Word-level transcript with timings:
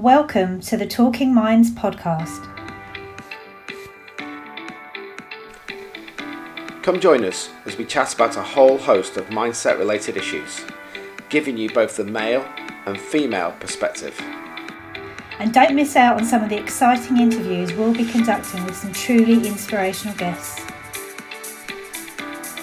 Welcome 0.00 0.60
to 0.60 0.78
the 0.78 0.86
Talking 0.86 1.34
Minds 1.34 1.70
podcast. 1.70 2.40
Come 6.82 6.98
join 6.98 7.22
us 7.22 7.50
as 7.66 7.76
we 7.76 7.84
chat 7.84 8.14
about 8.14 8.38
a 8.38 8.42
whole 8.42 8.78
host 8.78 9.18
of 9.18 9.26
mindset 9.26 9.78
related 9.78 10.16
issues, 10.16 10.64
giving 11.28 11.58
you 11.58 11.68
both 11.68 11.98
the 11.98 12.04
male 12.04 12.48
and 12.86 12.98
female 12.98 13.54
perspective. 13.60 14.18
And 15.38 15.52
don't 15.52 15.74
miss 15.74 15.96
out 15.96 16.16
on 16.16 16.24
some 16.24 16.42
of 16.42 16.48
the 16.48 16.56
exciting 16.56 17.18
interviews 17.18 17.74
we'll 17.74 17.92
be 17.92 18.06
conducting 18.06 18.64
with 18.64 18.76
some 18.76 18.94
truly 18.94 19.46
inspirational 19.46 20.16
guests. 20.16 20.62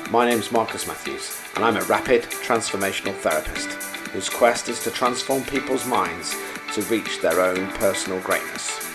My 0.09 0.27
name's 0.27 0.51
Marcus 0.51 0.87
Matthews, 0.87 1.39
and 1.55 1.63
I'm 1.63 1.77
a 1.77 1.83
rapid 1.83 2.23
transformational 2.23 3.13
therapist 3.13 3.67
whose 4.09 4.27
quest 4.27 4.69
is 4.69 4.83
to 4.85 4.89
transform 4.89 5.43
people's 5.43 5.85
minds 5.85 6.35
to 6.77 6.83
reach 6.93 7.21
their 7.21 7.41
own 7.41 7.67
personal 7.73 8.19
greatness. 8.21 8.87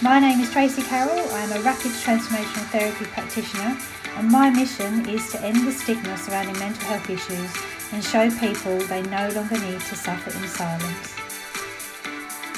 My 0.00 0.20
name 0.20 0.38
is 0.38 0.48
Tracy 0.52 0.82
Carroll. 0.82 1.28
I'm 1.32 1.50
a 1.50 1.60
rapid 1.62 1.90
transformational 1.90 2.66
therapy 2.70 3.04
practitioner, 3.06 3.76
and 4.16 4.30
my 4.30 4.48
mission 4.48 5.08
is 5.08 5.28
to 5.32 5.40
end 5.40 5.66
the 5.66 5.72
stigma 5.72 6.16
surrounding 6.18 6.56
mental 6.60 6.86
health 6.86 7.10
issues 7.10 7.50
and 7.92 8.04
show 8.04 8.30
people 8.38 8.78
they 8.86 9.02
no 9.02 9.28
longer 9.30 9.58
need 9.58 9.80
to 9.80 9.96
suffer 9.96 10.30
in 10.38 10.46
silence. 10.46 11.16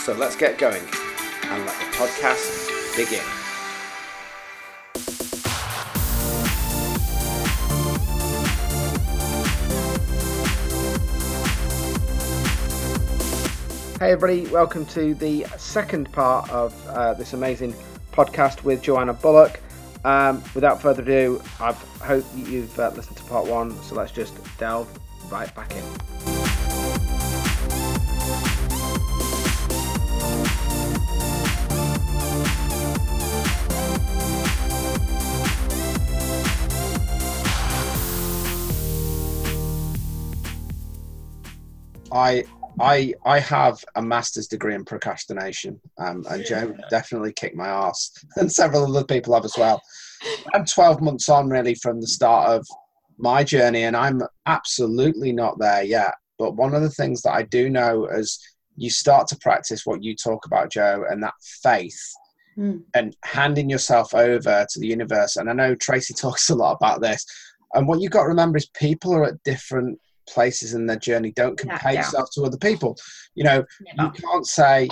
So 0.02 0.12
let's 0.12 0.36
get 0.36 0.58
going 0.58 0.82
and 1.44 1.64
let 1.64 1.78
the 1.78 1.96
podcast 1.96 2.68
begin. 2.94 3.37
Hey, 13.98 14.12
everybody, 14.12 14.46
welcome 14.52 14.86
to 14.86 15.16
the 15.16 15.44
second 15.56 16.12
part 16.12 16.48
of 16.50 16.72
uh, 16.86 17.14
this 17.14 17.32
amazing 17.32 17.74
podcast 18.12 18.62
with 18.62 18.80
Joanna 18.80 19.12
Bullock. 19.12 19.60
Um, 20.04 20.40
without 20.54 20.80
further 20.80 21.02
ado, 21.02 21.42
I 21.58 21.72
hope 21.72 22.24
you've 22.36 22.78
uh, 22.78 22.92
listened 22.94 23.16
to 23.16 23.24
part 23.24 23.48
one, 23.48 23.74
so 23.82 23.96
let's 23.96 24.12
just 24.12 24.36
delve 24.56 24.88
right 25.32 25.52
back 25.52 25.72
in. 25.74 25.82
I 42.12 42.44
I 42.80 43.14
I 43.24 43.40
have 43.40 43.84
a 43.96 44.02
master's 44.02 44.46
degree 44.46 44.74
in 44.74 44.84
procrastination, 44.84 45.80
um, 45.98 46.24
and 46.30 46.44
Joe 46.44 46.74
definitely 46.90 47.32
kicked 47.32 47.56
my 47.56 47.68
ass, 47.68 48.12
and 48.36 48.50
several 48.50 48.84
other 48.84 49.04
people 49.04 49.34
have 49.34 49.44
as 49.44 49.56
well. 49.56 49.82
I'm 50.54 50.64
12 50.64 51.00
months 51.00 51.28
on 51.28 51.48
really 51.48 51.74
from 51.76 52.00
the 52.00 52.06
start 52.06 52.48
of 52.48 52.66
my 53.18 53.44
journey, 53.44 53.84
and 53.84 53.96
I'm 53.96 54.22
absolutely 54.46 55.32
not 55.32 55.58
there 55.58 55.82
yet. 55.82 56.14
But 56.38 56.56
one 56.56 56.74
of 56.74 56.82
the 56.82 56.90
things 56.90 57.22
that 57.22 57.32
I 57.32 57.42
do 57.42 57.68
know 57.68 58.06
is 58.06 58.38
you 58.76 58.90
start 58.90 59.26
to 59.28 59.38
practice 59.38 59.84
what 59.84 60.02
you 60.02 60.14
talk 60.14 60.46
about, 60.46 60.70
Joe, 60.70 61.04
and 61.08 61.22
that 61.22 61.34
faith. 61.62 62.00
Mm. 62.56 62.82
And 62.94 63.16
handing 63.22 63.70
yourself 63.70 64.12
over 64.14 64.66
to 64.68 64.80
the 64.80 64.88
universe. 64.88 65.36
And 65.36 65.48
I 65.48 65.52
know 65.52 65.76
Tracy 65.76 66.12
talks 66.20 66.50
a 66.50 66.56
lot 66.56 66.72
about 66.72 67.00
this. 67.00 67.24
And 67.74 67.86
what 67.86 68.00
you've 68.00 68.10
got 68.10 68.22
to 68.22 68.28
remember 68.28 68.56
is 68.56 68.68
people 68.70 69.14
are 69.14 69.26
at 69.26 69.42
different 69.44 70.00
places 70.32 70.74
in 70.74 70.86
their 70.86 70.98
journey. 70.98 71.32
Don't 71.32 71.58
compare 71.58 71.92
yeah. 71.92 72.00
yourself 72.00 72.28
to 72.34 72.42
other 72.42 72.58
people. 72.58 72.96
You 73.34 73.44
know, 73.44 73.64
Never. 73.96 74.12
you 74.14 74.22
can't 74.22 74.46
say, 74.46 74.88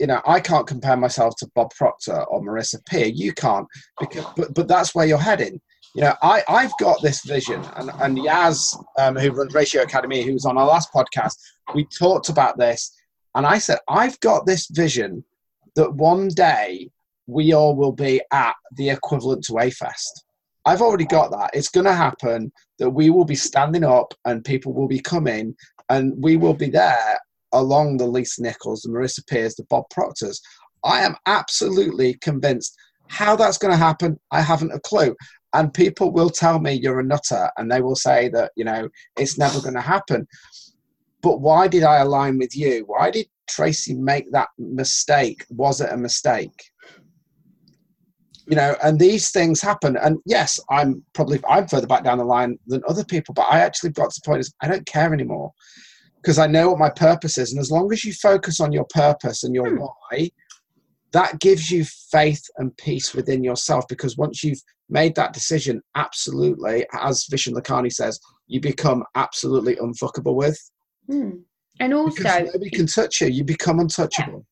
you 0.00 0.06
know, 0.06 0.20
I 0.26 0.40
can't 0.40 0.66
compare 0.66 0.96
myself 0.96 1.34
to 1.38 1.50
Bob 1.54 1.70
Proctor 1.74 2.22
or 2.24 2.42
Marissa 2.42 2.84
Peer. 2.86 3.06
You 3.06 3.32
can't, 3.32 3.66
because, 4.00 4.26
but 4.36 4.54
but 4.54 4.68
that's 4.68 4.94
where 4.94 5.06
you're 5.06 5.18
heading. 5.18 5.60
You 5.94 6.02
know, 6.02 6.14
I 6.22 6.42
I've 6.48 6.72
got 6.80 7.02
this 7.02 7.24
vision, 7.24 7.62
and 7.76 7.90
and 8.00 8.18
Yaz, 8.18 8.76
um, 8.98 9.16
who 9.16 9.30
runs 9.30 9.54
Ratio 9.54 9.82
Academy, 9.82 10.22
who 10.22 10.32
was 10.32 10.46
on 10.46 10.56
our 10.56 10.66
last 10.66 10.92
podcast, 10.92 11.34
we 11.74 11.86
talked 11.86 12.28
about 12.28 12.58
this, 12.58 12.92
and 13.34 13.46
I 13.46 13.58
said 13.58 13.78
I've 13.88 14.18
got 14.20 14.46
this 14.46 14.68
vision 14.70 15.24
that 15.76 15.92
one 15.94 16.28
day 16.28 16.90
we 17.26 17.52
all 17.52 17.76
will 17.76 17.92
be 17.92 18.20
at 18.32 18.54
the 18.76 18.90
equivalent 18.90 19.44
to 19.44 19.58
A 19.58 19.70
Fest. 19.70 20.24
I've 20.64 20.82
already 20.82 21.06
got 21.06 21.30
that. 21.32 21.50
It's 21.54 21.68
going 21.68 21.86
to 21.86 21.94
happen 21.94 22.52
that 22.78 22.90
we 22.90 23.10
will 23.10 23.24
be 23.24 23.34
standing 23.34 23.84
up 23.84 24.14
and 24.24 24.44
people 24.44 24.72
will 24.72 24.88
be 24.88 25.00
coming 25.00 25.54
and 25.88 26.14
we 26.22 26.36
will 26.36 26.54
be 26.54 26.70
there 26.70 27.18
along 27.52 27.96
the 27.96 28.06
Lisa 28.06 28.42
Nichols, 28.42 28.82
the 28.82 28.90
Marissa 28.90 29.26
Peers, 29.26 29.56
the 29.56 29.64
Bob 29.64 29.84
Proctors. 29.90 30.40
I 30.84 31.00
am 31.00 31.16
absolutely 31.26 32.14
convinced 32.14 32.76
how 33.08 33.36
that's 33.36 33.58
going 33.58 33.72
to 33.72 33.78
happen. 33.78 34.18
I 34.30 34.40
haven't 34.40 34.72
a 34.72 34.80
clue. 34.80 35.14
And 35.54 35.74
people 35.74 36.12
will 36.12 36.30
tell 36.30 36.60
me 36.60 36.72
you're 36.72 37.00
a 37.00 37.04
nutter 37.04 37.50
and 37.58 37.70
they 37.70 37.82
will 37.82 37.96
say 37.96 38.28
that, 38.30 38.52
you 38.56 38.64
know, 38.64 38.88
it's 39.18 39.36
never 39.36 39.60
going 39.60 39.74
to 39.74 39.82
happen. 39.82 40.26
But 41.20 41.40
why 41.40 41.68
did 41.68 41.82
I 41.82 41.98
align 41.98 42.38
with 42.38 42.56
you? 42.56 42.84
Why 42.86 43.10
did 43.10 43.26
Tracy 43.48 43.94
make 43.94 44.32
that 44.32 44.48
mistake? 44.58 45.44
Was 45.50 45.80
it 45.80 45.92
a 45.92 45.96
mistake? 45.96 46.71
You 48.52 48.56
know 48.56 48.76
and 48.84 48.98
these 48.98 49.30
things 49.30 49.62
happen 49.62 49.96
and 49.96 50.18
yes 50.26 50.60
i'm 50.68 51.02
probably 51.14 51.40
i'm 51.48 51.66
further 51.66 51.86
back 51.86 52.04
down 52.04 52.18
the 52.18 52.24
line 52.26 52.58
than 52.66 52.82
other 52.86 53.02
people 53.02 53.32
but 53.32 53.46
i 53.48 53.60
actually 53.60 53.92
got 53.92 54.10
to 54.10 54.20
the 54.20 54.26
point 54.28 54.40
is 54.40 54.52
i 54.60 54.68
don't 54.68 54.84
care 54.84 55.14
anymore 55.14 55.52
because 56.16 56.38
i 56.38 56.46
know 56.46 56.68
what 56.68 56.78
my 56.78 56.90
purpose 56.90 57.38
is 57.38 57.50
and 57.50 57.58
as 57.58 57.70
long 57.70 57.90
as 57.94 58.04
you 58.04 58.12
focus 58.12 58.60
on 58.60 58.70
your 58.70 58.84
purpose 58.90 59.42
and 59.42 59.54
your 59.54 59.70
Hmm. 59.70 59.78
why 59.78 60.30
that 61.12 61.40
gives 61.40 61.70
you 61.70 61.86
faith 62.10 62.44
and 62.58 62.76
peace 62.76 63.14
within 63.14 63.42
yourself 63.42 63.86
because 63.88 64.18
once 64.18 64.44
you've 64.44 64.60
made 64.90 65.14
that 65.14 65.32
decision 65.32 65.80
absolutely 65.94 66.84
as 67.00 67.26
vishen 67.32 67.54
lakhiani 67.54 67.90
says 67.90 68.20
you 68.48 68.60
become 68.60 69.02
absolutely 69.14 69.76
unfuckable 69.76 70.34
with 70.34 70.60
Mm. 71.10 71.40
And 71.80 71.92
because 71.94 72.26
also, 72.26 72.44
nobody 72.52 72.68
can 72.68 72.86
touch 72.86 73.22
you 73.22 73.28
you 73.28 73.44
become 73.44 73.80
untouchable 73.80 74.44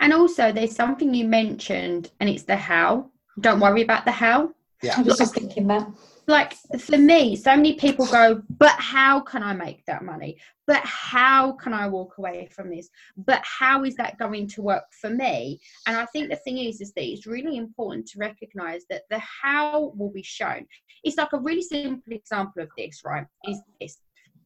and 0.00 0.12
also, 0.12 0.52
there's 0.52 0.76
something 0.76 1.14
you 1.14 1.26
mentioned, 1.26 2.10
and 2.20 2.28
it's 2.28 2.42
the 2.42 2.56
how. 2.56 3.10
Don't 3.40 3.60
worry 3.60 3.82
about 3.82 4.04
the 4.04 4.12
how. 4.12 4.52
yeah 4.82 4.94
I 4.98 5.02
was 5.02 5.18
just 5.18 5.34
thinking 5.34 5.66
that. 5.68 5.88
Like 6.28 6.54
for 6.80 6.98
me, 6.98 7.36
so 7.36 7.54
many 7.54 7.74
people 7.74 8.04
go, 8.06 8.42
but 8.58 8.74
how 8.78 9.20
can 9.20 9.44
I 9.44 9.52
make 9.52 9.84
that 9.86 10.04
money? 10.04 10.38
But 10.66 10.82
how 10.84 11.52
can 11.52 11.72
I 11.72 11.86
walk 11.86 12.18
away 12.18 12.48
from 12.50 12.70
this? 12.70 12.88
But 13.16 13.42
how 13.44 13.84
is 13.84 13.94
that 13.96 14.18
going 14.18 14.48
to 14.48 14.62
work 14.62 14.84
for 15.00 15.08
me? 15.08 15.60
And 15.86 15.96
I 15.96 16.04
think 16.06 16.28
the 16.28 16.36
thing 16.36 16.58
is, 16.58 16.80
is 16.80 16.92
that 16.94 17.04
it's 17.04 17.26
really 17.26 17.56
important 17.56 18.08
to 18.08 18.18
recognize 18.18 18.82
that 18.90 19.02
the 19.08 19.20
how 19.20 19.92
will 19.96 20.10
be 20.10 20.24
shown. 20.24 20.66
It's 21.04 21.16
like 21.16 21.32
a 21.32 21.38
really 21.38 21.62
simple 21.62 22.12
example 22.12 22.62
of 22.62 22.70
this, 22.76 23.02
right? 23.04 23.26
Is 23.48 23.60
this. 23.80 23.98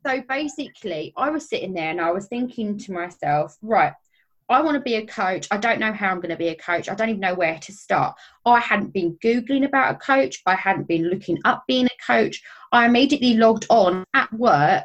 So 0.07 0.23
basically, 0.29 1.15
I 1.17 1.31
was 1.31 1.49
sitting 1.49 1.73
there 1.73 1.91
and 1.91 2.01
I 2.01 2.11
was 2.11 2.27
thinking 2.27 2.77
to 2.79 2.93
myself, 2.93 3.57
right, 3.63 3.95
I 4.51 4.61
want 4.61 4.75
to 4.75 4.81
be 4.81 4.97
a 4.97 5.07
coach. 5.07 5.47
I 5.51 5.57
don't 5.57 5.79
know 5.79 5.93
how 5.93 6.11
I'm 6.11 6.19
going 6.21 6.31
to 6.31 6.37
be 6.37 6.49
a 6.49 6.57
coach. 6.57 6.89
I 6.89 6.95
don't 6.95 7.09
even 7.09 7.21
know 7.21 7.35
where 7.35 7.59
to 7.59 7.73
start. 7.73 8.17
I 8.45 8.59
hadn't 8.59 8.93
been 8.93 9.17
Googling 9.25 9.65
about 9.65 9.95
a 9.95 9.99
coach. 9.99 10.43
I 10.45 10.57
hadn't 10.57 10.89
been 10.89 11.09
looking 11.09 11.39
up 11.45 11.63
being 11.69 11.87
a 11.87 12.05
coach. 12.05 12.43
I 12.73 12.87
immediately 12.87 13.35
logged 13.35 13.67
on 13.71 14.05
at 14.15 14.33
work 14.33 14.85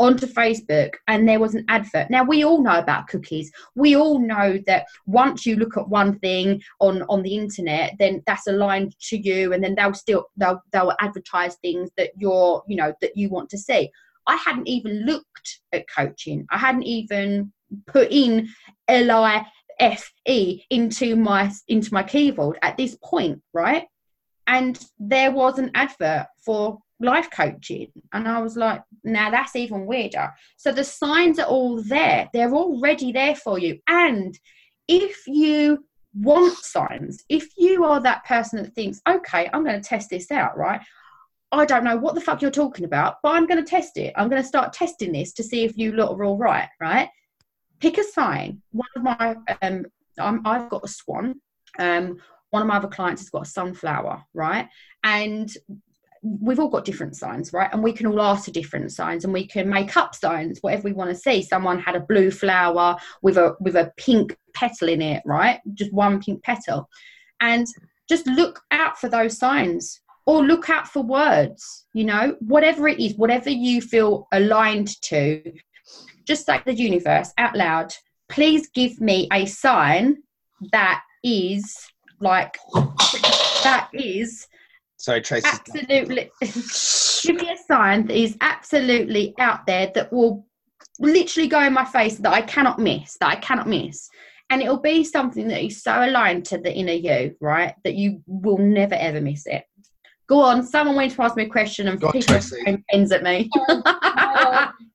onto 0.00 0.26
Facebook 0.26 0.94
and 1.06 1.28
there 1.28 1.38
was 1.38 1.54
an 1.54 1.64
advert. 1.68 2.10
Now 2.10 2.24
we 2.24 2.44
all 2.44 2.60
know 2.60 2.78
about 2.78 3.06
cookies. 3.06 3.52
We 3.76 3.94
all 3.94 4.18
know 4.18 4.58
that 4.66 4.86
once 5.06 5.46
you 5.46 5.54
look 5.54 5.76
at 5.76 5.88
one 5.88 6.18
thing 6.18 6.60
on 6.80 7.02
on 7.02 7.22
the 7.22 7.36
internet, 7.36 7.94
then 8.00 8.22
that's 8.26 8.48
aligned 8.48 8.98
to 9.10 9.16
you 9.16 9.52
and 9.52 9.62
then 9.62 9.76
they'll 9.76 9.94
still 9.94 10.26
they'll 10.36 10.60
they'll 10.72 10.94
advertise 11.00 11.54
things 11.56 11.90
that 11.96 12.10
you're, 12.18 12.64
you 12.66 12.76
know, 12.76 12.92
that 13.00 13.16
you 13.16 13.28
want 13.28 13.48
to 13.50 13.58
see. 13.58 13.90
I 14.26 14.36
hadn't 14.36 14.66
even 14.66 15.04
looked 15.06 15.60
at 15.72 15.84
coaching. 15.94 16.46
I 16.50 16.58
hadn't 16.58 16.84
even 16.84 17.52
put 17.86 18.10
in 18.10 18.48
L 18.88 19.10
I 19.10 19.46
F 19.80 20.12
E 20.26 20.62
into 20.70 21.16
my 21.16 21.50
into 21.68 21.92
my 21.92 22.02
keyboard 22.02 22.58
at 22.62 22.76
this 22.76 22.96
point, 23.02 23.42
right? 23.52 23.86
And 24.46 24.78
there 24.98 25.30
was 25.30 25.58
an 25.58 25.70
advert 25.74 26.26
for 26.44 26.78
life 27.00 27.28
coaching, 27.30 27.90
and 28.12 28.28
I 28.28 28.40
was 28.40 28.56
like, 28.56 28.82
now 29.02 29.30
that's 29.30 29.56
even 29.56 29.86
weirder. 29.86 30.32
So 30.56 30.70
the 30.72 30.84
signs 30.84 31.38
are 31.38 31.46
all 31.46 31.82
there; 31.82 32.28
they're 32.32 32.54
already 32.54 33.12
there 33.12 33.34
for 33.34 33.58
you. 33.58 33.80
And 33.88 34.38
if 34.86 35.26
you 35.26 35.84
want 36.14 36.56
signs, 36.58 37.24
if 37.28 37.48
you 37.56 37.84
are 37.84 38.00
that 38.00 38.24
person 38.24 38.62
that 38.62 38.74
thinks, 38.74 39.00
okay, 39.08 39.50
I'm 39.52 39.64
going 39.64 39.80
to 39.80 39.88
test 39.88 40.10
this 40.10 40.30
out, 40.30 40.56
right? 40.56 40.80
I 41.50 41.64
don't 41.64 41.84
know 41.84 41.96
what 41.96 42.14
the 42.14 42.20
fuck 42.20 42.42
you're 42.42 42.50
talking 42.50 42.84
about, 42.84 43.16
but 43.22 43.30
I'm 43.30 43.46
going 43.46 43.62
to 43.62 43.68
test 43.68 43.96
it. 43.96 44.12
I'm 44.16 44.28
going 44.28 44.42
to 44.42 44.46
start 44.46 44.72
testing 44.72 45.12
this 45.12 45.32
to 45.34 45.42
see 45.42 45.64
if 45.64 45.76
you 45.76 45.92
lot 45.92 46.12
are 46.12 46.24
all 46.24 46.36
right, 46.36 46.68
right? 46.80 47.08
Pick 47.84 47.98
a 47.98 48.02
sign. 48.02 48.62
One 48.72 48.88
of 48.96 49.02
my, 49.02 49.36
um, 49.60 49.84
I'm, 50.18 50.40
I've 50.46 50.70
got 50.70 50.86
a 50.86 50.88
swan. 50.88 51.34
Um, 51.78 52.16
one 52.48 52.62
of 52.62 52.66
my 52.66 52.76
other 52.76 52.88
clients 52.88 53.20
has 53.20 53.28
got 53.28 53.46
a 53.46 53.50
sunflower, 53.50 54.22
right? 54.32 54.68
And 55.02 55.54
we've 56.22 56.58
all 56.58 56.70
got 56.70 56.86
different 56.86 57.14
signs, 57.14 57.52
right? 57.52 57.68
And 57.74 57.82
we 57.82 57.92
can 57.92 58.06
all 58.06 58.22
ask 58.22 58.46
for 58.46 58.52
different 58.52 58.90
signs, 58.90 59.24
and 59.24 59.34
we 59.34 59.46
can 59.46 59.68
make 59.68 59.98
up 59.98 60.14
signs, 60.14 60.60
whatever 60.62 60.84
we 60.84 60.94
want 60.94 61.10
to 61.10 61.14
see. 61.14 61.42
Someone 61.42 61.78
had 61.78 61.94
a 61.94 62.00
blue 62.00 62.30
flower 62.30 62.96
with 63.20 63.36
a 63.36 63.54
with 63.60 63.76
a 63.76 63.92
pink 63.98 64.34
petal 64.54 64.88
in 64.88 65.02
it, 65.02 65.22
right? 65.26 65.60
Just 65.74 65.92
one 65.92 66.22
pink 66.22 66.42
petal. 66.42 66.88
And 67.42 67.66
just 68.08 68.26
look 68.26 68.62
out 68.70 68.98
for 68.98 69.10
those 69.10 69.36
signs 69.36 70.00
or 70.24 70.42
look 70.42 70.70
out 70.70 70.88
for 70.88 71.02
words, 71.02 71.84
you 71.92 72.04
know, 72.04 72.34
whatever 72.40 72.88
it 72.88 72.98
is, 72.98 73.14
whatever 73.16 73.50
you 73.50 73.82
feel 73.82 74.26
aligned 74.32 74.98
to, 75.02 75.52
just 76.24 76.48
like 76.48 76.64
the 76.64 76.74
universe 76.74 77.32
out 77.38 77.56
loud, 77.56 77.92
please 78.28 78.68
give 78.68 79.00
me 79.00 79.28
a 79.32 79.46
sign 79.46 80.18
that 80.72 81.02
is 81.22 81.76
like, 82.20 82.56
that 83.62 83.88
is 83.92 84.46
Sorry, 84.96 85.20
Tracy. 85.20 85.46
absolutely 85.46 86.30
give 86.40 87.36
me 87.36 87.50
a 87.50 87.58
sign 87.66 88.06
that 88.06 88.16
is 88.16 88.36
absolutely 88.40 89.34
out 89.38 89.66
there 89.66 89.90
that 89.94 90.12
will 90.12 90.46
literally 90.98 91.48
go 91.48 91.60
in 91.60 91.72
my 91.72 91.84
face 91.84 92.16
that 92.18 92.32
I 92.32 92.42
cannot 92.42 92.78
miss, 92.78 93.16
that 93.20 93.28
I 93.28 93.36
cannot 93.36 93.68
miss. 93.68 94.08
And 94.50 94.62
it'll 94.62 94.80
be 94.80 95.04
something 95.04 95.48
that 95.48 95.64
is 95.64 95.82
so 95.82 96.04
aligned 96.04 96.44
to 96.46 96.58
the 96.58 96.72
inner 96.72 96.92
you, 96.92 97.34
right? 97.40 97.74
That 97.84 97.94
you 97.94 98.22
will 98.26 98.58
never 98.58 98.94
ever 98.94 99.20
miss 99.20 99.46
it. 99.46 99.64
Go 100.26 100.40
on, 100.40 100.62
someone 100.62 100.96
went 100.96 101.12
to 101.12 101.22
ask 101.22 101.36
me 101.36 101.44
a 101.44 101.48
question 101.48 101.88
and 101.88 102.00
Go 102.00 102.08
on, 102.08 102.12
people 102.12 102.36
are 102.36 102.40
throwing 102.40 102.84
pens 102.90 103.12
at 103.12 103.22
me. 103.22 103.50
Oh, 103.54 104.70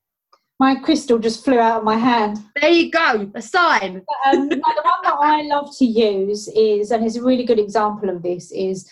My 0.59 0.75
crystal 0.75 1.19
just 1.19 1.45
flew 1.45 1.57
out 1.57 1.79
of 1.79 1.83
my 1.85 1.97
hand. 1.97 2.39
there 2.59 2.69
you 2.69 2.91
go, 2.91 3.31
a 3.33 3.41
sign. 3.41 4.03
um, 4.25 4.49
the 4.49 4.57
one 4.57 5.03
that 5.03 5.15
I 5.17 5.43
love 5.43 5.75
to 5.77 5.85
use 5.85 6.49
is, 6.49 6.91
and 6.91 7.05
it's 7.05 7.15
a 7.15 7.23
really 7.23 7.45
good 7.45 7.59
example 7.59 8.09
of 8.09 8.21
this, 8.21 8.51
is 8.51 8.89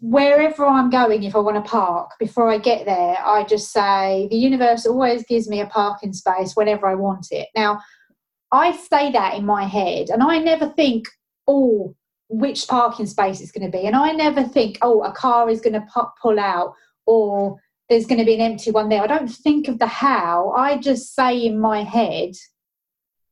wherever 0.00 0.66
I'm 0.66 0.90
going, 0.90 1.22
if 1.24 1.34
I 1.34 1.38
want 1.38 1.62
to 1.62 1.68
park, 1.68 2.10
before 2.18 2.50
I 2.50 2.58
get 2.58 2.84
there, 2.84 3.16
I 3.24 3.44
just 3.44 3.72
say, 3.72 4.28
the 4.30 4.36
universe 4.36 4.86
always 4.86 5.24
gives 5.24 5.48
me 5.48 5.60
a 5.60 5.66
parking 5.66 6.12
space 6.12 6.54
whenever 6.54 6.86
I 6.86 6.94
want 6.94 7.28
it. 7.30 7.48
Now, 7.56 7.80
I 8.52 8.72
say 8.72 9.10
that 9.12 9.34
in 9.34 9.44
my 9.44 9.64
head, 9.64 10.10
and 10.10 10.22
I 10.22 10.38
never 10.38 10.68
think, 10.68 11.08
oh, 11.46 11.94
which 12.28 12.68
parking 12.68 13.06
space 13.06 13.40
it's 13.40 13.52
going 13.52 13.70
to 13.70 13.76
be. 13.76 13.86
And 13.86 13.96
I 13.96 14.12
never 14.12 14.44
think, 14.44 14.78
oh, 14.82 15.02
a 15.02 15.12
car 15.12 15.48
is 15.48 15.60
going 15.60 15.72
to 15.72 15.86
pu- 15.92 16.10
pull 16.20 16.38
out 16.38 16.74
or 17.06 17.56
there's 17.88 18.06
going 18.06 18.18
to 18.18 18.24
be 18.24 18.34
an 18.34 18.40
empty 18.40 18.70
one 18.70 18.88
there. 18.88 19.02
I 19.02 19.06
don't 19.06 19.28
think 19.28 19.68
of 19.68 19.78
the 19.78 19.86
how. 19.86 20.52
I 20.56 20.76
just 20.78 21.14
say 21.14 21.44
in 21.44 21.58
my 21.58 21.82
head, 21.82 22.32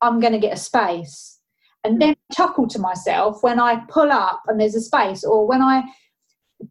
I'm 0.01 0.19
going 0.19 0.33
to 0.33 0.39
get 0.39 0.53
a 0.53 0.57
space. 0.57 1.39
And 1.83 2.01
then 2.01 2.15
chuckle 2.33 2.67
to 2.69 2.79
myself 2.79 3.43
when 3.43 3.59
I 3.59 3.81
pull 3.87 4.11
up 4.11 4.41
and 4.47 4.59
there's 4.59 4.75
a 4.75 4.81
space, 4.81 5.23
or 5.23 5.47
when 5.47 5.61
I 5.61 5.83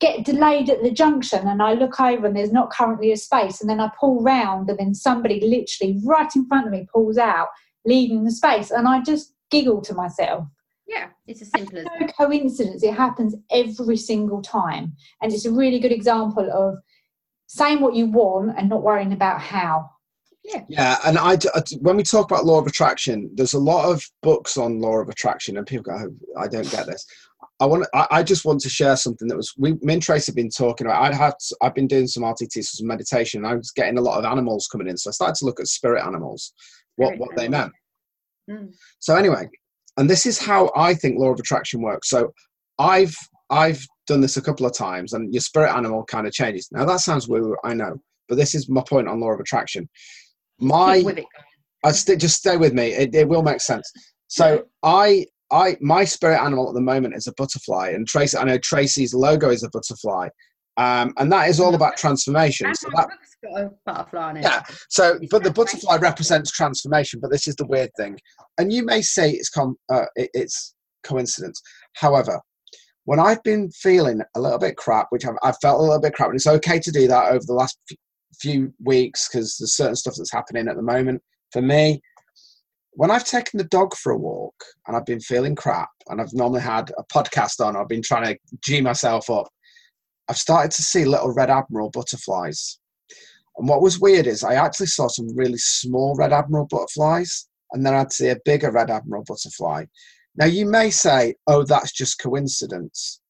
get 0.00 0.24
delayed 0.24 0.68
at 0.68 0.82
the 0.82 0.90
junction 0.90 1.46
and 1.46 1.62
I 1.62 1.74
look 1.74 2.00
over 2.00 2.26
and 2.26 2.36
there's 2.36 2.52
not 2.52 2.70
currently 2.70 3.12
a 3.12 3.16
space, 3.16 3.60
and 3.60 3.70
then 3.70 3.80
I 3.80 3.90
pull 3.98 4.20
round 4.22 4.68
and 4.68 4.78
then 4.78 4.94
somebody 4.94 5.40
literally 5.40 6.00
right 6.04 6.34
in 6.34 6.46
front 6.46 6.66
of 6.66 6.72
me 6.72 6.88
pulls 6.92 7.18
out, 7.18 7.48
leaving 7.84 8.24
the 8.24 8.32
space. 8.32 8.70
And 8.70 8.88
I 8.88 9.00
just 9.00 9.32
giggle 9.50 9.80
to 9.82 9.94
myself. 9.94 10.46
Yeah, 10.86 11.08
it's 11.26 11.42
as 11.42 11.50
simple 11.50 11.78
as 11.78 11.84
No 12.00 12.06
coincidence, 12.08 12.82
it 12.82 12.94
happens 12.94 13.34
every 13.50 13.96
single 13.96 14.42
time. 14.42 14.92
And 15.22 15.32
it's 15.32 15.46
a 15.46 15.52
really 15.52 15.78
good 15.78 15.92
example 15.92 16.50
of 16.52 16.78
saying 17.46 17.80
what 17.80 17.94
you 17.94 18.06
want 18.06 18.54
and 18.56 18.68
not 18.68 18.82
worrying 18.82 19.12
about 19.12 19.40
how. 19.40 19.90
Yeah, 20.44 20.62
yeah, 20.68 20.96
and 21.04 21.18
I, 21.18 21.32
I- 21.54 21.62
when 21.80 21.96
we 21.96 22.04
talk 22.04 22.30
about 22.30 22.44
law 22.44 22.58
of 22.60 22.66
attraction, 22.68 23.30
there's 23.34 23.54
a 23.54 23.58
lot 23.58 23.90
of 23.90 24.04
books 24.22 24.56
on 24.56 24.80
law 24.80 24.98
of 24.98 25.08
attraction, 25.08 25.56
and 25.56 25.66
people 25.66 25.82
go, 25.84 25.96
oh, 25.98 26.40
"I 26.40 26.46
don't 26.46 26.70
get 26.70 26.86
this." 26.86 27.04
I 27.58 27.66
want, 27.66 27.86
I, 27.94 28.06
I 28.10 28.22
just 28.22 28.44
want 28.44 28.60
to 28.60 28.68
share 28.68 28.96
something 28.96 29.26
that 29.28 29.36
was 29.36 29.52
we, 29.58 29.72
me 29.80 29.94
and 29.94 30.02
Trace 30.02 30.26
have 30.26 30.36
been 30.36 30.50
talking 30.50 30.86
about. 30.86 31.02
I'd 31.02 31.14
had, 31.14 31.34
I've 31.62 31.74
been 31.74 31.86
doing 31.88 32.06
some 32.06 32.22
RTT, 32.22 32.62
some 32.64 32.86
meditation. 32.86 33.38
And 33.44 33.52
I 33.52 33.56
was 33.56 33.72
getting 33.72 33.98
a 33.98 34.02
lot 34.02 34.18
of 34.18 34.24
animals 34.24 34.68
coming 34.70 34.86
in, 34.88 34.96
so 34.96 35.10
I 35.10 35.12
started 35.12 35.34
to 35.36 35.46
look 35.46 35.58
at 35.58 35.66
spirit 35.66 36.04
animals, 36.06 36.52
what 36.94 37.18
what 37.18 37.34
they 37.34 37.46
animals. 37.46 37.72
meant. 38.48 38.60
Mm. 38.60 38.74
So 39.00 39.16
anyway, 39.16 39.48
and 39.96 40.08
this 40.08 40.26
is 40.26 40.38
how 40.38 40.70
I 40.76 40.94
think 40.94 41.18
law 41.18 41.30
of 41.32 41.40
attraction 41.40 41.82
works. 41.82 42.08
So 42.08 42.32
I've 42.78 43.16
I've 43.50 43.84
done 44.06 44.20
this 44.20 44.36
a 44.36 44.42
couple 44.42 44.66
of 44.66 44.72
times, 44.72 45.12
and 45.12 45.32
your 45.32 45.40
spirit 45.40 45.74
animal 45.74 46.04
kind 46.04 46.26
of 46.26 46.32
changes. 46.32 46.68
Now 46.72 46.84
that 46.84 47.00
sounds 47.00 47.28
weird, 47.28 47.56
I 47.64 47.74
know, 47.74 47.96
but 48.28 48.36
this 48.36 48.54
is 48.54 48.68
my 48.68 48.82
point 48.88 49.08
on 49.08 49.20
law 49.20 49.32
of 49.32 49.40
attraction. 49.40 49.88
My 50.58 50.96
Keep 50.98 51.06
with 51.06 51.18
it. 51.18 51.26
I 51.84 51.92
st- 51.92 52.20
just 52.20 52.36
stay 52.36 52.56
with 52.56 52.72
me. 52.72 52.92
It, 52.92 53.14
it 53.14 53.28
will 53.28 53.42
make 53.42 53.60
sense. 53.60 53.90
So 54.28 54.64
I, 54.82 55.26
I, 55.52 55.76
my 55.80 56.04
spirit 56.04 56.40
animal 56.40 56.68
at 56.68 56.74
the 56.74 56.80
moment 56.80 57.14
is 57.14 57.26
a 57.26 57.32
butterfly, 57.34 57.90
and 57.90 58.06
Tracy. 58.06 58.36
I 58.36 58.44
know 58.44 58.58
Tracy's 58.58 59.14
logo 59.14 59.50
is 59.50 59.62
a 59.62 59.70
butterfly, 59.70 60.28
um, 60.76 61.14
and 61.18 61.30
that 61.30 61.48
is 61.48 61.60
all 61.60 61.74
about 61.74 61.96
transformation. 61.96 62.74
So 62.74 62.88
that, 62.96 63.08
book's 63.08 63.36
got 63.44 63.60
a 63.60 63.70
butterfly 63.84 64.22
on 64.30 64.36
it. 64.38 64.42
yeah. 64.42 64.62
So, 64.88 65.18
but 65.30 65.44
the 65.44 65.50
butterfly 65.52 65.96
represents 65.98 66.50
transformation. 66.50 67.20
But 67.20 67.30
this 67.30 67.46
is 67.46 67.54
the 67.54 67.66
weird 67.66 67.90
thing, 67.96 68.18
and 68.58 68.72
you 68.72 68.84
may 68.84 69.02
say 69.02 69.30
it's 69.30 69.50
com- 69.50 69.76
uh, 69.92 70.06
it, 70.16 70.30
it's 70.34 70.74
coincidence. 71.04 71.62
However, 71.94 72.40
when 73.06 73.20
I've 73.20 73.42
been 73.44 73.70
feeling 73.70 74.20
a 74.34 74.40
little 74.40 74.58
bit 74.58 74.76
crap, 74.76 75.06
which 75.10 75.24
I've, 75.24 75.36
I've 75.42 75.58
felt 75.62 75.80
a 75.80 75.82
little 75.82 76.00
bit 76.00 76.12
crap, 76.12 76.28
and 76.28 76.36
it's 76.36 76.46
okay 76.46 76.80
to 76.80 76.90
do 76.90 77.06
that 77.08 77.30
over 77.30 77.44
the 77.46 77.54
last 77.54 77.78
few 78.40 78.72
weeks 78.84 79.28
because 79.28 79.56
there's 79.56 79.76
certain 79.76 79.96
stuff 79.96 80.14
that's 80.18 80.32
happening 80.32 80.68
at 80.68 80.76
the 80.76 80.82
moment 80.82 81.22
for 81.52 81.62
me. 81.62 82.02
When 82.92 83.10
I've 83.10 83.24
taken 83.24 83.58
the 83.58 83.64
dog 83.64 83.94
for 83.94 84.10
a 84.10 84.18
walk 84.18 84.54
and 84.86 84.96
I've 84.96 85.06
been 85.06 85.20
feeling 85.20 85.54
crap, 85.54 85.88
and 86.08 86.20
I've 86.20 86.32
normally 86.32 86.62
had 86.62 86.90
a 86.98 87.04
podcast 87.04 87.64
on, 87.64 87.76
I've 87.76 87.88
been 87.88 88.02
trying 88.02 88.24
to 88.24 88.38
g 88.60 88.80
myself 88.80 89.30
up. 89.30 89.48
I've 90.28 90.36
started 90.36 90.72
to 90.72 90.82
see 90.82 91.04
little 91.04 91.32
red 91.32 91.50
admiral 91.50 91.90
butterflies. 91.90 92.80
And 93.56 93.68
what 93.68 93.82
was 93.82 94.00
weird 94.00 94.26
is 94.26 94.42
I 94.42 94.54
actually 94.54 94.86
saw 94.86 95.06
some 95.06 95.28
really 95.36 95.58
small 95.58 96.16
red 96.16 96.32
admiral 96.32 96.66
butterflies, 96.66 97.48
and 97.70 97.86
then 97.86 97.94
I'd 97.94 98.12
see 98.12 98.30
a 98.30 98.38
bigger 98.44 98.72
red 98.72 98.90
admiral 98.90 99.22
butterfly. 99.22 99.84
Now 100.36 100.46
you 100.46 100.66
may 100.66 100.90
say, 100.90 101.34
"Oh, 101.46 101.64
that's 101.64 101.92
just 101.92 102.18
coincidence." 102.18 103.20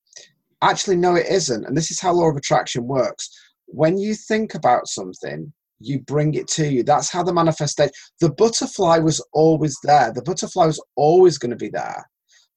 Actually, 0.63 0.97
no, 0.97 1.15
it 1.15 1.27
isn't. 1.27 1.65
And 1.65 1.77
this 1.77 1.91
is 1.91 2.01
how 2.01 2.13
law 2.13 2.31
of 2.31 2.37
attraction 2.37 2.87
works. 2.87 3.29
When 3.67 3.99
you 3.99 4.15
think 4.15 4.55
about 4.55 4.89
something, 4.89 5.53
you 5.79 6.01
bring 6.01 6.35
it 6.35 6.49
to 6.49 6.67
you. 6.67 6.83
That's 6.83 7.11
how 7.11 7.23
the 7.23 7.33
manifestation. 7.33 7.93
The 8.21 8.31
butterfly 8.31 8.99
was 8.99 9.25
always 9.33 9.77
there. 9.83 10.13
The 10.13 10.23
butterfly 10.23 10.67
was 10.67 10.83
always 10.97 11.39
going 11.39 11.51
to 11.51 11.57
be 11.57 11.69
there, 11.69 12.09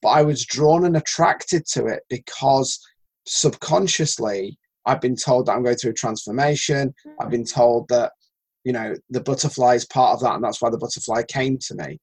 but 0.02 0.10
I 0.10 0.22
was 0.22 0.46
drawn 0.46 0.86
and 0.86 0.96
attracted 0.96 1.66
to 1.74 1.88
it 1.88 2.04
because 2.10 2.80
subconsciously 3.26 4.58
I've 4.86 5.02
been 5.02 5.16
told 5.16 5.46
that 5.46 5.54
I'm 5.54 5.64
going 5.64 5.76
through 5.76 5.92
a 5.92 5.96
transformation. 5.96 6.94
I've 7.22 7.30
been 7.30 7.42
hmm. 7.42 7.60
told 7.60 7.90
that, 7.90 8.12
you 8.64 8.74
know, 8.74 8.96
the 9.10 9.22
butterfly 9.22 9.76
is 9.76 9.86
part 9.86 10.16
of 10.16 10.22
that, 10.22 10.36
and 10.36 10.44
that's 10.44 10.62
why 10.62 10.70
the 10.70 10.78
butterfly 10.78 11.24
came 11.24 11.58
to 11.60 11.76
me. 11.76 12.00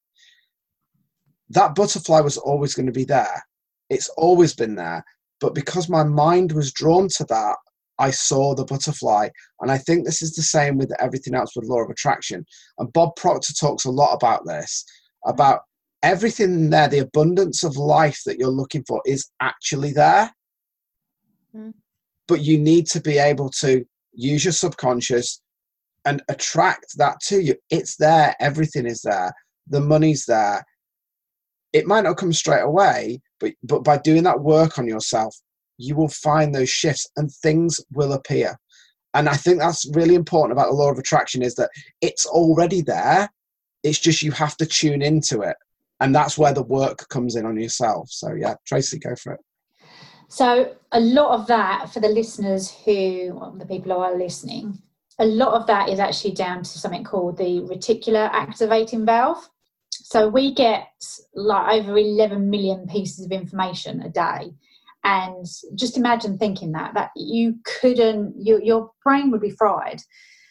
That 1.51 1.75
butterfly 1.75 2.21
was 2.21 2.39
always 2.39 2.75
going 2.75 2.87
to 2.87 2.93
be 2.93 3.05
there. 3.05 3.43
It's 3.91 4.09
always 4.11 4.55
been 4.55 4.75
there. 4.75 5.05
But 5.41 5.55
because 5.55 5.89
my 5.89 6.03
mind 6.03 6.53
was 6.53 6.73
drawn 6.73 7.09
to 7.17 7.25
that, 7.29 7.57
I 7.99 8.11
saw 8.11 8.55
the 8.55 8.65
butterfly. 8.65 9.29
And 9.61 9.71
I 9.71 9.79
think 9.79 10.05
this 10.05 10.23
is 10.23 10.35
the 10.35 10.43
same 10.43 10.77
with 10.77 10.93
everything 11.01 11.35
else 11.35 11.55
with 11.55 11.69
law 11.69 11.83
of 11.83 11.91
attraction. 11.91 12.45
And 12.79 12.93
Bob 12.93 13.17
Proctor 13.17 13.53
talks 13.55 13.85
a 13.85 13.91
lot 13.91 14.15
about 14.15 14.45
this 14.47 14.85
about 15.27 15.61
everything 16.03 16.71
there, 16.71 16.89
the 16.89 17.01
abundance 17.01 17.63
of 17.65 17.77
life 17.77 18.21
that 18.25 18.39
you're 18.39 18.49
looking 18.49 18.85
for 18.87 19.03
is 19.05 19.29
actually 19.41 19.93
there. 19.93 20.33
Mm. 21.55 21.75
But 22.29 22.41
you 22.41 22.59
need 22.59 22.87
to 22.89 23.01
be 23.01 23.19
able 23.19 23.51
to 23.61 23.85
use 24.13 24.45
your 24.45 24.53
subconscious 24.53 25.43
and 26.05 26.23
attract 26.29 26.97
that 26.97 27.21
to 27.27 27.43
you. 27.43 27.57
It's 27.71 27.97
there, 27.97 28.35
everything 28.41 28.87
is 28.87 29.03
there, 29.03 29.33
the 29.67 29.81
money's 29.81 30.25
there. 30.27 30.65
It 31.77 31.87
might 31.87 32.05
not 32.05 32.17
come 32.17 32.33
straight 32.33 32.63
away, 32.63 33.21
but, 33.39 33.53
but 33.63 33.85
by 33.85 33.99
doing 33.99 34.23
that 34.23 34.41
work 34.41 34.79
on 34.79 34.89
yourself, 34.89 35.37
you 35.77 35.95
will 35.95 36.09
find 36.09 36.55
those 36.55 36.71
shifts 36.71 37.07
and 37.19 37.31
things 37.31 37.79
will 37.93 38.15
appear. 38.15 38.59
And 39.13 39.29
I 39.29 39.35
think 39.35 39.59
that's 39.59 39.87
really 39.93 40.15
important 40.15 40.53
about 40.53 40.69
the 40.69 40.75
law 40.75 40.91
of 40.91 40.99
attraction 40.99 41.43
is 41.43 41.55
that 41.57 41.69
it's 42.01 42.25
already 42.25 42.81
there. 42.81 43.29
It's 43.83 43.99
just 43.99 44.23
you 44.23 44.33
have 44.33 44.57
to 44.57 44.65
tune 44.65 45.03
into 45.03 45.43
it. 45.43 45.57
And 46.01 46.15
that's 46.15 46.39
where 46.39 46.55
the 46.55 46.63
work 46.63 47.07
comes 47.11 47.37
in 47.37 47.45
on 47.45 47.61
yourself. 47.61 48.09
So 48.11 48.33
yeah, 48.33 48.55
Tracy, 48.67 48.99
go 48.99 49.15
for 49.15 49.35
it. 49.35 49.41
So, 50.29 50.75
a 50.93 51.01
lot 51.01 51.39
of 51.39 51.47
that 51.49 51.93
for 51.93 52.01
the 52.01 52.09
listeners 52.09 52.71
who, 52.71 53.35
well, 53.39 53.53
the 53.53 53.67
people 53.67 53.93
who 53.93 54.01
are 54.01 54.17
listening, 54.17 54.79
a 55.19 55.27
lot 55.27 55.53
of 55.53 55.67
that 55.67 55.91
is 55.91 56.01
actually 56.01 56.33
down 56.33 56.63
to 56.63 56.79
something 56.79 57.05
called 57.05 57.37
the 57.37 57.61
reticular 57.61 58.31
activating 58.33 59.05
valve. 59.05 59.49
So, 60.09 60.29
we 60.29 60.55
get 60.55 60.87
like 61.35 61.81
over 61.81 61.99
11 61.99 62.49
million 62.49 62.87
pieces 62.87 63.27
of 63.27 63.33
information 63.33 64.03
a 64.03 64.09
day. 64.09 64.53
And 65.03 65.45
just 65.75 65.97
imagine 65.97 66.39
thinking 66.39 66.71
that, 66.73 66.95
that 66.95 67.11
you 67.17 67.57
couldn't, 67.65 68.35
your, 68.39 68.63
your 68.63 68.93
brain 69.03 69.33
would 69.33 69.41
be 69.41 69.51
fried. 69.51 70.01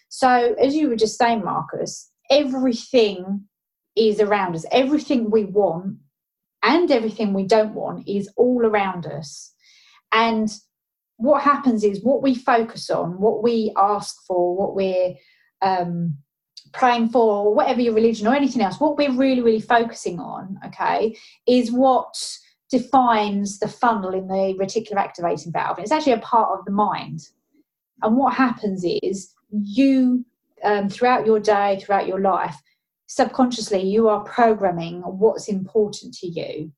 So, 0.09 0.55
as 0.62 0.75
you 0.75 0.89
were 0.89 0.97
just 0.97 1.17
saying, 1.17 1.45
Marcus, 1.45 2.12
everything 2.29 3.45
is 3.95 4.19
around 4.19 4.57
us. 4.57 4.65
Everything 4.74 5.31
we 5.31 5.45
want 5.45 6.00
and 6.62 6.91
everything 6.91 7.33
we 7.33 7.45
don't 7.45 7.75
want 7.75 8.09
is 8.09 8.29
all 8.35 8.65
around 8.65 9.05
us. 9.05 9.53
And 10.12 10.53
what 11.15 11.43
happens 11.43 11.85
is 11.85 12.03
what 12.03 12.21
we 12.21 12.35
focus 12.35 12.89
on, 12.89 13.21
what 13.21 13.41
we 13.41 13.71
ask 13.77 14.17
for, 14.27 14.53
what 14.53 14.75
we're 14.75 15.15
um, 15.62 16.17
praying 16.77 17.10
for, 17.10 17.46
or 17.46 17.55
whatever 17.55 17.82
your 17.82 17.94
religion 17.94 18.27
or 18.27 18.36
anything 18.36 18.62
else, 18.62 18.79
what 18.79 18.98
we're 18.98 19.12
really, 19.12 19.41
really 19.41 19.62
focusing 19.62 20.20
on, 20.20 20.60
okay, 20.65 21.15
is 21.48 21.72
what 21.72 22.15
defines 22.70 23.60
the 23.60 23.67
funnel 23.67 24.13
in 24.13 24.27
the 24.27 24.55
reticular 24.60 24.98
activating 24.98 25.51
valve. 25.51 25.79
It's 25.79 25.91
actually 25.91 26.13
a 26.13 26.20
part 26.20 26.58
of 26.58 26.65
the 26.65 26.72
mind. 26.72 27.22
And 28.01 28.17
what 28.17 28.34
happens 28.34 28.84
is 29.03 29.34
you, 29.51 30.25
um, 30.63 30.89
throughout 30.89 31.25
your 31.25 31.39
day, 31.39 31.79
throughout 31.79 32.08
your 32.08 32.20
life, 32.20 32.62
subconsciously, 33.08 33.82
you 33.82 34.10
are 34.10 34.24
programming 34.24 35.01
what's 35.01 35.48
important 35.48 36.13
to 36.15 36.27
you. 36.27 36.72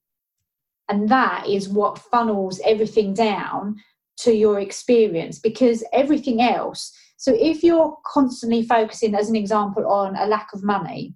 And 0.90 1.10
that 1.10 1.48
is 1.48 1.68
what 1.68 2.00
funnels 2.00 2.62
everything 2.66 3.14
down 3.14 3.78
to 4.18 4.34
your 4.34 4.60
experience 4.60 5.40
because 5.40 5.84
everything 5.94 6.42
else. 6.42 6.94
So, 7.18 7.36
if 7.38 7.64
you're 7.64 7.98
constantly 8.06 8.64
focusing, 8.64 9.16
as 9.16 9.30
an 9.30 9.36
example, 9.36 9.88
on 9.88 10.16
a 10.16 10.26
lack 10.26 10.54
of 10.54 10.64
money, 10.64 11.16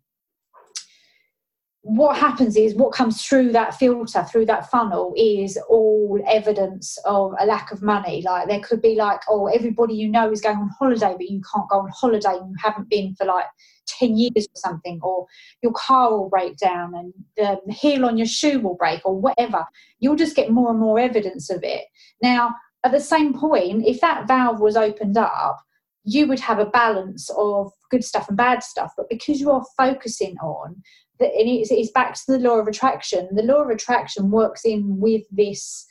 what 1.83 2.15
happens 2.15 2.55
is 2.55 2.75
what 2.75 2.93
comes 2.93 3.25
through 3.25 3.51
that 3.51 3.73
filter 3.73 4.23
through 4.23 4.45
that 4.45 4.69
funnel 4.69 5.13
is 5.17 5.57
all 5.67 6.21
evidence 6.27 6.97
of 7.05 7.33
a 7.39 7.45
lack 7.45 7.71
of 7.71 7.81
money. 7.81 8.21
Like 8.23 8.47
there 8.47 8.59
could 8.59 8.81
be 8.81 8.95
like 8.95 9.21
oh 9.27 9.47
everybody 9.47 9.95
you 9.95 10.07
know 10.07 10.31
is 10.31 10.41
going 10.41 10.57
on 10.57 10.69
holiday 10.77 11.13
but 11.17 11.27
you 11.27 11.41
can't 11.51 11.69
go 11.69 11.79
on 11.79 11.89
holiday 11.89 12.37
and 12.37 12.51
you 12.51 12.55
haven't 12.61 12.89
been 12.89 13.15
for 13.15 13.25
like 13.25 13.45
10 13.87 14.15
years 14.15 14.45
or 14.47 14.55
something 14.55 14.99
or 15.01 15.25
your 15.63 15.73
car 15.73 16.11
will 16.11 16.29
break 16.29 16.55
down 16.57 16.93
and 16.93 17.13
the 17.35 17.73
heel 17.73 18.05
on 18.05 18.15
your 18.15 18.27
shoe 18.27 18.59
will 18.59 18.75
break 18.75 19.01
or 19.03 19.19
whatever. 19.19 19.65
You'll 19.99 20.15
just 20.15 20.35
get 20.35 20.51
more 20.51 20.69
and 20.69 20.79
more 20.79 20.99
evidence 20.99 21.49
of 21.49 21.63
it. 21.63 21.85
Now 22.21 22.55
at 22.83 22.91
the 22.91 22.99
same 22.99 23.33
point 23.33 23.87
if 23.87 24.01
that 24.01 24.27
valve 24.27 24.59
was 24.59 24.77
opened 24.77 25.17
up 25.17 25.59
you 26.03 26.27
would 26.27 26.39
have 26.39 26.59
a 26.59 26.65
balance 26.65 27.29
of 27.37 27.71
good 27.89 28.03
stuff 28.03 28.27
and 28.27 28.37
bad 28.37 28.63
stuff 28.63 28.91
but 28.97 29.09
because 29.09 29.39
you 29.39 29.51
are 29.51 29.63
focusing 29.77 30.35
on 30.37 30.81
that 31.21 31.31
it's, 31.33 31.71
it's 31.71 31.91
back 31.91 32.15
to 32.15 32.21
the 32.27 32.39
law 32.39 32.59
of 32.59 32.67
attraction. 32.67 33.29
The 33.31 33.43
law 33.43 33.61
of 33.61 33.69
attraction 33.69 34.29
works 34.29 34.65
in 34.65 34.99
with 34.99 35.23
this 35.31 35.85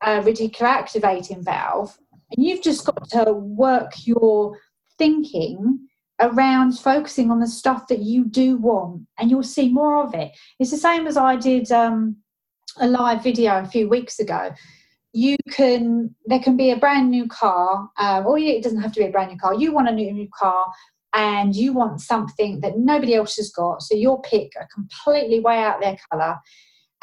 uh, 0.00 0.22
reticular 0.22 0.62
activating 0.62 1.44
valve, 1.44 1.98
and 2.30 2.46
you've 2.46 2.62
just 2.62 2.86
got 2.86 3.10
to 3.10 3.32
work 3.32 3.92
your 4.06 4.58
thinking 4.96 5.86
around 6.20 6.78
focusing 6.78 7.30
on 7.30 7.40
the 7.40 7.46
stuff 7.46 7.88
that 7.88 8.00
you 8.00 8.24
do 8.24 8.56
want, 8.56 9.02
and 9.18 9.30
you'll 9.30 9.42
see 9.42 9.68
more 9.68 10.02
of 10.04 10.14
it. 10.14 10.32
It's 10.58 10.70
the 10.70 10.76
same 10.76 11.06
as 11.06 11.16
I 11.16 11.36
did 11.36 11.70
um, 11.70 12.16
a 12.78 12.86
live 12.86 13.22
video 13.22 13.58
a 13.58 13.66
few 13.66 13.88
weeks 13.88 14.18
ago. 14.18 14.52
You 15.12 15.36
can 15.50 16.14
there 16.26 16.40
can 16.40 16.56
be 16.56 16.70
a 16.70 16.76
brand 16.76 17.10
new 17.10 17.26
car, 17.26 17.88
um, 17.98 18.26
or 18.26 18.38
it 18.38 18.62
doesn't 18.62 18.82
have 18.82 18.92
to 18.92 19.00
be 19.00 19.06
a 19.06 19.10
brand 19.10 19.30
new 19.30 19.38
car. 19.38 19.54
You 19.54 19.72
want 19.72 19.88
a 19.88 19.92
new, 19.92 20.12
new 20.12 20.28
car 20.38 20.72
and 21.14 21.56
you 21.56 21.72
want 21.72 22.00
something 22.00 22.60
that 22.60 22.78
nobody 22.78 23.14
else 23.14 23.36
has 23.36 23.50
got. 23.50 23.82
So 23.82 23.96
you'll 23.96 24.18
pick 24.18 24.52
a 24.60 24.66
completely 24.66 25.40
way 25.40 25.58
out 25.58 25.80
there 25.80 25.96
colour 26.10 26.36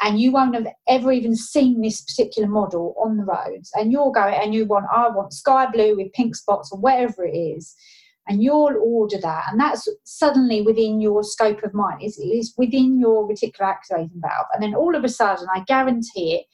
and 0.00 0.20
you 0.20 0.30
won't 0.30 0.54
have 0.54 0.66
ever 0.88 1.10
even 1.10 1.34
seen 1.34 1.80
this 1.80 2.02
particular 2.02 2.48
model 2.48 2.94
on 3.02 3.16
the 3.16 3.24
roads. 3.24 3.70
And 3.74 3.90
you'll 3.90 4.12
go 4.12 4.22
and 4.22 4.54
you 4.54 4.66
want, 4.66 4.86
I 4.94 5.08
want 5.08 5.32
sky 5.32 5.66
blue 5.70 5.96
with 5.96 6.12
pink 6.12 6.36
spots 6.36 6.70
or 6.70 6.78
whatever 6.78 7.24
it 7.24 7.36
is. 7.36 7.74
And 8.28 8.42
you'll 8.42 8.76
order 8.82 9.18
that. 9.22 9.44
And 9.50 9.60
that's 9.60 9.88
suddenly 10.04 10.60
within 10.60 11.00
your 11.00 11.22
scope 11.22 11.62
of 11.62 11.72
mind. 11.72 12.00
It's, 12.02 12.18
it's 12.20 12.54
within 12.58 12.98
your 13.00 13.28
reticular 13.28 13.68
activating 13.68 14.10
valve. 14.16 14.46
And 14.52 14.62
then 14.62 14.74
all 14.74 14.94
of 14.94 15.04
a 15.04 15.08
sudden, 15.08 15.46
I 15.54 15.60
guarantee 15.60 16.34
it, 16.34 16.46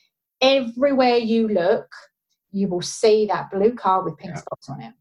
everywhere 0.43 1.17
you 1.17 1.49
look, 1.49 1.87
you 2.51 2.69
will 2.69 2.83
see 2.83 3.27
that 3.27 3.51
blue 3.51 3.73
car 3.73 4.03
with 4.03 4.19
pink 4.19 4.35
yeah. 4.35 4.41
spots 4.41 4.69
on 4.69 4.83
it. 4.83 4.93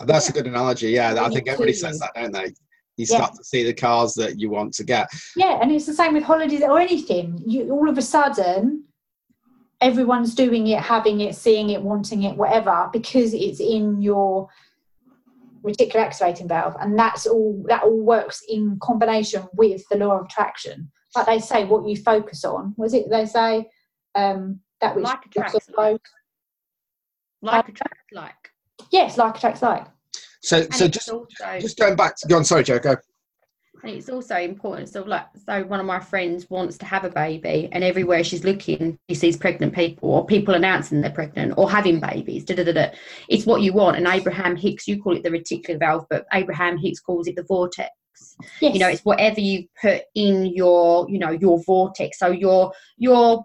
That's 0.00 0.26
yeah. 0.26 0.30
a 0.30 0.34
good 0.34 0.46
analogy. 0.46 0.90
Yeah, 0.90 1.22
I 1.22 1.28
think 1.28 1.48
everybody 1.48 1.74
says 1.74 1.98
that, 2.00 2.12
don't 2.14 2.32
they? 2.32 2.54
You 2.96 3.06
start 3.06 3.32
yeah. 3.32 3.38
to 3.38 3.44
see 3.44 3.64
the 3.64 3.74
cars 3.74 4.14
that 4.14 4.38
you 4.38 4.50
want 4.50 4.74
to 4.74 4.84
get. 4.84 5.08
Yeah, 5.36 5.58
and 5.60 5.72
it's 5.72 5.86
the 5.86 5.94
same 5.94 6.14
with 6.14 6.22
holidays 6.22 6.62
or 6.62 6.78
anything. 6.78 7.42
You 7.46 7.70
all 7.70 7.88
of 7.88 7.98
a 7.98 8.02
sudden, 8.02 8.84
everyone's 9.80 10.34
doing 10.34 10.66
it, 10.68 10.80
having 10.80 11.20
it, 11.20 11.34
seeing 11.34 11.70
it, 11.70 11.82
wanting 11.82 12.22
it, 12.24 12.36
whatever, 12.36 12.88
because 12.92 13.34
it's 13.34 13.60
in 13.60 14.02
your 14.02 14.48
reticular 15.64 15.96
activating 15.96 16.48
valve, 16.48 16.76
and 16.80 16.98
that's 16.98 17.26
all. 17.26 17.64
That 17.68 17.84
all 17.84 18.00
works 18.00 18.42
in 18.48 18.78
combination 18.82 19.48
with 19.54 19.82
the 19.90 19.96
law 19.96 20.18
of 20.18 20.26
attraction. 20.26 20.90
Like 21.16 21.26
they 21.26 21.38
say, 21.38 21.64
what 21.64 21.86
you 21.86 21.96
focus 21.96 22.44
on. 22.44 22.74
Was 22.76 22.94
it 22.94 23.08
they 23.10 23.26
say 23.26 23.68
um, 24.14 24.60
that 24.80 24.94
which 24.94 25.04
like 25.04 25.26
attracts 25.26 25.68
like. 25.76 26.00
Like 27.40 27.68
attracts 27.68 28.12
like. 28.12 28.50
Yes, 28.90 29.18
like 29.18 29.36
attracts 29.36 29.62
like. 29.62 29.86
So, 30.42 30.58
and 30.58 30.74
so 30.74 30.88
just 30.88 31.08
also, 31.08 31.58
just 31.60 31.78
going 31.78 31.96
back 31.96 32.16
to 32.16 32.28
go 32.28 32.36
on. 32.36 32.44
Sorry, 32.44 32.64
Joe. 32.64 32.78
Go. 32.78 32.96
And 33.84 33.92
it's 33.92 34.08
also 34.08 34.36
important. 34.36 34.88
So, 34.88 35.02
like, 35.02 35.26
so 35.44 35.64
one 35.64 35.80
of 35.80 35.86
my 35.86 35.98
friends 35.98 36.48
wants 36.48 36.78
to 36.78 36.86
have 36.86 37.04
a 37.04 37.10
baby, 37.10 37.68
and 37.72 37.82
everywhere 37.82 38.22
she's 38.22 38.44
looking, 38.44 38.96
she 39.08 39.16
sees 39.16 39.36
pregnant 39.36 39.74
people 39.74 40.10
or 40.10 40.24
people 40.24 40.54
announcing 40.54 41.00
they're 41.00 41.10
pregnant 41.10 41.54
or 41.56 41.68
having 41.68 41.98
babies. 41.98 42.44
Da, 42.44 42.54
da, 42.54 42.62
da, 42.62 42.72
da. 42.72 42.90
It's 43.28 43.44
what 43.44 43.62
you 43.62 43.72
want. 43.72 43.96
And 43.96 44.06
Abraham 44.06 44.54
Hicks, 44.54 44.86
you 44.86 45.02
call 45.02 45.16
it 45.16 45.24
the 45.24 45.30
reticular 45.30 45.80
valve, 45.80 46.06
but 46.08 46.26
Abraham 46.32 46.78
Hicks 46.78 47.00
calls 47.00 47.26
it 47.26 47.34
the 47.34 47.42
vortex. 47.42 47.90
Yes. 48.60 48.74
You 48.74 48.80
know, 48.80 48.88
it's 48.88 49.04
whatever 49.04 49.40
you 49.40 49.66
put 49.80 50.02
in 50.14 50.46
your, 50.46 51.10
you 51.10 51.18
know, 51.18 51.30
your 51.32 51.60
vortex. 51.64 52.18
So 52.18 52.30
your 52.30 52.72
your 52.98 53.44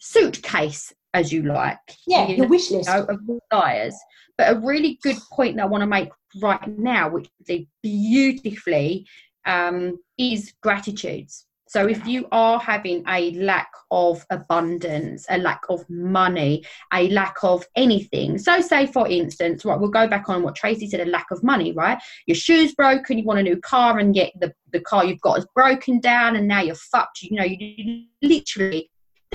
suitcase, 0.00 0.92
as 1.14 1.32
you 1.32 1.42
like. 1.42 1.78
Yeah, 2.06 2.26
you 2.26 2.36
your 2.36 2.46
know, 2.46 2.50
wish 2.50 2.70
list 2.70 2.88
you 2.88 2.94
know, 2.94 3.04
of 3.04 3.20
desires. 3.26 3.94
But 4.36 4.56
a 4.56 4.58
really 4.60 4.98
good 5.02 5.18
point 5.30 5.56
that 5.56 5.62
I 5.62 5.66
want 5.66 5.82
to 5.82 5.86
make 5.86 6.10
right 6.40 6.66
now, 6.78 7.08
which 7.10 7.28
they 7.46 7.68
beautifully, 7.82 9.06
um, 9.46 9.98
is 10.18 10.52
gratitudes. 10.62 11.46
So 11.70 11.86
if 11.86 12.04
you 12.04 12.26
are 12.32 12.58
having 12.58 13.04
a 13.06 13.30
lack 13.34 13.70
of 13.92 14.26
abundance, 14.30 15.24
a 15.30 15.38
lack 15.38 15.60
of 15.68 15.88
money, 15.88 16.64
a 16.92 17.08
lack 17.10 17.36
of 17.44 17.64
anything, 17.76 18.38
so 18.38 18.60
say 18.60 18.86
for 18.86 19.06
instance, 19.06 19.64
right, 19.64 19.78
we'll 19.78 19.88
go 19.88 20.08
back 20.08 20.28
on 20.28 20.42
what 20.42 20.56
Tracy 20.56 20.88
said, 20.88 20.98
a 20.98 21.04
lack 21.04 21.30
of 21.30 21.44
money, 21.44 21.70
right? 21.70 21.96
Your 22.26 22.34
shoe's 22.34 22.74
broken, 22.74 23.18
you 23.18 23.24
want 23.24 23.38
a 23.38 23.44
new 23.44 23.56
car, 23.60 24.00
and 24.00 24.16
yet 24.16 24.32
the, 24.40 24.52
the 24.72 24.80
car 24.80 25.04
you've 25.04 25.20
got 25.20 25.38
is 25.38 25.46
broken 25.54 26.00
down, 26.00 26.34
and 26.34 26.48
now 26.48 26.60
you're 26.60 26.74
fucked. 26.74 27.22
You 27.22 27.36
know, 27.36 27.44
you 27.44 28.06
literally 28.20 28.89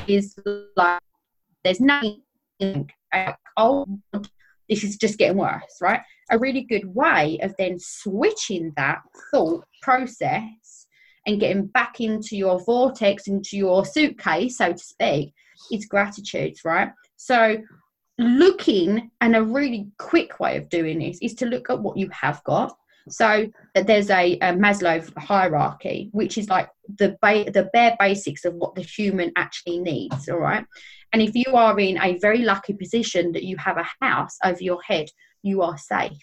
is 0.08 0.38
like 0.76 1.00
there's 1.64 1.82
nothing. 1.82 2.22
oh, 3.58 3.86
this 4.70 4.84
is 4.84 4.98
just 4.98 5.18
getting 5.18 5.38
worse, 5.38 5.78
right? 5.82 6.02
A 6.32 6.40
really 6.40 6.64
good 6.64 6.94
way 6.94 7.40
of 7.42 7.54
then 7.58 7.78
switching 7.80 8.74
that 8.78 9.00
thought 9.32 9.66
process 9.82 10.88
and 11.26 11.40
getting 11.40 11.68
back 11.68 12.00
into 12.00 12.36
your 12.36 12.60
vortex, 12.64 13.28
into 13.28 13.58
your 13.58 13.86
suitcase, 13.86 14.58
so 14.58 14.74
to 14.74 14.78
speak, 14.78 15.34
is 15.72 15.86
gratitude, 15.86 16.56
right? 16.64 16.92
So, 17.18 17.58
looking 18.18 19.12
and 19.22 19.36
a 19.36 19.44
really 19.44 19.88
quick 19.98 20.40
way 20.40 20.56
of 20.58 20.70
doing 20.70 21.00
this 21.00 21.18
is 21.22 21.34
to 21.36 21.46
look 21.46 21.70
at 21.70 21.80
what 21.80 21.98
you 21.98 22.10
have 22.10 22.44
got. 22.44 22.76
So 23.08 23.48
there's 23.76 24.10
a, 24.10 24.34
a 24.40 24.54
Maslow 24.54 25.16
hierarchy, 25.18 26.10
which 26.12 26.38
is 26.38 26.50
like 26.50 26.70
the 26.98 27.18
ba- 27.22 27.52
the 27.52 27.70
bare 27.72 27.96
basics 28.00 28.46
of 28.46 28.56
what 28.56 28.76
the 28.76 28.82
human 28.82 29.32
actually 29.36 29.80
needs. 29.80 30.28
All 30.28 30.40
right, 30.40 30.66
and 31.14 31.22
if 31.22 31.36
you 31.36 31.56
are 31.56 31.80
in 31.80 32.02
a 32.02 32.18
very 32.18 32.40
lucky 32.40 32.74
position 32.74 33.32
that 33.34 33.44
you 33.44 33.58
have 33.58 33.78
a 33.78 34.06
house 34.06 34.38
over 34.44 34.62
your 34.62 34.82
head, 34.82 35.08
you 35.44 35.62
are 35.62 35.78
safe. 35.78 36.18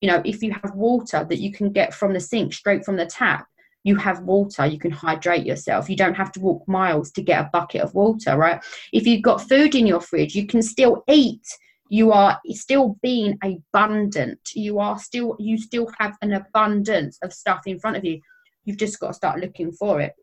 You 0.00 0.10
know, 0.10 0.22
if 0.24 0.42
you 0.42 0.52
have 0.52 0.74
water 0.74 1.26
that 1.28 1.38
you 1.38 1.52
can 1.52 1.70
get 1.70 1.92
from 1.92 2.12
the 2.12 2.20
sink 2.20 2.54
straight 2.54 2.84
from 2.84 2.96
the 2.96 3.06
tap, 3.06 3.46
you 3.84 3.96
have 3.96 4.20
water, 4.22 4.66
you 4.66 4.78
can 4.78 4.90
hydrate 4.90 5.46
yourself. 5.46 5.88
You 5.88 5.96
don't 5.96 6.16
have 6.16 6.32
to 6.32 6.40
walk 6.40 6.66
miles 6.66 7.12
to 7.12 7.22
get 7.22 7.40
a 7.40 7.50
bucket 7.52 7.82
of 7.82 7.94
water, 7.94 8.36
right? 8.36 8.62
If 8.92 9.06
you've 9.06 9.22
got 9.22 9.48
food 9.48 9.74
in 9.74 9.86
your 9.86 10.00
fridge, 10.00 10.34
you 10.34 10.46
can 10.46 10.60
still 10.60 11.04
eat. 11.08 11.46
You 11.88 12.12
are 12.12 12.40
still 12.50 12.96
being 13.02 13.38
abundant. 13.42 14.40
You 14.54 14.78
are 14.78 14.98
still 14.98 15.36
you 15.38 15.58
still 15.58 15.90
have 15.98 16.16
an 16.22 16.32
abundance 16.32 17.18
of 17.22 17.32
stuff 17.32 17.62
in 17.66 17.78
front 17.78 17.96
of 17.96 18.04
you. 18.04 18.20
You've 18.64 18.78
just 18.78 18.98
got 18.98 19.08
to 19.08 19.14
start 19.14 19.40
looking 19.40 19.72
for 19.72 20.00
it 20.00 20.14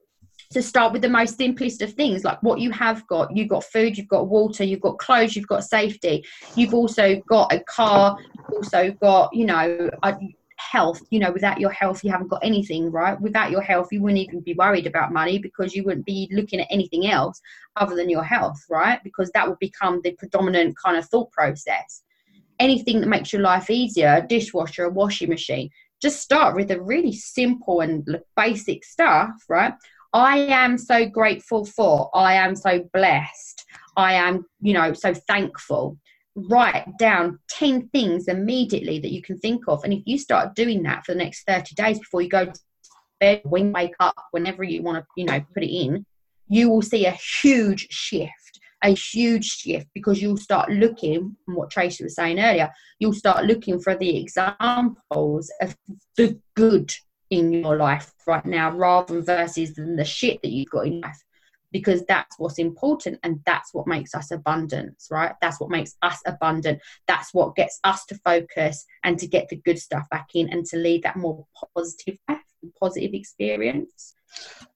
to 0.51 0.62
start 0.62 0.93
with 0.93 1.01
the 1.01 1.10
most 1.10 1.38
simplest 1.38 1.82
of 1.82 1.93
things 1.93 2.24
like 2.24 2.41
what 2.43 2.60
you 2.60 2.72
have 2.72 3.05
got 3.08 3.36
you've 3.36 3.50
got 3.50 3.63
food 3.63 3.98
you've 3.98 4.08
got 4.08 4.27
water 4.27 4.63
you've 4.63 4.82
got 4.82 4.98
clothes 5.00 5.36
you've 5.36 5.48
got 5.48 5.63
safety 5.63 6.24
you've 6.55 6.74
also 6.74 7.20
got 7.27 7.51
a 7.51 7.60
car 7.62 8.17
you've 8.20 8.58
also 8.58 8.91
got 9.01 9.34
you 9.34 9.46
know 9.46 9.89
a 10.03 10.15
health 10.72 11.01
you 11.10 11.20
know 11.20 11.32
without 11.32 11.60
your 11.60 11.70
health 11.70 12.03
you 12.03 12.12
haven't 12.12 12.29
got 12.29 12.43
anything 12.43 12.91
right? 12.91 13.20
Without 13.20 13.51
your 13.51 13.62
health 13.62 13.89
you 13.91 14.01
wouldn't 14.01 14.20
even 14.20 14.41
be 14.41 14.53
worried 14.53 14.88
about 14.88 15.12
money 15.12 15.38
because 15.38 15.75
you 15.75 15.84
wouldn't 15.84 16.05
be 16.05 16.29
looking 16.32 16.60
at 16.60 16.67
anything 16.70 17.08
else 17.08 17.39
other 17.75 17.96
than 17.96 18.10
your 18.10 18.24
health 18.24 18.63
right? 18.70 19.00
Because 19.03 19.29
that 19.32 19.48
would 19.48 19.60
become 19.60 20.01
the 20.03 20.13
predominant 20.13 20.75
kind 20.84 20.98
of 20.98 21.05
thought 21.08 21.32
process. 21.32 22.03
Anything 22.60 23.01
that 23.01 23.08
makes 23.08 23.34
your 23.34 23.41
life 23.41 23.70
easier 23.70 24.22
a 24.24 24.27
dishwasher 24.27 24.86
a 24.86 24.89
washing 24.89 25.29
machine 25.29 25.70
just 26.01 26.20
start 26.20 26.55
with 26.55 26.67
the 26.67 26.82
really 26.82 27.13
simple 27.13 27.79
and 27.82 28.20
basic 28.36 28.84
stuff 28.84 29.32
right? 29.50 29.74
I 30.13 30.38
am 30.38 30.77
so 30.77 31.08
grateful 31.08 31.65
for, 31.65 32.12
I 32.13 32.36
am 32.36 32.55
so 32.55 32.88
blessed, 32.93 33.65
I 33.98 34.13
am, 34.13 34.46
you 34.62 34.74
know, 34.74 34.93
so 34.93 35.13
thankful. 35.13 35.98
Write 36.35 36.85
down 36.97 37.39
10 37.49 37.89
things 37.89 38.27
immediately 38.27 38.99
that 38.99 39.11
you 39.11 39.21
can 39.21 39.37
think 39.37 39.63
of. 39.67 39.83
And 39.83 39.93
if 39.93 40.03
you 40.05 40.17
start 40.17 40.55
doing 40.55 40.83
that 40.83 41.05
for 41.05 41.13
the 41.13 41.19
next 41.19 41.45
30 41.47 41.75
days 41.75 41.99
before 41.99 42.21
you 42.21 42.29
go 42.29 42.45
to 42.45 42.59
bed, 43.19 43.41
when 43.43 43.67
you 43.67 43.71
wake 43.71 43.95
up, 43.99 44.15
whenever 44.31 44.63
you 44.63 44.81
want 44.81 44.97
to, 44.97 45.05
you 45.15 45.25
know, 45.25 45.39
put 45.53 45.63
it 45.63 45.73
in, 45.73 46.05
you 46.47 46.69
will 46.69 46.81
see 46.81 47.05
a 47.05 47.17
huge 47.41 47.87
shift, 47.89 48.59
a 48.83 48.89
huge 48.89 49.45
shift 49.45 49.87
because 49.93 50.21
you'll 50.21 50.37
start 50.37 50.71
looking, 50.71 51.35
what 51.45 51.69
Tracy 51.69 52.03
was 52.03 52.15
saying 52.15 52.39
earlier, 52.39 52.71
you'll 52.99 53.13
start 53.13 53.45
looking 53.45 53.79
for 53.79 53.95
the 53.95 54.17
examples 54.17 55.51
of 55.61 55.75
the 56.17 56.39
good 56.55 56.93
in 57.29 57.53
your 57.53 57.77
life 57.77 58.11
right 58.27 58.45
now 58.45 58.71
rather 58.71 59.15
than 59.15 59.23
versus 59.23 59.73
than 59.73 59.95
the 59.95 60.05
shit 60.05 60.41
that 60.41 60.51
you've 60.51 60.69
got 60.69 60.85
in 60.85 61.01
life 61.01 61.23
because 61.73 62.05
that's 62.05 62.39
what's 62.39 62.59
important 62.59 63.19
and 63.23 63.41
that's 63.45 63.73
what 63.73 63.87
makes 63.87 64.15
us 64.15 64.31
abundance 64.31 65.07
right? 65.11 65.33
That's 65.41 65.59
what 65.59 65.69
makes 65.69 65.95
us 66.01 66.19
abundant. 66.25 66.81
That's 67.07 67.33
what 67.33 67.55
gets 67.55 67.79
us 67.83 68.05
to 68.05 68.15
focus 68.23 68.85
and 69.03 69.17
to 69.19 69.27
get 69.27 69.49
the 69.49 69.57
good 69.57 69.79
stuff 69.79 70.09
back 70.09 70.29
in 70.35 70.49
and 70.49 70.65
to 70.67 70.77
lead 70.77 71.03
that 71.03 71.17
more 71.17 71.45
positive 71.75 72.17
positive 72.79 73.13
experience. 73.13 74.13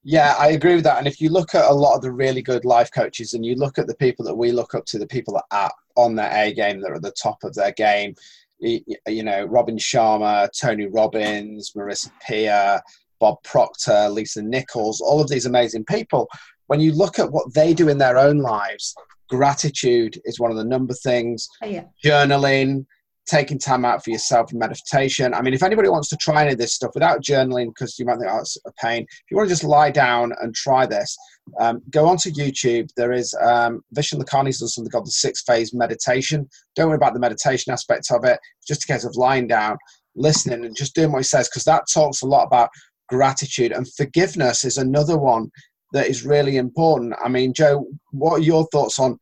Yeah 0.04 0.36
i 0.38 0.50
agree 0.50 0.76
with 0.76 0.84
that. 0.84 0.98
And 0.98 1.08
if 1.08 1.22
you 1.22 1.30
look 1.30 1.56
at 1.56 1.70
a 1.70 1.74
lot 1.74 1.96
of 1.96 2.02
the 2.02 2.12
really 2.12 2.42
good 2.42 2.66
life 2.66 2.92
coaches 2.92 3.34
and 3.34 3.46
you 3.46 3.56
look 3.56 3.78
at 3.78 3.88
the 3.88 3.96
people 3.96 4.26
that 4.26 4.36
we 4.36 4.52
look 4.52 4.76
up 4.76 4.86
to 4.88 5.00
the 5.00 5.08
people 5.08 5.34
that 5.36 5.46
are 5.52 5.72
on 5.96 6.16
their 6.16 6.32
a 6.32 6.54
game 6.54 6.82
that 6.82 6.92
are 6.92 6.96
at 6.96 7.02
the 7.02 7.12
top 7.12 7.44
of 7.44 7.54
their 7.56 7.72
game 7.72 8.14
you 8.60 9.24
know 9.24 9.46
robin 9.46 9.78
sharma 9.78 10.50
tony 10.60 10.88
robbins 10.88 11.74
marissa 11.76 12.10
peer 12.20 12.82
bob 13.20 13.36
proctor 13.44 14.10
lisa 14.10 14.42
nichols 14.42 15.00
all 15.00 15.22
of 15.22 15.30
these 15.30 15.46
amazing 15.46 15.86
people 15.86 16.28
when 16.68 16.80
you 16.80 16.94
look 16.94 17.20
at 17.20 17.32
what 17.32 17.54
they 17.54 17.74
do 17.74 17.90
in 17.90 17.98
their 17.98 18.18
own 18.18 18.38
lives, 18.38 18.94
gratitude 19.30 20.20
is 20.26 20.40
one 20.40 20.52
of 20.52 20.58
the 20.58 20.64
number 20.64 20.94
things. 20.94 21.48
Oh, 21.62 21.68
yeah. 21.68 21.86
Journaling, 22.04 22.86
taking 23.28 23.60
time 23.60 23.84
out 23.84 24.04
for 24.04 24.10
yourself, 24.10 24.54
meditation. 24.54 25.34
I 25.34 25.42
mean, 25.42 25.54
if 25.54 25.64
anybody 25.64 25.90
wants 25.90 26.10
to 26.10 26.18
try 26.18 26.44
any 26.44 26.54
of 26.54 26.58
this 26.58 26.74
stuff 26.74 26.92
without 26.94 27.22
journaling, 27.22 27.68
because 27.68 28.00
you 28.00 28.06
might 28.06 28.20
think, 28.20 28.32
oh, 28.32 28.40
it's 28.40 28.58
a 28.66 28.72
pain. 28.82 29.04
If 29.04 29.32
you 29.32 29.38
want 29.38 29.50
to 29.50 29.54
just 29.54 29.64
lie 29.64 29.92
down 29.92 30.34
and 30.42 30.56
try 30.56 30.86
this, 30.86 31.16
um, 31.60 31.82
go 31.90 32.08
onto 32.08 32.32
YouTube. 32.32 32.90
There 32.96 33.12
is 33.12 33.34
um, 33.42 33.82
Vishen 33.96 34.22
Lakhiani's 34.22 34.60
done 34.60 34.70
something 34.70 34.92
called 34.92 35.08
the 35.08 35.12
six 35.12 35.44
phase 35.44 35.74
meditation. 35.74 36.50
Don't 36.76 36.88
worry 36.88 36.96
about 36.96 37.14
the 37.14 37.20
meditation 37.20 37.74
aspect 37.74 38.12
of 38.12 38.24
it. 38.24 38.40
Just 38.68 38.84
a 38.84 38.88
case 38.88 39.06
of 39.06 39.16
lying 39.16 39.48
down, 39.48 39.78
listening, 40.16 40.66
and 40.66 40.76
just 40.76 40.96
doing 40.96 41.12
what 41.12 41.20
he 41.20 41.24
says, 41.24 41.50
because 41.50 41.64
that 41.66 41.84
talks 41.94 42.22
a 42.22 42.28
lot 42.28 42.46
about 42.46 42.70
gratitude 43.10 43.72
and 43.72 43.88
forgiveness 43.94 44.66
is 44.66 44.78
another 44.78 45.18
one 45.18 45.50
that 45.94 46.08
is 46.08 46.26
really 46.26 46.58
important. 46.58 47.14
I 47.24 47.30
mean, 47.30 47.54
Joe, 47.54 47.88
what 48.12 48.34
are 48.34 48.44
your 48.44 48.68
thoughts 48.72 49.00
on 49.00 49.18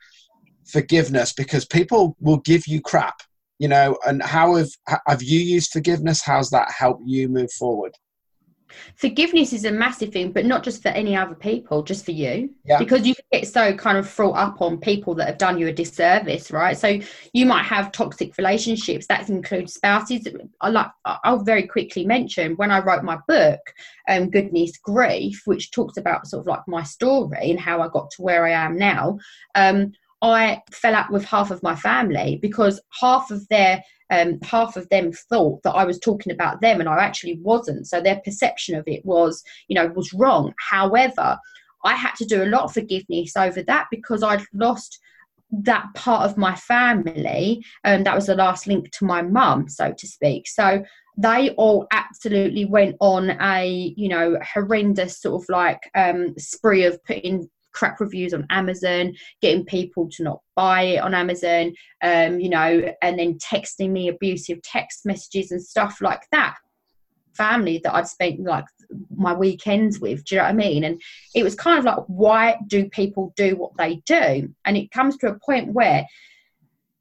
forgiveness? 0.66 1.34
Because 1.34 1.66
people 1.66 2.16
will 2.20 2.38
give 2.38 2.68
you 2.68 2.82
crap, 2.82 3.16
you 3.60 3.68
know, 3.68 3.98
and 4.06 4.22
how 4.22 4.56
have 4.56 4.70
have 5.08 5.24
you 5.24 5.40
used 5.40 5.72
forgiveness? 5.72 6.22
How's 6.24 6.50
that 6.52 6.72
helped 6.72 7.04
you 7.06 7.28
move 7.30 7.52
forward? 7.52 7.94
Forgiveness 8.96 9.53
is 9.53 9.65
a 9.65 9.72
massive 9.72 10.12
thing 10.12 10.32
but 10.32 10.46
not 10.46 10.63
just 10.63 10.82
for 10.82 10.89
any 10.89 11.15
other 11.15 11.36
people 11.36 11.84
just 11.84 12.05
for 12.05 12.12
you. 12.12 12.50
Yeah. 12.65 12.79
because 12.79 13.05
you 13.05 13.13
get 13.32 13.48
so 13.48 13.75
kind 13.75 13.98
of 13.98 14.08
fraught 14.08 14.38
up 14.38 14.62
on 14.62 14.79
people 14.79 15.15
that 15.15 15.27
have 15.27 15.38
done 15.38 15.58
you 15.58 15.67
a 15.67 15.74
disservice 15.74 16.51
right? 16.51 16.77
So 16.77 17.00
you 17.34 17.46
might 17.46 17.63
have 17.63 17.91
toxic 17.91 18.38
relationships. 18.38 19.08
That 19.08 19.29
includes 19.29 19.74
spouses. 19.74 20.27
I 20.62 20.70
like 20.70 20.88
i'll 21.05 21.44
very 21.44 21.67
quickly 21.67 22.05
mention 22.05 22.55
when 22.55 22.72
i 22.72 22.79
wrote 22.79 23.03
my 23.03 23.17
book 23.27 23.60
um 24.10 24.29
goodness 24.29 24.77
grief 24.77 25.41
which 25.46 25.72
talks 25.72 25.98
about 25.98 26.27
sort 26.27 26.41
of 26.41 26.48
like 26.48 26.67
my 26.67 26.84
story 26.84 27.50
and 27.50 27.60
how 27.60 27.82
i 27.82 27.88
got 27.88 28.10
to 28.12 28.22
where 28.22 28.46
i 28.46 28.51
am 28.51 28.77
now 28.77 29.17
um 29.55 29.91
I 30.22 30.63
fell 30.72 30.96
out 30.96 31.12
with 31.12 31.24
half 31.25 31.51
of 31.51 31.62
my 31.62 31.75
family 31.75 32.39
because 32.41 32.82
half 33.00 33.29
of 33.29 33.48
their 33.50 33.84
um, 34.10 34.40
half 34.42 34.78
of 34.78 34.88
them 34.90 35.12
thought 35.12 35.64
that 35.64 35.74
I 35.74 35.86
was 35.86 36.00
talking 36.00 36.32
about 36.32 36.62
them 36.62 36.80
and 36.80 36.90
I 36.90 37.04
actually 37.04 37.40
wasn't. 37.42 37.88
So 37.88 38.02
their 38.02 38.22
perception 38.24 38.76
of 38.76 38.84
it 38.88 39.06
was, 39.06 39.44
you 39.68 39.76
know, 39.76 39.88
was 39.88 40.14
wrong. 40.14 40.54
However, 40.60 41.38
I 41.84 41.96
had 41.96 42.16
to 42.16 42.26
do 42.26 42.44
a 42.44 42.46
lot 42.46 42.64
of 42.64 42.74
forgiveness 42.74 43.38
over 43.38 43.62
that 43.64 43.88
because 43.92 44.24
I'd 44.24 44.46
lost 44.54 45.00
that 45.52 45.86
part 45.94 46.30
of 46.30 46.38
my 46.38 46.56
family 46.56 47.64
and 47.84 48.00
um, 48.00 48.03
that 48.03 48.16
was 48.16 48.25
the 48.25 48.36
last 48.36 48.68
link 48.68 48.92
to 48.92 49.06
my 49.06 49.22
mum 49.22 49.70
so 49.70 49.94
to 49.96 50.08
speak 50.08 50.48
so 50.48 50.84
they 51.18 51.51
all 51.51 51.88
absolutely 51.92 52.66
went 52.66 52.96
on 53.00 53.29
a 53.42 53.94
you 53.96 54.10
know 54.10 54.38
horrendous 54.53 55.22
sort 55.22 55.42
of 55.42 55.48
like 55.50 55.79
um 55.94 56.34
spree 56.38 56.84
of 56.84 57.01
putting 57.06 57.48
crap 57.75 58.00
reviews 58.00 58.33
on 58.33 58.48
Amazon, 58.50 59.14
getting 59.42 59.66
people 59.66 60.09
to 60.09 60.24
not 60.24 60.40
buy 60.55 60.81
it 60.83 61.01
on 61.01 61.14
Amazon, 61.14 61.74
um, 62.01 62.40
you 62.40 62.50
know, 62.50 62.92
and 63.01 63.20
then 63.20 63.38
texting 63.38 63.92
me 63.92 64.07
abusive 64.07 64.61
text 64.64 65.05
messages 65.05 65.51
and 65.51 65.61
stuff 65.61 66.00
like 66.01 66.24
that. 66.31 66.55
Family 67.33 67.81
that 67.83 67.94
I'd 67.94 68.07
spent 68.07 68.40
like 68.40 68.66
my 69.16 69.33
weekends 69.33 70.00
with, 70.00 70.24
do 70.24 70.35
you 70.35 70.40
know 70.40 70.46
what 70.46 70.51
I 70.51 70.53
mean? 70.53 70.83
And 70.85 71.01
it 71.35 71.44
was 71.44 71.53
kind 71.53 71.77
of 71.77 71.85
like, 71.85 72.03
why 72.07 72.57
do 72.68 72.90
people 72.90 73.33
do 73.35 73.57
what 73.57 73.75
they 73.77 73.98
do? 74.05 74.53
And 74.64 74.77
it 74.77 74.92
comes 74.92 75.18
to 75.18 75.27
a 75.27 75.40
point 75.40 75.74
where 75.74 76.07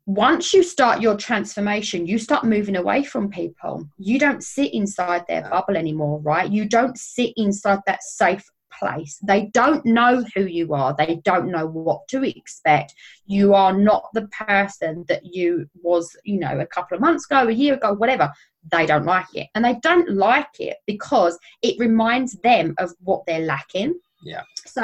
once 0.06 0.52
you 0.52 0.62
start 0.62 1.00
your 1.00 1.16
transformation, 1.16 2.06
you 2.06 2.18
start 2.18 2.44
moving 2.44 2.76
away 2.76 3.04
from 3.04 3.30
people. 3.30 3.88
You 3.96 4.18
don't 4.18 4.42
sit 4.42 4.74
inside 4.74 5.24
their 5.28 5.48
bubble 5.48 5.76
anymore, 5.76 6.20
right? 6.20 6.50
You 6.50 6.68
don't 6.68 6.98
sit 6.98 7.32
inside 7.36 7.78
that 7.86 8.02
safe 8.02 8.44
place. 8.78 9.18
They 9.22 9.46
don't 9.52 9.84
know 9.84 10.24
who 10.34 10.46
you 10.46 10.74
are. 10.74 10.94
They 10.96 11.20
don't 11.24 11.50
know 11.50 11.66
what 11.66 12.06
to 12.08 12.22
expect. 12.22 12.94
You 13.26 13.54
are 13.54 13.72
not 13.72 14.10
the 14.14 14.28
person 14.28 15.04
that 15.08 15.24
you 15.24 15.68
was, 15.82 16.16
you 16.24 16.38
know, 16.38 16.58
a 16.58 16.66
couple 16.66 16.94
of 16.94 17.00
months 17.00 17.26
ago, 17.26 17.48
a 17.48 17.52
year 17.52 17.74
ago, 17.74 17.92
whatever. 17.92 18.32
They 18.70 18.86
don't 18.86 19.04
like 19.04 19.34
it. 19.34 19.48
And 19.54 19.64
they 19.64 19.76
don't 19.82 20.10
like 20.10 20.58
it 20.58 20.78
because 20.86 21.38
it 21.62 21.78
reminds 21.78 22.34
them 22.42 22.74
of 22.78 22.92
what 23.00 23.24
they're 23.26 23.40
lacking. 23.40 23.98
Yeah. 24.22 24.42
So, 24.66 24.82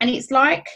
and 0.00 0.10
it's 0.10 0.30
like 0.30 0.66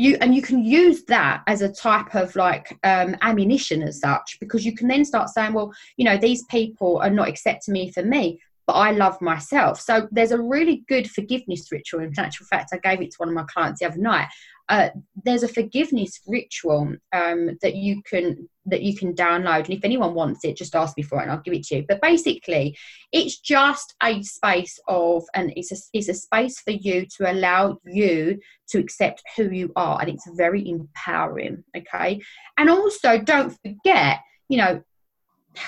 you 0.00 0.16
and 0.20 0.34
you 0.34 0.40
can 0.40 0.64
use 0.64 1.04
that 1.04 1.42
as 1.46 1.60
a 1.60 1.72
type 1.72 2.14
of 2.14 2.34
like 2.34 2.78
um, 2.84 3.14
ammunition 3.20 3.82
as 3.82 4.00
such 4.00 4.38
because 4.40 4.64
you 4.64 4.74
can 4.74 4.88
then 4.88 5.04
start 5.04 5.28
saying 5.28 5.52
well 5.52 5.72
you 5.96 6.04
know 6.04 6.16
these 6.16 6.42
people 6.44 6.98
are 6.98 7.10
not 7.10 7.28
accepting 7.28 7.74
me 7.74 7.90
for 7.90 8.02
me 8.02 8.40
but 8.66 8.74
I 8.74 8.92
love 8.92 9.20
myself. 9.20 9.80
So 9.80 10.08
there's 10.10 10.32
a 10.32 10.40
really 10.40 10.84
good 10.88 11.10
forgiveness 11.10 11.70
ritual. 11.72 12.00
In 12.00 12.12
actual 12.18 12.46
fact, 12.46 12.70
I 12.72 12.78
gave 12.78 13.00
it 13.00 13.10
to 13.12 13.16
one 13.18 13.28
of 13.28 13.34
my 13.34 13.44
clients 13.52 13.80
the 13.80 13.86
other 13.86 13.98
night. 13.98 14.28
Uh, 14.68 14.90
there's 15.24 15.42
a 15.42 15.48
forgiveness 15.48 16.20
ritual 16.28 16.94
um, 17.12 17.58
that 17.60 17.74
you 17.74 18.00
can 18.08 18.48
that 18.66 18.82
you 18.82 18.96
can 18.96 19.12
download, 19.14 19.64
and 19.64 19.70
if 19.70 19.84
anyone 19.84 20.14
wants 20.14 20.44
it, 20.44 20.56
just 20.56 20.76
ask 20.76 20.96
me 20.96 21.02
for 21.02 21.18
it, 21.18 21.22
and 21.22 21.32
I'll 21.32 21.40
give 21.40 21.54
it 21.54 21.64
to 21.64 21.76
you. 21.76 21.84
But 21.88 22.00
basically, 22.00 22.76
it's 23.10 23.40
just 23.40 23.96
a 24.00 24.22
space 24.22 24.78
of, 24.86 25.24
and 25.34 25.52
it's 25.56 25.72
a 25.72 25.76
it's 25.92 26.08
a 26.08 26.14
space 26.14 26.60
for 26.60 26.70
you 26.70 27.04
to 27.16 27.32
allow 27.32 27.78
you 27.84 28.38
to 28.68 28.78
accept 28.78 29.24
who 29.36 29.50
you 29.50 29.72
are, 29.74 30.00
and 30.00 30.08
it's 30.08 30.30
very 30.36 30.68
empowering. 30.68 31.64
Okay, 31.76 32.20
and 32.56 32.70
also 32.70 33.18
don't 33.18 33.56
forget, 33.64 34.20
you 34.48 34.58
know, 34.58 34.84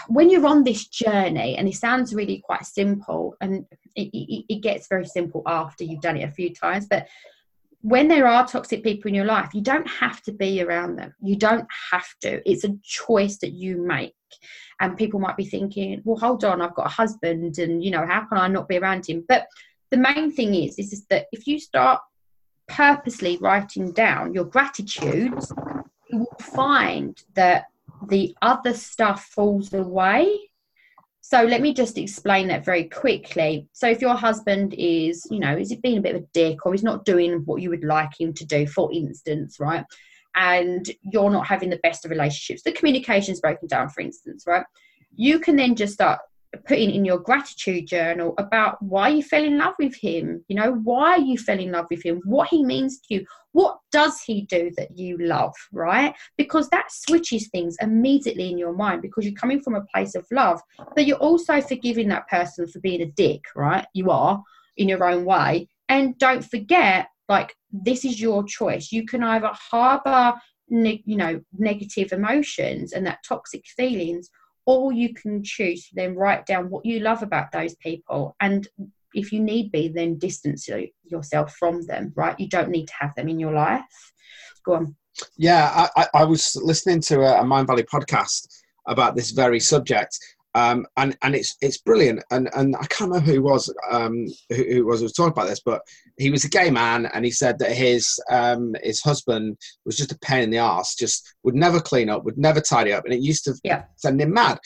when 0.08 0.30
you're 0.30 0.46
on 0.46 0.64
this 0.64 0.86
journey, 0.86 1.56
and 1.56 1.68
it 1.68 1.74
sounds 1.74 2.14
really 2.14 2.42
quite 2.44 2.64
simple, 2.64 3.36
and 3.40 3.66
it, 3.96 4.08
it, 4.12 4.44
it, 4.48 4.62
gets 4.62 4.88
very 4.88 5.06
simple 5.06 5.42
after 5.46 5.84
you've 5.84 6.00
done 6.00 6.16
it 6.16 6.28
a 6.28 6.32
few 6.32 6.54
times, 6.54 6.86
but 6.86 7.08
when 7.82 8.06
there 8.06 8.28
are 8.28 8.46
toxic 8.46 8.84
people 8.84 9.08
in 9.08 9.14
your 9.14 9.24
life, 9.24 9.52
you 9.52 9.60
don't 9.60 9.88
have 9.88 10.22
to 10.22 10.32
be 10.32 10.62
around 10.62 10.96
them. 10.96 11.12
You 11.20 11.34
don't 11.34 11.66
have 11.90 12.06
to. 12.20 12.40
It's 12.48 12.62
a 12.62 12.76
choice 12.84 13.38
that 13.38 13.52
you 13.52 13.76
make. 13.84 14.14
And 14.80 14.96
people 14.96 15.18
might 15.18 15.36
be 15.36 15.44
thinking, 15.44 16.00
well, 16.04 16.16
hold 16.16 16.44
on, 16.44 16.62
I've 16.62 16.76
got 16.76 16.86
a 16.86 16.90
husband, 16.90 17.58
and 17.58 17.84
you 17.84 17.90
know, 17.90 18.06
how 18.06 18.24
can 18.24 18.38
I 18.38 18.48
not 18.48 18.68
be 18.68 18.78
around 18.78 19.06
him? 19.06 19.24
But 19.28 19.46
the 19.90 19.96
main 19.96 20.32
thing 20.32 20.54
is, 20.54 20.78
is, 20.78 21.04
that 21.10 21.26
if 21.32 21.46
you 21.46 21.58
start 21.58 22.00
purposely 22.68 23.36
writing 23.38 23.92
down 23.92 24.32
your 24.32 24.44
gratitudes, 24.44 25.52
you 26.08 26.18
will 26.18 26.36
find 26.40 27.20
that 27.34 27.66
the 28.08 28.36
other 28.42 28.74
stuff 28.74 29.24
falls 29.24 29.72
away. 29.72 30.38
So 31.20 31.42
let 31.44 31.62
me 31.62 31.72
just 31.72 31.98
explain 31.98 32.48
that 32.48 32.64
very 32.64 32.84
quickly. 32.84 33.68
So 33.72 33.88
if 33.88 34.00
your 34.00 34.14
husband 34.14 34.74
is, 34.76 35.26
you 35.30 35.38
know, 35.38 35.56
is 35.56 35.74
being 35.76 35.98
a 35.98 36.02
bit 36.02 36.16
of 36.16 36.22
a 36.22 36.26
dick 36.34 36.66
or 36.66 36.72
he's 36.72 36.82
not 36.82 37.04
doing 37.04 37.42
what 37.44 37.62
you 37.62 37.70
would 37.70 37.84
like 37.84 38.10
him 38.20 38.34
to 38.34 38.44
do, 38.44 38.66
for 38.66 38.92
instance, 38.92 39.58
right? 39.60 39.84
And 40.34 40.90
you're 41.02 41.30
not 41.30 41.46
having 41.46 41.70
the 41.70 41.80
best 41.82 42.04
of 42.04 42.10
relationships, 42.10 42.62
the 42.62 42.72
communication's 42.72 43.40
broken 43.40 43.68
down, 43.68 43.88
for 43.88 44.00
instance, 44.00 44.44
right? 44.46 44.64
You 45.14 45.38
can 45.38 45.56
then 45.56 45.76
just 45.76 45.94
start 45.94 46.20
putting 46.66 46.90
in 46.90 47.04
your 47.04 47.18
gratitude 47.18 47.86
journal 47.86 48.34
about 48.38 48.80
why 48.82 49.08
you 49.08 49.22
fell 49.22 49.42
in 49.42 49.56
love 49.58 49.74
with 49.78 49.94
him 49.96 50.44
you 50.48 50.56
know 50.56 50.72
why 50.84 51.16
you 51.16 51.38
fell 51.38 51.58
in 51.58 51.72
love 51.72 51.86
with 51.90 52.04
him 52.04 52.20
what 52.24 52.48
he 52.48 52.64
means 52.64 53.00
to 53.00 53.14
you 53.14 53.26
what 53.52 53.78
does 53.90 54.20
he 54.22 54.42
do 54.42 54.70
that 54.76 54.98
you 54.98 55.16
love 55.18 55.54
right? 55.72 56.14
Because 56.36 56.68
that 56.70 56.90
switches 56.90 57.48
things 57.48 57.76
immediately 57.80 58.50
in 58.50 58.58
your 58.58 58.72
mind 58.72 59.02
because 59.02 59.24
you're 59.24 59.34
coming 59.34 59.60
from 59.60 59.74
a 59.74 59.84
place 59.94 60.14
of 60.14 60.26
love 60.30 60.60
but 60.94 61.06
you're 61.06 61.18
also 61.18 61.60
forgiving 61.60 62.08
that 62.08 62.28
person 62.28 62.66
for 62.66 62.80
being 62.80 63.02
a 63.02 63.06
dick 63.12 63.44
right? 63.54 63.86
You 63.94 64.10
are 64.10 64.42
in 64.76 64.88
your 64.88 65.04
own 65.04 65.24
way. 65.24 65.68
And 65.88 66.18
don't 66.18 66.44
forget 66.44 67.08
like 67.28 67.54
this 67.70 68.04
is 68.04 68.20
your 68.20 68.44
choice. 68.44 68.90
You 68.90 69.06
can 69.06 69.22
either 69.22 69.50
harbor 69.52 70.34
ne- 70.68 71.02
you 71.04 71.16
know 71.16 71.40
negative 71.56 72.12
emotions 72.12 72.92
and 72.92 73.06
that 73.06 73.18
toxic 73.26 73.64
feelings 73.76 74.30
or 74.66 74.92
you 74.92 75.12
can 75.14 75.42
choose 75.42 75.88
to 75.88 75.94
then 75.94 76.14
write 76.14 76.46
down 76.46 76.70
what 76.70 76.84
you 76.84 77.00
love 77.00 77.22
about 77.22 77.52
those 77.52 77.74
people. 77.76 78.36
And 78.40 78.66
if 79.14 79.32
you 79.32 79.40
need 79.40 79.72
be 79.72 79.88
then 79.88 80.18
distance 80.18 80.68
yourself 81.04 81.54
from 81.56 81.84
them 81.86 82.12
right? 82.16 82.38
You 82.38 82.48
don't 82.48 82.70
need 82.70 82.86
to 82.86 82.94
have 83.00 83.14
them 83.14 83.28
in 83.28 83.38
your 83.38 83.52
life. 83.52 84.12
Go 84.64 84.74
on. 84.74 84.96
Yeah 85.36 85.88
i, 85.96 86.06
I 86.14 86.24
was 86.24 86.56
listening 86.56 87.00
to 87.02 87.22
a 87.22 87.44
Mind 87.44 87.66
Valley 87.66 87.82
podcast 87.82 88.48
about 88.86 89.14
this 89.14 89.30
very 89.30 89.60
subject 89.60 90.18
um, 90.54 90.86
and 90.96 91.16
and 91.22 91.34
it's 91.34 91.56
it's 91.60 91.78
brilliant. 91.78 92.22
And 92.30 92.48
and 92.54 92.76
I 92.76 92.84
can't 92.86 93.10
remember 93.10 93.32
who 93.32 93.42
was 93.42 93.72
um, 93.90 94.26
who, 94.50 94.54
who, 94.54 94.86
was 94.86 95.00
who 95.00 95.04
was 95.04 95.12
talking 95.12 95.32
about 95.32 95.48
this, 95.48 95.62
but 95.64 95.80
he 96.18 96.30
was 96.30 96.44
a 96.44 96.48
gay 96.48 96.70
man, 96.70 97.06
and 97.06 97.24
he 97.24 97.30
said 97.30 97.58
that 97.58 97.72
his 97.72 98.20
um, 98.30 98.74
his 98.82 99.00
husband 99.00 99.56
was 99.84 99.96
just 99.96 100.12
a 100.12 100.18
pain 100.18 100.42
in 100.42 100.50
the 100.50 100.58
ass, 100.58 100.94
just 100.94 101.34
would 101.42 101.54
never 101.54 101.80
clean 101.80 102.10
up, 102.10 102.24
would 102.24 102.38
never 102.38 102.60
tidy 102.60 102.92
up, 102.92 103.04
and 103.04 103.14
it 103.14 103.22
used 103.22 103.44
to 103.44 103.54
yeah. 103.64 103.84
send 103.96 104.20
him 104.20 104.32
mad. 104.32 104.58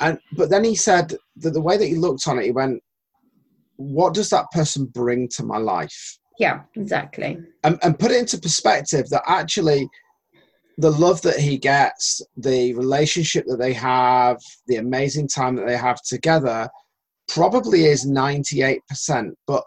And 0.00 0.18
but 0.36 0.50
then 0.50 0.64
he 0.64 0.74
said 0.74 1.14
that 1.36 1.50
the 1.50 1.60
way 1.60 1.76
that 1.76 1.86
he 1.86 1.94
looked 1.94 2.26
on 2.26 2.38
it, 2.38 2.44
he 2.44 2.50
went, 2.50 2.82
"What 3.76 4.14
does 4.14 4.30
that 4.30 4.50
person 4.50 4.86
bring 4.86 5.28
to 5.36 5.44
my 5.44 5.58
life?" 5.58 6.18
Yeah, 6.38 6.62
exactly. 6.74 7.38
And, 7.62 7.78
and 7.82 7.98
put 7.98 8.10
it 8.10 8.18
into 8.18 8.38
perspective 8.38 9.08
that 9.10 9.22
actually 9.26 9.88
the 10.82 10.90
love 10.90 11.22
that 11.22 11.38
he 11.38 11.56
gets, 11.56 12.20
the 12.36 12.74
relationship 12.74 13.46
that 13.46 13.58
they 13.58 13.72
have, 13.72 14.38
the 14.66 14.76
amazing 14.76 15.28
time 15.28 15.54
that 15.54 15.66
they 15.66 15.76
have 15.76 16.02
together, 16.02 16.68
probably 17.28 17.84
is 17.84 18.04
98%. 18.04 18.80
But 19.46 19.62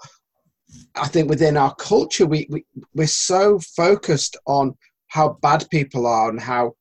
I 0.95 1.07
think 1.07 1.29
within 1.29 1.55
our 1.55 1.73
culture, 1.75 2.25
we, 2.25 2.47
we, 2.49 2.65
we're 2.93 3.07
so 3.07 3.59
focused 3.59 4.35
on 4.45 4.75
how 5.07 5.37
bad 5.41 5.65
people 5.71 6.05
are 6.05 6.29
and 6.29 6.39
how, 6.39 6.73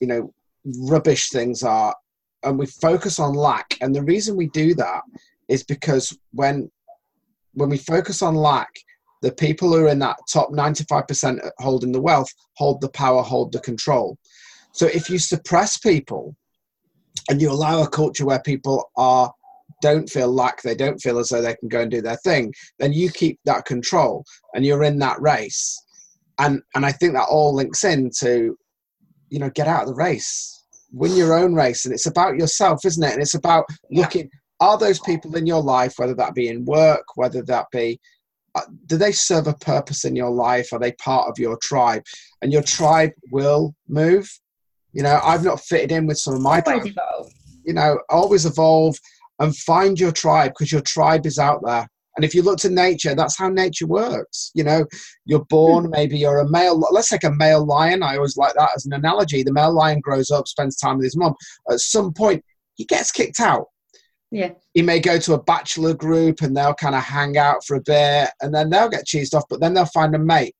you 0.00 0.06
know, 0.06 0.32
rubbish 0.88 1.28
things 1.28 1.62
are. 1.62 1.94
And 2.44 2.58
we 2.58 2.64
focus 2.66 3.18
on 3.18 3.34
lack. 3.34 3.76
And 3.82 3.94
the 3.94 4.02
reason 4.02 4.36
we 4.36 4.46
do 4.48 4.74
that 4.76 5.02
is 5.48 5.64
because 5.64 6.16
when 6.32 6.70
when 7.52 7.70
we 7.70 7.78
focus 7.78 8.20
on 8.20 8.34
lack, 8.34 8.68
the 9.26 9.32
people 9.32 9.72
who 9.72 9.84
are 9.84 9.88
in 9.88 9.98
that 9.98 10.16
top 10.32 10.50
95% 10.50 11.40
holding 11.58 11.90
the 11.90 12.00
wealth 12.00 12.32
hold 12.54 12.80
the 12.80 12.88
power, 12.90 13.22
hold 13.22 13.50
the 13.50 13.58
control. 13.58 14.16
So 14.70 14.86
if 14.86 15.10
you 15.10 15.18
suppress 15.18 15.78
people 15.78 16.36
and 17.28 17.42
you 17.42 17.50
allow 17.50 17.82
a 17.82 17.88
culture 17.88 18.24
where 18.24 18.40
people 18.40 18.88
are 18.96 19.32
don't 19.82 20.08
feel 20.08 20.30
like 20.30 20.62
they 20.62 20.76
don't 20.76 21.00
feel 21.00 21.18
as 21.18 21.30
though 21.30 21.42
they 21.42 21.56
can 21.56 21.68
go 21.68 21.80
and 21.80 21.90
do 21.90 22.00
their 22.00 22.18
thing, 22.18 22.54
then 22.78 22.92
you 22.92 23.10
keep 23.10 23.40
that 23.44 23.64
control 23.64 24.24
and 24.54 24.64
you're 24.64 24.84
in 24.84 25.00
that 25.00 25.20
race. 25.20 25.76
And 26.38 26.62
and 26.76 26.86
I 26.86 26.92
think 26.92 27.14
that 27.14 27.26
all 27.28 27.52
links 27.52 27.82
in 27.82 28.10
to, 28.20 28.56
you 29.28 29.38
know, 29.40 29.50
get 29.50 29.66
out 29.66 29.82
of 29.82 29.88
the 29.88 29.94
race, 29.94 30.64
win 30.92 31.16
your 31.16 31.34
own 31.34 31.52
race, 31.52 31.84
and 31.84 31.92
it's 31.92 32.06
about 32.06 32.36
yourself, 32.36 32.84
isn't 32.84 33.02
it? 33.02 33.12
And 33.12 33.22
it's 33.22 33.34
about 33.34 33.64
looking. 33.90 34.30
Are 34.60 34.78
those 34.78 35.00
people 35.00 35.36
in 35.36 35.46
your 35.46 35.62
life, 35.62 35.94
whether 35.96 36.14
that 36.14 36.34
be 36.34 36.48
in 36.48 36.64
work, 36.64 37.04
whether 37.16 37.42
that 37.42 37.66
be 37.72 38.00
do 38.86 38.96
they 38.96 39.12
serve 39.12 39.46
a 39.46 39.54
purpose 39.54 40.04
in 40.04 40.16
your 40.16 40.30
life? 40.30 40.72
Are 40.72 40.78
they 40.78 40.92
part 40.92 41.28
of 41.28 41.38
your 41.38 41.58
tribe? 41.62 42.02
And 42.42 42.52
your 42.52 42.62
tribe 42.62 43.12
will 43.30 43.74
move. 43.88 44.28
You 44.92 45.02
know, 45.02 45.20
I've 45.22 45.44
not 45.44 45.60
fitted 45.60 45.92
in 45.92 46.06
with 46.06 46.18
some 46.18 46.34
of 46.34 46.40
my 46.40 46.60
always 46.60 46.82
tribe. 46.82 46.86
evolve. 46.86 47.32
You 47.64 47.74
know, 47.74 47.98
always 48.08 48.46
evolve 48.46 48.96
and 49.40 49.56
find 49.56 49.98
your 49.98 50.12
tribe 50.12 50.52
because 50.52 50.72
your 50.72 50.80
tribe 50.82 51.26
is 51.26 51.38
out 51.38 51.60
there. 51.64 51.88
And 52.16 52.24
if 52.24 52.34
you 52.34 52.42
look 52.42 52.58
to 52.60 52.70
nature, 52.70 53.14
that's 53.14 53.36
how 53.36 53.50
nature 53.50 53.86
works. 53.86 54.50
You 54.54 54.64
know, 54.64 54.86
you're 55.26 55.44
born, 55.44 55.84
hmm. 55.84 55.90
maybe 55.90 56.18
you're 56.18 56.38
a 56.38 56.48
male. 56.48 56.78
Let's 56.90 57.10
take 57.10 57.24
a 57.24 57.30
male 57.30 57.64
lion. 57.64 58.02
I 58.02 58.16
always 58.16 58.38
like 58.38 58.54
that 58.54 58.70
as 58.74 58.86
an 58.86 58.94
analogy. 58.94 59.42
The 59.42 59.52
male 59.52 59.74
lion 59.74 60.00
grows 60.00 60.30
up, 60.30 60.48
spends 60.48 60.76
time 60.76 60.96
with 60.96 61.04
his 61.04 61.16
mom. 61.16 61.34
At 61.70 61.80
some 61.80 62.12
point, 62.12 62.42
he 62.74 62.84
gets 62.84 63.12
kicked 63.12 63.40
out 63.40 63.66
yeah. 64.36 64.50
He 64.74 64.82
may 64.82 65.00
go 65.00 65.18
to 65.18 65.32
a 65.32 65.42
bachelor 65.42 65.94
group 65.94 66.42
and 66.42 66.54
they'll 66.54 66.74
kind 66.74 66.94
of 66.94 67.02
hang 67.02 67.38
out 67.38 67.64
for 67.64 67.76
a 67.76 67.80
bit 67.80 68.28
and 68.42 68.54
then 68.54 68.68
they'll 68.68 68.90
get 68.90 69.06
cheesed 69.06 69.32
off, 69.32 69.44
but 69.48 69.60
then 69.60 69.72
they'll 69.72 69.86
find 69.86 70.14
a 70.14 70.18
mate. 70.18 70.54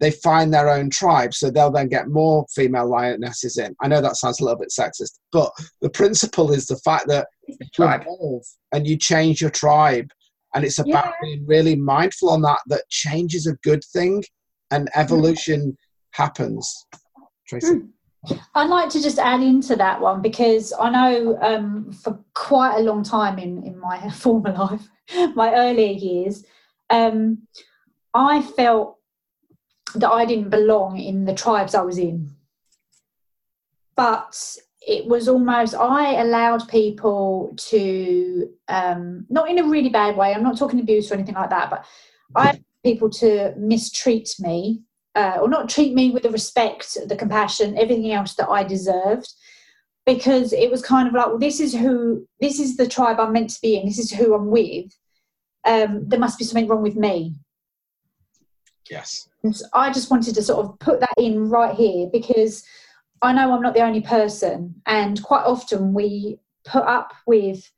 They 0.00 0.10
find 0.10 0.52
their 0.52 0.68
own 0.68 0.90
tribe, 0.90 1.32
so 1.32 1.50
they'll 1.50 1.70
then 1.70 1.88
get 1.88 2.08
more 2.08 2.44
female 2.54 2.86
lionesses 2.86 3.56
in. 3.56 3.74
I 3.80 3.88
know 3.88 4.02
that 4.02 4.16
sounds 4.16 4.40
a 4.40 4.44
little 4.44 4.58
bit 4.58 4.68
sexist, 4.68 5.12
but 5.32 5.50
the 5.80 5.88
principle 5.88 6.52
is 6.52 6.66
the 6.66 6.76
fact 6.84 7.08
that 7.08 7.26
you 7.48 7.56
evolve 7.78 8.44
and 8.72 8.86
you 8.86 8.98
change 8.98 9.40
your 9.40 9.48
tribe. 9.48 10.10
And 10.54 10.66
it's 10.66 10.78
about 10.78 11.06
yeah. 11.06 11.12
being 11.22 11.46
really 11.46 11.76
mindful 11.76 12.28
on 12.28 12.42
that, 12.42 12.58
that 12.66 12.84
change 12.90 13.34
is 13.34 13.46
a 13.46 13.54
good 13.62 13.82
thing 13.94 14.24
and 14.70 14.90
evolution 14.94 15.72
mm. 15.72 15.76
happens. 16.10 16.84
Tracy. 17.48 17.76
Mm. 17.76 17.88
I'd 18.54 18.70
like 18.70 18.90
to 18.90 19.02
just 19.02 19.18
add 19.18 19.42
into 19.42 19.76
that 19.76 20.00
one 20.00 20.22
because 20.22 20.72
I 20.78 20.90
know 20.90 21.38
um, 21.40 21.92
for 21.92 22.18
quite 22.34 22.78
a 22.78 22.82
long 22.82 23.02
time 23.02 23.38
in, 23.38 23.62
in 23.64 23.78
my 23.78 24.08
former 24.14 24.52
life, 24.52 24.88
my 25.34 25.54
earlier 25.54 25.92
years, 25.92 26.44
um, 26.90 27.46
I 28.14 28.42
felt 28.42 28.98
that 29.94 30.10
I 30.10 30.24
didn't 30.24 30.50
belong 30.50 30.98
in 30.98 31.24
the 31.24 31.34
tribes 31.34 31.74
I 31.74 31.82
was 31.82 31.98
in. 31.98 32.30
But 33.94 34.56
it 34.86 35.06
was 35.06 35.28
almost, 35.28 35.74
I 35.74 36.20
allowed 36.20 36.68
people 36.68 37.54
to, 37.56 38.48
um, 38.68 39.26
not 39.28 39.48
in 39.48 39.58
a 39.58 39.68
really 39.68 39.88
bad 39.88 40.16
way, 40.16 40.34
I'm 40.34 40.42
not 40.42 40.58
talking 40.58 40.80
abuse 40.80 41.10
or 41.10 41.14
anything 41.14 41.34
like 41.34 41.50
that, 41.50 41.70
but 41.70 41.84
I 42.34 42.60
people 42.84 43.10
to 43.10 43.52
mistreat 43.56 44.36
me 44.38 44.82
uh, 45.16 45.38
or 45.40 45.48
not 45.48 45.68
treat 45.68 45.94
me 45.94 46.10
with 46.10 46.22
the 46.22 46.30
respect, 46.30 46.96
the 47.06 47.16
compassion, 47.16 47.76
everything 47.78 48.12
else 48.12 48.34
that 48.34 48.48
I 48.48 48.62
deserved. 48.62 49.32
Because 50.04 50.52
it 50.52 50.70
was 50.70 50.82
kind 50.82 51.08
of 51.08 51.14
like, 51.14 51.26
well, 51.26 51.38
this 51.38 51.58
is 51.58 51.74
who, 51.74 52.28
this 52.40 52.60
is 52.60 52.76
the 52.76 52.86
tribe 52.86 53.18
I'm 53.18 53.32
meant 53.32 53.50
to 53.50 53.60
be 53.60 53.76
in, 53.76 53.86
this 53.86 53.98
is 53.98 54.12
who 54.12 54.34
I'm 54.34 54.50
with. 54.52 54.96
Um, 55.64 56.08
there 56.08 56.20
must 56.20 56.38
be 56.38 56.44
something 56.44 56.68
wrong 56.68 56.82
with 56.82 56.94
me. 56.94 57.34
Yes. 58.88 59.28
And 59.42 59.60
I 59.72 59.92
just 59.92 60.10
wanted 60.10 60.36
to 60.36 60.42
sort 60.42 60.64
of 60.64 60.78
put 60.78 61.00
that 61.00 61.14
in 61.18 61.48
right 61.48 61.74
here 61.74 62.08
because 62.12 62.62
I 63.22 63.32
know 63.32 63.52
I'm 63.52 63.62
not 63.62 63.74
the 63.74 63.82
only 63.82 64.00
person, 64.00 64.80
and 64.86 65.20
quite 65.22 65.44
often 65.44 65.92
we 65.92 66.38
put 66.64 66.84
up 66.84 67.12
with 67.26 67.68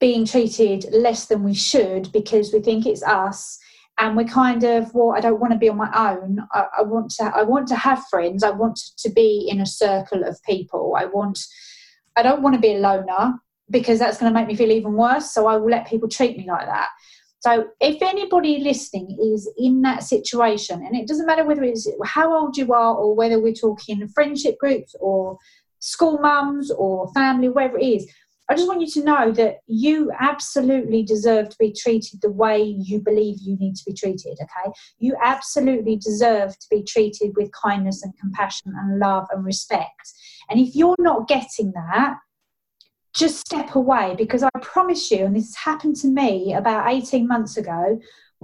being 0.00 0.26
treated 0.26 0.86
less 0.92 1.26
than 1.26 1.44
we 1.44 1.54
should 1.54 2.10
because 2.12 2.52
we 2.52 2.60
think 2.60 2.84
it's 2.84 3.02
us 3.02 3.58
and 4.02 4.16
we're 4.16 4.24
kind 4.24 4.64
of 4.64 4.92
well 4.94 5.12
i 5.16 5.20
don't 5.20 5.40
want 5.40 5.52
to 5.52 5.58
be 5.58 5.68
on 5.68 5.76
my 5.76 5.90
own. 6.10 6.40
I, 6.52 6.64
I, 6.78 6.82
want 6.82 7.10
to 7.12 7.24
i 7.34 7.42
want 7.42 7.68
to 7.68 7.76
have 7.76 8.04
friends. 8.10 8.42
I 8.42 8.50
want 8.50 8.78
to 8.98 9.10
be 9.10 9.48
in 9.50 9.60
a 9.60 9.66
circle 9.66 10.24
of 10.24 10.42
people. 10.42 10.96
I 10.98 11.04
want 11.06 11.38
i 12.16 12.22
don't 12.22 12.42
want 12.42 12.54
to 12.54 12.60
be 12.60 12.74
a 12.74 12.78
loner 12.78 13.34
because 13.70 13.98
that's 14.00 14.18
going 14.18 14.30
to 14.30 14.38
make 14.38 14.48
me 14.48 14.56
feel 14.56 14.72
even 14.72 14.94
worse 14.94 15.32
so 15.32 15.46
i 15.46 15.56
will 15.56 15.70
let 15.70 15.86
people 15.86 16.08
treat 16.08 16.36
me 16.36 16.46
like 16.46 16.66
that. 16.66 16.88
So 17.40 17.68
if 17.80 18.02
anybody 18.02 18.58
listening 18.58 19.16
is 19.32 19.50
in 19.56 19.82
that 19.82 20.02
situation 20.04 20.84
and 20.84 20.96
it 20.96 21.08
doesn't 21.08 21.26
matter 21.26 21.44
whether 21.44 21.64
it's 21.64 21.88
how 22.04 22.36
old 22.36 22.56
you 22.56 22.72
are 22.72 22.94
or 22.94 23.14
whether 23.14 23.40
we're 23.40 23.52
talking 23.52 24.06
friendship 24.08 24.58
groups 24.58 24.94
or 25.00 25.38
school 25.78 26.18
mums 26.18 26.70
or 26.70 27.12
family 27.12 27.48
wherever 27.48 27.78
it 27.78 27.84
is 27.84 28.08
I 28.48 28.54
just 28.54 28.66
want 28.66 28.80
you 28.80 28.88
to 28.88 29.04
know 29.04 29.30
that 29.32 29.58
you 29.66 30.12
absolutely 30.18 31.02
deserve 31.04 31.48
to 31.48 31.56
be 31.58 31.72
treated 31.72 32.20
the 32.20 32.30
way 32.30 32.62
you 32.62 33.00
believe 33.00 33.38
you 33.40 33.56
need 33.56 33.76
to 33.76 33.84
be 33.86 33.94
treated, 33.94 34.36
okay? 34.42 34.72
You 34.98 35.16
absolutely 35.22 35.96
deserve 35.96 36.58
to 36.58 36.66
be 36.70 36.82
treated 36.82 37.32
with 37.36 37.50
kindness 37.52 38.02
and 38.02 38.12
compassion 38.18 38.74
and 38.76 38.98
love 38.98 39.26
and 39.30 39.44
respect. 39.44 40.12
And 40.50 40.58
if 40.60 40.74
you're 40.74 40.96
not 40.98 41.28
getting 41.28 41.72
that, 41.72 42.16
just 43.14 43.38
step 43.38 43.74
away 43.74 44.14
because 44.18 44.42
I 44.42 44.50
promise 44.60 45.10
you, 45.10 45.24
and 45.24 45.36
this 45.36 45.54
happened 45.56 45.96
to 45.96 46.08
me 46.08 46.54
about 46.54 46.92
18 46.92 47.28
months 47.28 47.56
ago, 47.56 48.00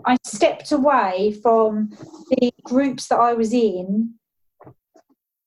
I 0.06 0.16
stepped 0.24 0.70
away 0.70 1.36
from 1.42 1.90
the 2.30 2.52
groups 2.62 3.08
that 3.08 3.18
I 3.18 3.34
was 3.34 3.52
in. 3.52 4.14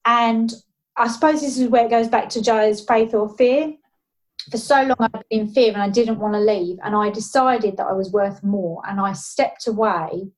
And 0.03 0.51
I 0.97 1.07
suppose 1.07 1.39
this 1.39 1.57
is 1.57 1.69
where 1.69 1.85
it 1.85 1.89
goes 1.89 2.09
back 2.09 2.29
to 2.29 2.41
Joe's 2.41 2.83
faith 2.83 3.13
or 3.13 3.29
fear 3.37 3.75
for 4.49 4.57
so 4.57 4.81
long 4.83 4.95
I'd 4.99 5.11
been 5.29 5.41
in 5.41 5.47
fear 5.53 5.73
and 5.73 5.81
I 5.81 5.89
didn't 5.89 6.19
want 6.19 6.33
to 6.33 6.39
leave. 6.39 6.77
And 6.83 6.95
I 6.95 7.09
decided 7.09 7.77
that 7.77 7.87
I 7.87 7.93
was 7.93 8.11
worth 8.11 8.43
more 8.43 8.81
and 8.87 8.99
I 8.99 9.13
stepped 9.13 9.67
away. 9.67 10.29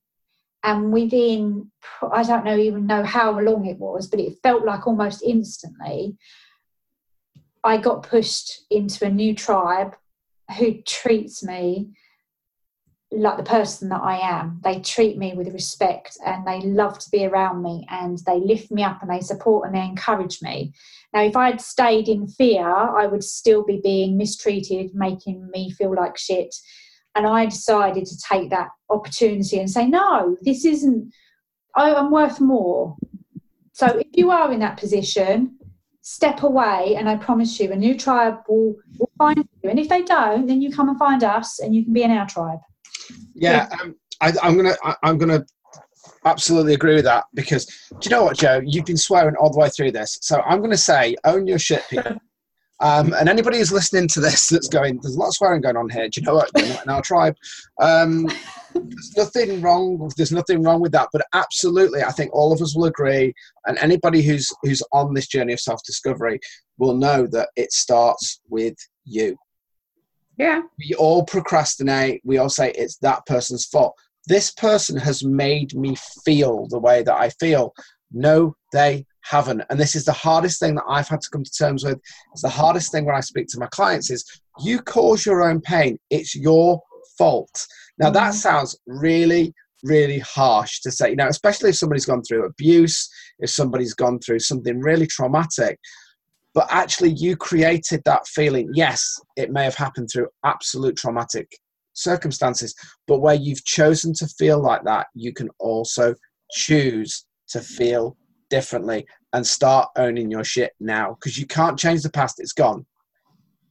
And 0.63 0.93
within, 0.93 1.71
I 2.11 2.23
don't 2.23 2.45
know 2.45 2.57
even 2.57 2.87
know 2.87 3.03
how 3.03 3.37
long 3.39 3.65
it 3.65 3.77
was, 3.77 4.07
but 4.07 4.19
it 4.19 4.41
felt 4.41 4.63
like 4.63 4.87
almost 4.87 5.21
instantly, 5.23 6.17
I 7.63 7.77
got 7.77 8.03
pushed 8.03 8.61
into 8.69 9.05
a 9.05 9.09
new 9.09 9.35
tribe 9.35 9.95
who 10.57 10.81
treats 10.81 11.43
me 11.43 11.89
like 13.15 13.37
the 13.37 13.43
person 13.43 13.89
that 13.89 14.01
I 14.01 14.17
am. 14.17 14.59
They 14.63 14.79
treat 14.79 15.17
me 15.17 15.33
with 15.33 15.53
respect 15.53 16.17
and 16.25 16.45
they 16.45 16.61
love 16.61 16.99
to 16.99 17.09
be 17.09 17.25
around 17.25 17.61
me 17.61 17.85
and 17.89 18.17
they 18.25 18.39
lift 18.39 18.71
me 18.71 18.83
up 18.83 19.01
and 19.01 19.11
they 19.11 19.21
support 19.21 19.67
and 19.67 19.75
they 19.75 19.83
encourage 19.83 20.41
me. 20.41 20.73
Now, 21.13 21.21
if 21.21 21.35
I'd 21.35 21.61
stayed 21.61 22.07
in 22.07 22.27
fear, 22.27 22.67
I 22.67 23.05
would 23.05 23.23
still 23.23 23.63
be 23.63 23.79
being 23.83 24.17
mistreated, 24.17 24.95
making 24.95 25.49
me 25.51 25.71
feel 25.71 25.93
like 25.93 26.17
shit. 26.17 26.55
And 27.15 27.27
I 27.27 27.45
decided 27.45 28.05
to 28.05 28.17
take 28.17 28.49
that 28.49 28.69
opportunity 28.89 29.59
and 29.59 29.69
say, 29.69 29.87
no, 29.87 30.35
this 30.41 30.65
isn't, 30.65 31.13
I, 31.75 31.93
I'm 31.93 32.11
worth 32.11 32.39
more. 32.39 32.97
So 33.73 33.85
if 33.85 34.07
you 34.13 34.31
are 34.31 34.51
in 34.51 34.59
that 34.59 34.77
position, 34.77 35.57
step 36.01 36.43
away, 36.43 36.95
and 36.97 37.07
I 37.07 37.15
promise 37.15 37.59
you, 37.59 37.71
a 37.71 37.75
new 37.75 37.97
tribe 37.97 38.39
will, 38.47 38.75
will 38.97 39.11
find 39.17 39.47
you. 39.61 39.69
And 39.69 39.79
if 39.79 39.89
they 39.89 40.01
don't, 40.01 40.47
then 40.47 40.61
you 40.61 40.71
come 40.71 40.89
and 40.89 40.97
find 40.97 41.23
us, 41.23 41.59
and 41.59 41.73
you 41.73 41.83
can 41.83 41.93
be 41.93 42.03
in 42.03 42.11
our 42.11 42.27
tribe. 42.27 42.59
Yeah, 43.33 43.69
um, 43.81 43.95
I, 44.21 44.33
I'm 44.41 44.55
gonna 44.55 44.75
I, 44.83 44.95
I'm 45.03 45.17
gonna 45.17 45.45
absolutely 46.25 46.73
agree 46.73 46.95
with 46.95 47.05
that 47.05 47.25
because 47.33 47.65
do 47.65 47.97
you 48.03 48.09
know 48.09 48.23
what, 48.23 48.37
Joe? 48.37 48.61
You've 48.65 48.85
been 48.85 48.97
swearing 48.97 49.35
all 49.35 49.51
the 49.51 49.59
way 49.59 49.69
through 49.69 49.91
this, 49.91 50.17
so 50.21 50.41
I'm 50.41 50.61
gonna 50.61 50.77
say 50.77 51.15
own 51.23 51.47
your 51.47 51.59
shit, 51.59 51.83
people. 51.89 52.17
Um, 52.83 53.13
and 53.13 53.29
anybody 53.29 53.59
who's 53.59 53.71
listening 53.71 54.09
to 54.09 54.19
this 54.19 54.49
that's 54.49 54.67
going, 54.67 54.99
there's 55.01 55.15
a 55.15 55.19
lot 55.19 55.27
of 55.27 55.35
swearing 55.35 55.61
going 55.61 55.77
on 55.77 55.89
here. 55.89 56.09
Do 56.09 56.19
you 56.19 56.27
know 56.27 56.35
what? 56.35 56.51
In 56.61 56.89
our 56.89 57.01
tribe. 57.01 57.33
Um, 57.79 58.27
there's 58.73 59.13
nothing 59.15 59.61
wrong. 59.61 60.11
There's 60.17 60.33
nothing 60.33 60.63
wrong 60.63 60.81
with 60.81 60.91
that. 60.91 61.07
But 61.13 61.25
absolutely, 61.33 62.03
I 62.03 62.11
think 62.11 62.33
all 62.33 62.51
of 62.51 62.61
us 62.61 62.75
will 62.75 62.85
agree, 62.85 63.33
and 63.65 63.77
anybody 63.77 64.21
who's 64.21 64.51
who's 64.63 64.83
on 64.91 65.13
this 65.13 65.27
journey 65.27 65.53
of 65.53 65.61
self-discovery 65.61 66.39
will 66.77 66.95
know 66.95 67.25
that 67.27 67.49
it 67.55 67.71
starts 67.71 68.41
with 68.49 68.75
you. 69.05 69.37
Yeah. 70.37 70.61
We 70.79 70.95
all 70.95 71.23
procrastinate. 71.25 72.21
We 72.23 72.37
all 72.37 72.49
say 72.49 72.71
it's 72.71 72.97
that 72.97 73.25
person's 73.25 73.65
fault. 73.65 73.95
This 74.27 74.51
person 74.51 74.97
has 74.97 75.23
made 75.23 75.75
me 75.75 75.95
feel 76.25 76.67
the 76.69 76.79
way 76.79 77.03
that 77.03 77.15
I 77.15 77.29
feel. 77.29 77.73
No, 78.11 78.55
they 78.71 79.05
haven't. 79.21 79.63
And 79.69 79.79
this 79.79 79.95
is 79.95 80.05
the 80.05 80.11
hardest 80.13 80.59
thing 80.59 80.75
that 80.75 80.85
I've 80.87 81.07
had 81.07 81.21
to 81.21 81.29
come 81.31 81.43
to 81.43 81.51
terms 81.51 81.83
with. 81.83 81.99
It's 82.31 82.41
the 82.41 82.49
hardest 82.49 82.91
thing 82.91 83.05
when 83.05 83.15
I 83.15 83.21
speak 83.21 83.47
to 83.49 83.59
my 83.59 83.67
clients 83.67 84.09
is 84.11 84.25
you 84.63 84.81
cause 84.81 85.25
your 85.25 85.43
own 85.49 85.61
pain. 85.61 85.97
It's 86.09 86.35
your 86.35 86.81
fault. 87.17 87.67
Now 87.99 88.09
that 88.09 88.33
Mhm. 88.33 88.37
sounds 88.37 88.77
really, 88.87 89.53
really 89.83 90.19
harsh 90.19 90.79
to 90.81 90.91
say, 90.91 91.11
you 91.11 91.15
know, 91.15 91.27
especially 91.27 91.69
if 91.71 91.77
somebody's 91.77 92.05
gone 92.05 92.23
through 92.23 92.45
abuse, 92.45 93.09
if 93.39 93.49
somebody's 93.49 93.93
gone 93.93 94.19
through 94.19 94.39
something 94.39 94.79
really 94.79 95.07
traumatic. 95.07 95.79
But 96.53 96.67
actually, 96.69 97.11
you 97.11 97.35
created 97.35 98.01
that 98.05 98.27
feeling. 98.27 98.69
Yes, 98.73 99.19
it 99.35 99.51
may 99.51 99.63
have 99.63 99.75
happened 99.75 100.09
through 100.11 100.27
absolute 100.45 100.95
traumatic 100.95 101.49
circumstances, 101.93 102.75
but 103.07 103.21
where 103.21 103.35
you've 103.35 103.65
chosen 103.65 104.13
to 104.15 104.27
feel 104.27 104.61
like 104.61 104.83
that, 104.83 105.07
you 105.15 105.33
can 105.33 105.49
also 105.59 106.13
choose 106.51 107.25
to 107.49 107.59
feel 107.59 108.17
differently 108.49 109.05
and 109.33 109.45
start 109.45 109.89
owning 109.97 110.29
your 110.29 110.43
shit 110.43 110.73
now 110.79 111.15
because 111.19 111.37
you 111.37 111.47
can't 111.47 111.77
change 111.77 112.03
the 112.03 112.09
past. 112.09 112.39
It's 112.39 112.53
gone. 112.53 112.85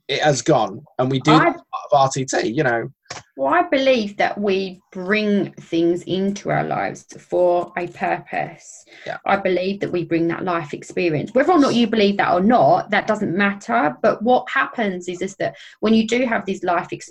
It 0.09 0.21
has 0.21 0.43
gone. 0.43 0.85
And 0.99 1.11
we 1.11 1.21
do 1.21 1.33
I- 1.33 1.45
part 1.45 1.57
of 1.57 2.11
RTT, 2.11 2.55
you 2.55 2.63
know. 2.63 2.89
Well, 3.37 3.53
I 3.53 3.63
believe 3.63 4.17
that 4.19 4.39
we 4.39 4.81
bring 4.91 5.53
things 5.53 6.03
into 6.05 6.51
our 6.51 6.65
lives 6.65 7.05
for 7.19 7.73
a 7.77 7.87
purpose. 7.89 8.85
Yeah. 9.07 9.19
I 9.27 9.37
believe 9.37 9.81
that 9.81 9.93
we 9.93 10.05
bring 10.05 10.29
that 10.29 10.45
life 10.45 10.73
experience. 10.73 11.33
Whether 11.35 11.53
or 11.53 11.59
not 11.59 11.75
you 11.75 11.87
believe 11.87 12.17
that 12.19 12.33
or 12.33 12.41
not, 12.41 12.91
that 12.91 13.07
doesn't 13.07 13.37
matter. 13.37 13.97
But 14.03 14.23
what 14.23 14.49
happens 14.51 15.09
is, 15.09 15.21
is 15.21 15.37
that 15.37 15.57
when 15.81 15.93
you 15.95 16.07
do 16.07 16.25
have 16.27 16.47
these 16.47 16.63
life 16.63 16.89
ex- 16.93 17.11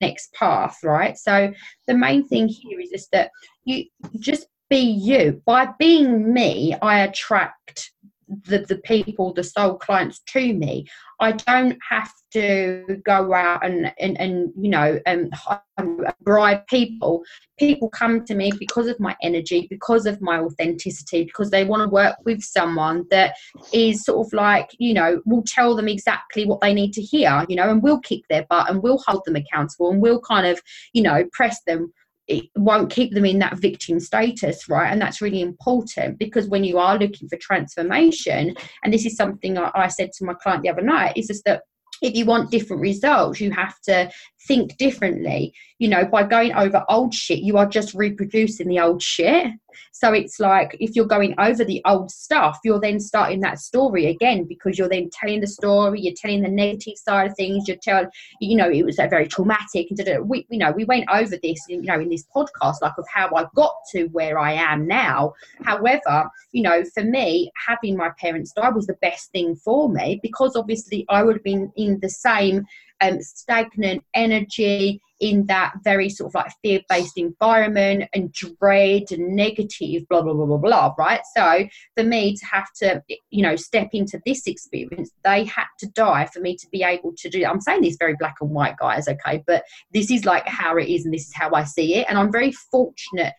next 0.00 0.32
path, 0.32 0.78
right? 0.82 1.16
So 1.18 1.52
the 1.86 1.94
main 1.94 2.26
thing 2.26 2.48
here 2.48 2.80
is, 2.80 2.92
is 2.92 3.08
that 3.12 3.30
you 3.64 3.86
just 4.18 4.46
be 4.68 4.78
you. 4.78 5.42
By 5.44 5.68
being 5.78 6.32
me, 6.32 6.74
I 6.80 7.00
attract 7.00 7.92
the, 8.44 8.60
the 8.60 8.78
people, 8.78 9.32
the 9.32 9.42
soul 9.42 9.76
clients 9.76 10.20
to 10.28 10.52
me. 10.54 10.86
I 11.20 11.32
don't 11.32 11.76
have 11.88 12.12
to 12.32 13.02
go 13.04 13.34
out 13.34 13.64
and, 13.64 13.92
and, 13.98 14.18
and 14.18 14.52
you 14.58 14.70
know, 14.70 14.98
and 15.04 15.34
bribe 16.22 16.66
people. 16.68 17.22
People 17.58 17.90
come 17.90 18.24
to 18.24 18.34
me 18.34 18.52
because 18.58 18.86
of 18.86 18.98
my 19.00 19.16
energy, 19.22 19.66
because 19.68 20.06
of 20.06 20.20
my 20.22 20.38
authenticity, 20.38 21.24
because 21.24 21.50
they 21.50 21.64
want 21.64 21.82
to 21.82 21.88
work 21.88 22.16
with 22.24 22.40
someone 22.42 23.04
that 23.10 23.34
is 23.72 24.04
sort 24.04 24.26
of 24.26 24.32
like, 24.32 24.70
you 24.78 24.94
know, 24.94 25.20
will 25.26 25.44
tell 25.46 25.76
them 25.76 25.88
exactly 25.88 26.46
what 26.46 26.60
they 26.60 26.72
need 26.72 26.92
to 26.94 27.02
hear, 27.02 27.44
you 27.48 27.56
know, 27.56 27.70
and 27.70 27.82
we'll 27.82 28.00
kick 28.00 28.22
their 28.30 28.46
butt 28.48 28.70
and 28.70 28.82
we'll 28.82 29.02
hold 29.06 29.22
them 29.26 29.36
accountable 29.36 29.90
and 29.90 30.00
we'll 30.00 30.20
kind 30.20 30.46
of, 30.46 30.60
you 30.94 31.02
know, 31.02 31.24
press 31.32 31.60
them 31.66 31.92
it 32.30 32.44
won't 32.54 32.90
keep 32.90 33.12
them 33.12 33.24
in 33.24 33.40
that 33.40 33.58
victim 33.58 33.98
status, 33.98 34.68
right? 34.68 34.90
And 34.90 35.02
that's 35.02 35.20
really 35.20 35.42
important 35.42 36.18
because 36.18 36.48
when 36.48 36.62
you 36.62 36.78
are 36.78 36.96
looking 36.96 37.28
for 37.28 37.36
transformation, 37.36 38.54
and 38.84 38.94
this 38.94 39.04
is 39.04 39.16
something 39.16 39.58
I, 39.58 39.70
I 39.74 39.88
said 39.88 40.12
to 40.12 40.24
my 40.24 40.34
client 40.34 40.62
the 40.62 40.70
other 40.70 40.80
night, 40.80 41.16
is 41.16 41.26
just 41.26 41.44
that 41.44 41.62
if 42.02 42.14
you 42.14 42.24
want 42.24 42.50
different 42.50 42.82
results, 42.82 43.40
you 43.40 43.50
have 43.50 43.80
to 43.82 44.10
think 44.46 44.76
differently. 44.76 45.52
You 45.78 45.88
know, 45.88 46.04
by 46.04 46.24
going 46.24 46.52
over 46.54 46.84
old 46.88 47.14
shit, 47.14 47.40
you 47.40 47.56
are 47.56 47.66
just 47.66 47.94
reproducing 47.94 48.68
the 48.68 48.80
old 48.80 49.02
shit. 49.02 49.52
So 49.92 50.12
it's 50.12 50.40
like 50.40 50.76
if 50.80 50.94
you're 50.94 51.06
going 51.06 51.34
over 51.38 51.64
the 51.64 51.82
old 51.84 52.10
stuff, 52.10 52.58
you're 52.64 52.80
then 52.80 53.00
starting 53.00 53.40
that 53.40 53.58
story 53.58 54.06
again 54.06 54.44
because 54.44 54.78
you're 54.78 54.88
then 54.88 55.10
telling 55.12 55.40
the 55.40 55.46
story, 55.46 56.00
you're 56.00 56.14
telling 56.16 56.42
the 56.42 56.48
negative 56.48 56.94
side 56.96 57.30
of 57.30 57.36
things, 57.36 57.68
you're 57.68 57.76
telling, 57.82 58.08
you 58.40 58.56
know, 58.56 58.70
it 58.70 58.84
was 58.84 58.98
uh, 58.98 59.06
very 59.08 59.28
traumatic. 59.28 59.88
And 59.90 60.28
we, 60.28 60.46
you 60.50 60.58
know, 60.58 60.72
we 60.72 60.84
went 60.84 61.08
over 61.10 61.36
this, 61.42 61.58
you 61.68 61.82
know, 61.82 62.00
in 62.00 62.08
this 62.08 62.24
podcast, 62.34 62.76
like 62.82 62.98
of 62.98 63.06
how 63.12 63.30
I 63.34 63.46
got 63.54 63.74
to 63.92 64.04
where 64.06 64.38
I 64.38 64.52
am 64.52 64.86
now. 64.86 65.34
However, 65.62 66.30
you 66.52 66.62
know, 66.62 66.82
for 66.94 67.04
me, 67.04 67.50
having 67.66 67.96
my 67.96 68.10
parents 68.18 68.52
die 68.52 68.70
was 68.70 68.86
the 68.86 68.98
best 69.00 69.30
thing 69.32 69.56
for 69.56 69.88
me 69.88 70.20
because 70.22 70.56
obviously 70.56 71.04
I 71.08 71.22
would 71.22 71.36
have 71.36 71.44
been 71.44 71.72
in 71.76 71.89
the 72.00 72.08
same 72.08 72.64
um, 73.00 73.20
stagnant 73.20 74.04
energy 74.14 75.00
in 75.20 75.44
that 75.46 75.72
very 75.84 76.08
sort 76.08 76.30
of 76.30 76.34
like 76.34 76.52
fear 76.62 76.80
based 76.88 77.18
environment 77.18 78.04
and 78.14 78.32
dread 78.32 79.04
and 79.10 79.36
negative, 79.36 80.08
blah, 80.08 80.22
blah, 80.22 80.32
blah, 80.32 80.46
blah, 80.46 80.56
blah, 80.56 80.94
right? 80.98 81.20
So 81.36 81.66
for 81.96 82.04
me 82.04 82.34
to 82.36 82.46
have 82.46 82.68
to, 82.80 83.02
you 83.30 83.42
know, 83.42 83.56
step 83.56 83.90
into 83.92 84.20
this 84.24 84.46
experience, 84.46 85.10
they 85.24 85.44
had 85.44 85.66
to 85.80 85.88
die 85.88 86.26
for 86.32 86.40
me 86.40 86.56
to 86.56 86.66
be 86.72 86.82
able 86.82 87.12
to 87.18 87.28
do 87.28 87.44
I'm 87.44 87.60
saying 87.60 87.82
this 87.82 87.96
very 87.98 88.16
black 88.18 88.36
and 88.40 88.50
white, 88.50 88.76
guys, 88.78 89.08
okay? 89.08 89.42
But 89.46 89.64
this 89.92 90.10
is 90.10 90.24
like 90.24 90.46
how 90.46 90.76
it 90.78 90.88
is 90.88 91.04
and 91.04 91.12
this 91.12 91.26
is 91.26 91.34
how 91.34 91.50
I 91.52 91.64
see 91.64 91.96
it. 91.96 92.06
And 92.08 92.18
I'm 92.18 92.32
very 92.32 92.52
fortunate 92.52 93.34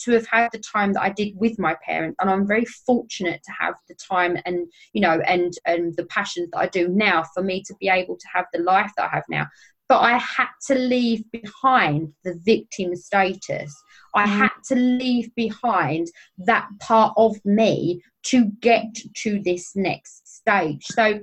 to 0.00 0.12
have 0.12 0.26
had 0.26 0.48
the 0.52 0.58
time 0.58 0.92
that 0.92 1.02
I 1.02 1.10
did 1.10 1.34
with 1.36 1.58
my 1.58 1.76
parents. 1.84 2.16
And 2.20 2.30
I'm 2.30 2.46
very 2.46 2.64
fortunate 2.64 3.42
to 3.44 3.52
have 3.58 3.74
the 3.88 3.94
time 3.94 4.38
and 4.44 4.66
you 4.92 5.00
know 5.00 5.20
and 5.26 5.52
and 5.66 5.94
the 5.96 6.06
passions 6.06 6.50
that 6.52 6.58
I 6.58 6.66
do 6.68 6.88
now 6.88 7.24
for 7.34 7.42
me 7.42 7.62
to 7.62 7.74
be 7.80 7.88
able 7.88 8.16
to 8.16 8.26
have 8.34 8.46
the 8.52 8.60
life 8.60 8.90
that 8.96 9.06
I 9.10 9.14
have 9.14 9.24
now. 9.28 9.46
But 9.88 10.00
I 10.00 10.18
had 10.18 10.48
to 10.66 10.74
leave 10.74 11.22
behind 11.30 12.12
the 12.24 12.34
victim 12.44 12.96
status. 12.96 13.72
I 14.14 14.26
Mm. 14.26 14.38
had 14.38 14.50
to 14.68 14.74
leave 14.74 15.32
behind 15.36 16.08
that 16.38 16.68
part 16.80 17.14
of 17.16 17.36
me 17.44 18.02
to 18.24 18.46
get 18.60 18.86
to 19.22 19.40
this 19.42 19.76
next 19.76 20.26
stage. 20.38 20.84
So 20.86 21.20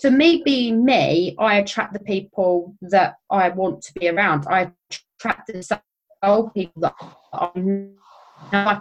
for 0.00 0.10
me 0.10 0.42
being 0.44 0.84
me 0.84 1.34
I 1.38 1.56
attract 1.56 1.92
the 1.94 2.00
people 2.00 2.76
that 2.82 3.16
I 3.30 3.48
want 3.50 3.82
to 3.84 3.92
be 3.94 4.08
around. 4.08 4.46
I 4.46 4.72
attract 4.90 5.46
the 5.46 5.62
soul 6.22 6.50
people 6.50 6.82
that 6.82 6.94
know 7.56 7.88
I 8.52 8.80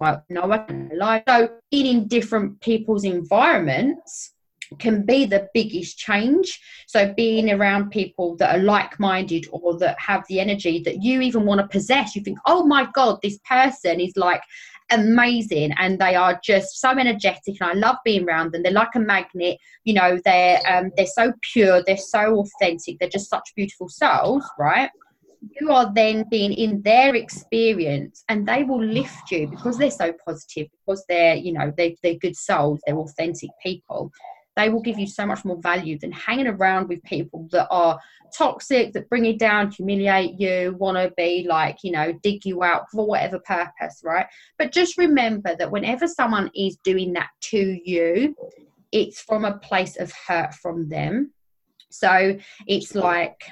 well, 0.00 0.24
no, 0.28 0.50
I 0.52 0.58
can 0.58 0.90
lie. 0.94 1.24
So, 1.26 1.48
being 1.70 1.86
in 1.86 2.08
different 2.08 2.60
people's 2.60 3.04
environments 3.04 4.32
can 4.78 5.04
be 5.04 5.24
the 5.24 5.48
biggest 5.54 5.98
change. 5.98 6.60
So, 6.86 7.12
being 7.14 7.50
around 7.50 7.90
people 7.90 8.36
that 8.36 8.56
are 8.56 8.62
like 8.62 9.00
minded 9.00 9.46
or 9.50 9.76
that 9.78 9.98
have 9.98 10.24
the 10.28 10.38
energy 10.38 10.80
that 10.84 11.02
you 11.02 11.20
even 11.20 11.44
want 11.44 11.60
to 11.60 11.66
possess, 11.66 12.14
you 12.14 12.22
think, 12.22 12.38
oh 12.46 12.64
my 12.64 12.88
God, 12.94 13.18
this 13.22 13.38
person 13.38 13.98
is 13.98 14.16
like 14.16 14.42
amazing 14.90 15.72
and 15.78 15.98
they 15.98 16.14
are 16.14 16.40
just 16.42 16.80
so 16.80 16.90
energetic 16.90 17.56
and 17.60 17.70
I 17.70 17.72
love 17.74 17.96
being 18.04 18.24
around 18.26 18.52
them. 18.52 18.62
They're 18.62 18.72
like 18.72 18.94
a 18.94 19.00
magnet, 19.00 19.58
you 19.84 19.94
know, 19.94 20.20
they're 20.24 20.60
um, 20.66 20.92
they're 20.96 21.06
so 21.06 21.32
pure, 21.52 21.82
they're 21.84 21.96
so 21.96 22.38
authentic, 22.38 22.98
they're 23.00 23.08
just 23.08 23.28
such 23.28 23.52
beautiful 23.56 23.88
souls, 23.88 24.44
right? 24.58 24.90
You 25.60 25.70
are 25.72 25.92
then 25.94 26.24
being 26.30 26.52
in 26.52 26.82
their 26.82 27.14
experience 27.14 28.24
and 28.28 28.46
they 28.46 28.64
will 28.64 28.82
lift 28.82 29.30
you 29.30 29.48
because 29.48 29.78
they're 29.78 29.90
so 29.90 30.12
positive 30.24 30.68
because 30.72 31.04
they're 31.08 31.36
you 31.36 31.52
know 31.52 31.72
they, 31.76 31.96
they're 32.02 32.14
good 32.14 32.36
souls 32.36 32.80
they're 32.86 32.96
authentic 32.96 33.50
people. 33.62 34.10
They 34.56 34.70
will 34.70 34.82
give 34.82 34.98
you 34.98 35.06
so 35.06 35.24
much 35.24 35.44
more 35.44 35.60
value 35.60 36.00
than 36.00 36.10
hanging 36.10 36.48
around 36.48 36.88
with 36.88 37.00
people 37.04 37.46
that 37.52 37.68
are 37.70 38.00
toxic 38.36 38.92
that 38.92 39.08
bring 39.08 39.24
you 39.24 39.38
down 39.38 39.70
humiliate 39.70 40.38
you 40.38 40.76
want 40.78 40.98
to 40.98 41.12
be 41.16 41.46
like 41.48 41.78
you 41.82 41.90
know 41.92 42.12
dig 42.22 42.44
you 42.44 42.62
out 42.62 42.82
for 42.92 43.06
whatever 43.06 43.38
purpose 43.40 44.00
right? 44.04 44.26
But 44.58 44.72
just 44.72 44.98
remember 44.98 45.54
that 45.56 45.70
whenever 45.70 46.08
someone 46.08 46.50
is 46.54 46.76
doing 46.84 47.12
that 47.14 47.30
to 47.50 47.78
you 47.84 48.34
it's 48.92 49.20
from 49.20 49.44
a 49.44 49.58
place 49.58 49.96
of 49.96 50.12
hurt 50.26 50.54
from 50.54 50.88
them. 50.88 51.32
So 51.90 52.38
it's 52.66 52.94
like 52.94 53.42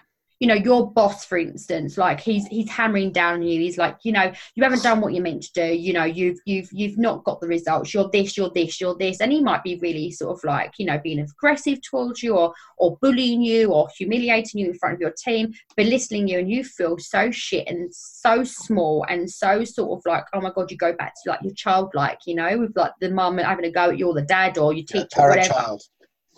you 0.40 0.46
know 0.46 0.54
your 0.54 0.90
boss 0.92 1.24
for 1.24 1.38
instance 1.38 1.96
like 1.96 2.20
he's 2.20 2.46
he's 2.48 2.68
hammering 2.70 3.12
down 3.12 3.34
on 3.34 3.42
you. 3.42 3.60
He's 3.60 3.78
like 3.78 3.96
you 4.02 4.12
know 4.12 4.32
you 4.54 4.62
haven't 4.62 4.82
done 4.82 5.00
what 5.00 5.12
you're 5.14 5.22
meant 5.22 5.42
to 5.44 5.52
do. 5.52 5.74
You 5.74 5.92
know 5.92 6.04
you've 6.04 6.38
you've 6.44 6.68
you've 6.72 6.98
not 6.98 7.24
got 7.24 7.40
the 7.40 7.48
results. 7.48 7.94
You're 7.94 8.10
this 8.12 8.36
you're 8.36 8.50
this 8.50 8.80
you're 8.80 8.96
this. 8.96 9.20
And 9.20 9.32
he 9.32 9.40
might 9.40 9.62
be 9.62 9.78
really 9.80 10.10
sort 10.10 10.36
of 10.36 10.44
like 10.44 10.74
you 10.78 10.86
know 10.86 10.98
being 11.02 11.20
aggressive 11.20 11.80
towards 11.82 12.22
you 12.22 12.36
or 12.36 12.52
or 12.78 12.98
bullying 13.00 13.42
you 13.42 13.72
or 13.72 13.88
humiliating 13.96 14.60
you 14.60 14.68
in 14.68 14.74
front 14.78 14.94
of 14.94 15.00
your 15.00 15.14
team 15.24 15.52
belittling 15.76 16.28
you 16.28 16.38
and 16.38 16.50
you 16.50 16.62
feel 16.64 16.98
so 16.98 17.30
shit 17.30 17.66
and 17.68 17.88
so 17.94 18.44
small 18.44 19.04
and 19.08 19.30
so 19.30 19.64
sort 19.64 19.98
of 19.98 20.02
like 20.06 20.24
oh 20.34 20.40
my 20.40 20.50
god 20.54 20.70
you 20.70 20.76
go 20.76 20.92
back 20.92 21.14
to 21.14 21.30
like 21.30 21.40
your 21.42 21.54
childlike 21.54 22.18
you 22.26 22.34
know 22.34 22.58
with 22.58 22.76
like 22.76 22.92
the 23.00 23.10
mum 23.10 23.38
having 23.38 23.64
a 23.64 23.70
go 23.70 23.90
at 23.90 23.98
you 23.98 24.06
or 24.08 24.14
the 24.14 24.22
dad 24.22 24.58
or 24.58 24.72
your 24.72 24.84
teacher 24.84 25.06
Yeah, 25.16 25.24
or 25.24 25.28
whatever. 25.30 25.48
child. 25.48 25.82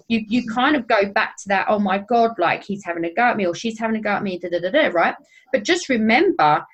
You 0.09 0.25
you 0.29 0.47
kind 0.47 0.75
of 0.75 0.89
go 0.89 1.11
back 1.13 1.37
to 1.37 1.49
that 1.49 1.67
oh 1.69 1.79
my 1.79 1.99
god 1.99 2.33
like 2.39 2.65
he's 2.65 2.85
having 2.85 3.05
a 3.05 3.13
go 3.13 3.23
at 3.23 3.37
me 3.37 3.47
or 3.47 3.55
she's 3.55 3.79
having 3.79 3.97
a 3.97 4.01
go 4.01 4.11
at 4.11 4.23
me 4.23 4.39
da, 4.39 4.49
da, 4.49 4.59
da, 4.59 4.71
da, 4.71 4.89
right? 4.89 5.15
But 5.53 5.65
just 5.65 5.89
remember 5.89 6.65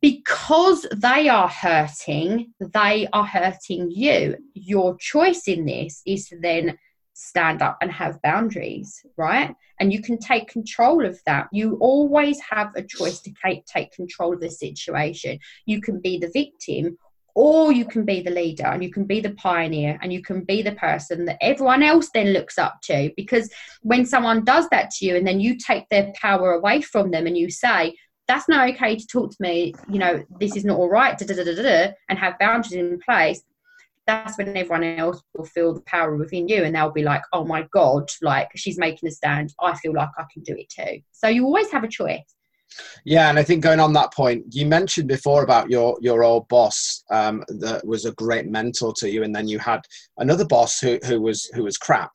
because 0.00 0.86
they 0.96 1.28
are 1.28 1.48
hurting 1.48 2.52
they 2.60 3.06
are 3.12 3.26
hurting 3.26 3.90
you. 3.90 4.36
Your 4.54 4.96
choice 4.98 5.46
in 5.46 5.66
this 5.66 6.02
is 6.06 6.28
to 6.28 6.38
then 6.40 6.78
stand 7.14 7.60
up 7.60 7.76
and 7.80 7.92
have 7.92 8.20
boundaries 8.22 9.04
right? 9.16 9.54
And 9.78 9.92
you 9.92 10.00
can 10.00 10.18
take 10.18 10.48
control 10.48 11.04
of 11.04 11.20
that. 11.26 11.48
You 11.52 11.76
always 11.80 12.38
have 12.40 12.70
a 12.76 12.82
choice 12.82 13.20
to 13.20 13.32
take, 13.44 13.66
take 13.66 13.92
control 13.92 14.32
of 14.32 14.40
the 14.40 14.50
situation. 14.50 15.38
You 15.66 15.80
can 15.80 16.00
be 16.00 16.18
the 16.18 16.30
victim 16.32 16.96
or 17.34 17.72
you 17.72 17.84
can 17.84 18.04
be 18.04 18.20
the 18.20 18.30
leader 18.30 18.66
and 18.66 18.82
you 18.82 18.90
can 18.90 19.04
be 19.04 19.20
the 19.20 19.34
pioneer 19.34 19.98
and 20.02 20.12
you 20.12 20.22
can 20.22 20.42
be 20.44 20.62
the 20.62 20.72
person 20.72 21.24
that 21.24 21.38
everyone 21.40 21.82
else 21.82 22.10
then 22.12 22.32
looks 22.32 22.58
up 22.58 22.80
to. 22.82 23.10
Because 23.16 23.50
when 23.82 24.04
someone 24.04 24.44
does 24.44 24.68
that 24.70 24.90
to 24.90 25.06
you 25.06 25.16
and 25.16 25.26
then 25.26 25.40
you 25.40 25.56
take 25.56 25.88
their 25.88 26.12
power 26.20 26.52
away 26.52 26.82
from 26.82 27.10
them 27.10 27.26
and 27.26 27.36
you 27.36 27.50
say 27.50 27.94
that's 28.28 28.48
not 28.48 28.68
okay 28.68 28.96
to 28.96 29.06
talk 29.06 29.30
to 29.30 29.36
me 29.40 29.74
you 29.88 29.98
know 29.98 30.24
this 30.38 30.56
is 30.56 30.64
not 30.64 30.78
all 30.78 30.88
right 30.88 31.18
da, 31.18 31.26
da, 31.26 31.44
da, 31.44 31.92
and 32.08 32.18
have 32.18 32.38
boundaries 32.38 32.72
in 32.72 32.98
place 33.00 33.42
that's 34.06 34.36
when 34.36 34.56
everyone 34.56 34.84
else 34.84 35.22
will 35.34 35.44
feel 35.44 35.72
the 35.74 35.80
power 35.82 36.16
within 36.16 36.48
you 36.48 36.64
and 36.64 36.74
they'll 36.74 36.90
be 36.90 37.02
like 37.02 37.22
oh 37.32 37.44
my 37.44 37.66
god 37.72 38.10
like 38.20 38.48
she's 38.56 38.78
making 38.78 39.08
a 39.08 39.12
stand. 39.12 39.52
I 39.60 39.76
feel 39.76 39.92
like 39.92 40.08
i 40.18 40.24
can 40.32 40.42
do 40.42 40.56
it 40.56 40.68
too. 40.68 41.00
So 41.12 41.28
you 41.28 41.44
always 41.44 41.70
have 41.70 41.84
a 41.84 41.88
choice 41.88 42.34
Yeah, 43.04 43.28
and 43.28 43.38
I 43.38 43.42
think 43.42 43.62
going 43.62 43.80
on 43.80 43.92
that 43.94 44.12
point, 44.12 44.44
you 44.50 44.66
mentioned 44.66 45.08
before 45.08 45.42
about 45.42 45.70
your 45.70 45.96
your 46.00 46.22
old 46.22 46.48
boss 46.48 47.04
um, 47.10 47.44
that 47.48 47.86
was 47.86 48.04
a 48.04 48.12
great 48.12 48.46
mentor 48.46 48.92
to 48.98 49.10
you, 49.10 49.22
and 49.22 49.34
then 49.34 49.48
you 49.48 49.58
had 49.58 49.80
another 50.18 50.44
boss 50.44 50.78
who 50.80 50.98
who 51.04 51.20
was 51.20 51.50
who 51.54 51.64
was 51.64 51.78
crap. 51.78 52.12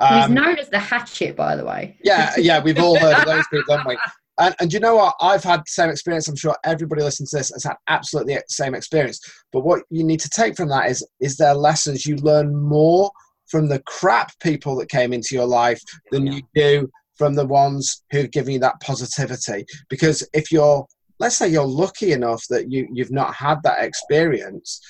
he's 0.00 0.24
Um, 0.24 0.34
known 0.34 0.58
as 0.58 0.68
the 0.68 0.78
hatchet 0.78 1.36
by 1.36 1.56
the 1.56 1.64
way 1.64 1.96
yeah, 2.02 2.32
yeah, 2.38 2.62
we've 2.62 2.78
all 2.78 2.98
heard 2.98 3.18
of 3.18 3.26
those 3.26 3.46
people, 3.48 3.76
haven't 3.76 3.88
we? 3.88 3.98
And, 4.38 4.54
and 4.60 4.72
you 4.72 4.80
know 4.80 4.96
what? 4.96 5.14
I've 5.20 5.44
had 5.44 5.60
the 5.60 5.68
same 5.68 5.90
experience. 5.90 6.26
I'm 6.26 6.36
sure 6.36 6.56
everybody 6.64 7.02
listening 7.02 7.26
to 7.28 7.36
this 7.36 7.50
has 7.50 7.64
had 7.64 7.76
absolutely 7.88 8.34
the 8.34 8.42
same 8.48 8.74
experience. 8.74 9.20
But 9.52 9.60
what 9.60 9.82
you 9.90 10.02
need 10.02 10.20
to 10.20 10.30
take 10.30 10.56
from 10.56 10.70
that 10.70 10.90
is 10.90 11.06
is 11.20 11.36
there 11.36 11.54
lessons 11.54 12.06
you 12.06 12.16
learn 12.16 12.56
more 12.56 13.10
from 13.46 13.68
the 13.68 13.80
crap 13.82 14.32
people 14.40 14.74
that 14.76 14.88
came 14.88 15.12
into 15.12 15.34
your 15.34 15.46
life 15.46 15.80
than 16.10 16.26
you 16.26 16.42
do 16.54 16.90
from 17.22 17.34
the 17.36 17.46
ones 17.46 18.02
who've 18.10 18.32
given 18.32 18.54
you 18.54 18.58
that 18.58 18.80
positivity. 18.80 19.64
Because 19.88 20.28
if 20.34 20.50
you're, 20.50 20.84
let's 21.20 21.36
say 21.36 21.46
you're 21.46 21.64
lucky 21.64 22.10
enough 22.10 22.44
that 22.50 22.68
you, 22.68 22.88
you've 22.92 23.12
not 23.12 23.32
had 23.32 23.62
that 23.62 23.84
experience, 23.84 24.80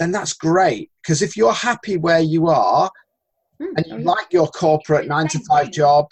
then 0.00 0.10
that's 0.10 0.32
great. 0.32 0.90
Because 1.00 1.22
if 1.22 1.36
you're 1.36 1.52
happy 1.52 1.96
where 1.96 2.18
you 2.18 2.48
are 2.48 2.90
Hmm, 3.60 3.74
and 3.76 3.86
you 3.86 3.98
like 3.98 4.32
your 4.32 4.48
corporate 4.48 5.06
nine 5.06 5.28
to 5.28 5.38
five 5.48 5.70
job, 5.70 6.06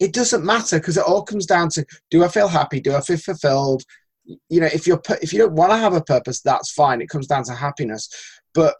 it 0.00 0.14
doesn't 0.14 0.42
matter 0.42 0.78
because 0.78 0.96
it 0.96 1.04
all 1.04 1.22
comes 1.22 1.44
down 1.44 1.68
to 1.70 1.84
do 2.10 2.24
I 2.24 2.28
feel 2.28 2.48
happy? 2.48 2.80
Do 2.80 2.94
I 2.94 3.02
feel 3.02 3.18
fulfilled? 3.18 3.82
You 4.24 4.60
know, 4.60 4.70
if 4.72 4.86
you're 4.86 5.02
if 5.20 5.34
you 5.34 5.38
don't 5.38 5.52
want 5.52 5.70
to 5.72 5.76
have 5.76 5.92
a 5.92 6.02
purpose, 6.02 6.40
that's 6.40 6.72
fine. 6.72 7.02
It 7.02 7.10
comes 7.10 7.26
down 7.26 7.44
to 7.44 7.54
happiness. 7.54 8.08
But 8.54 8.74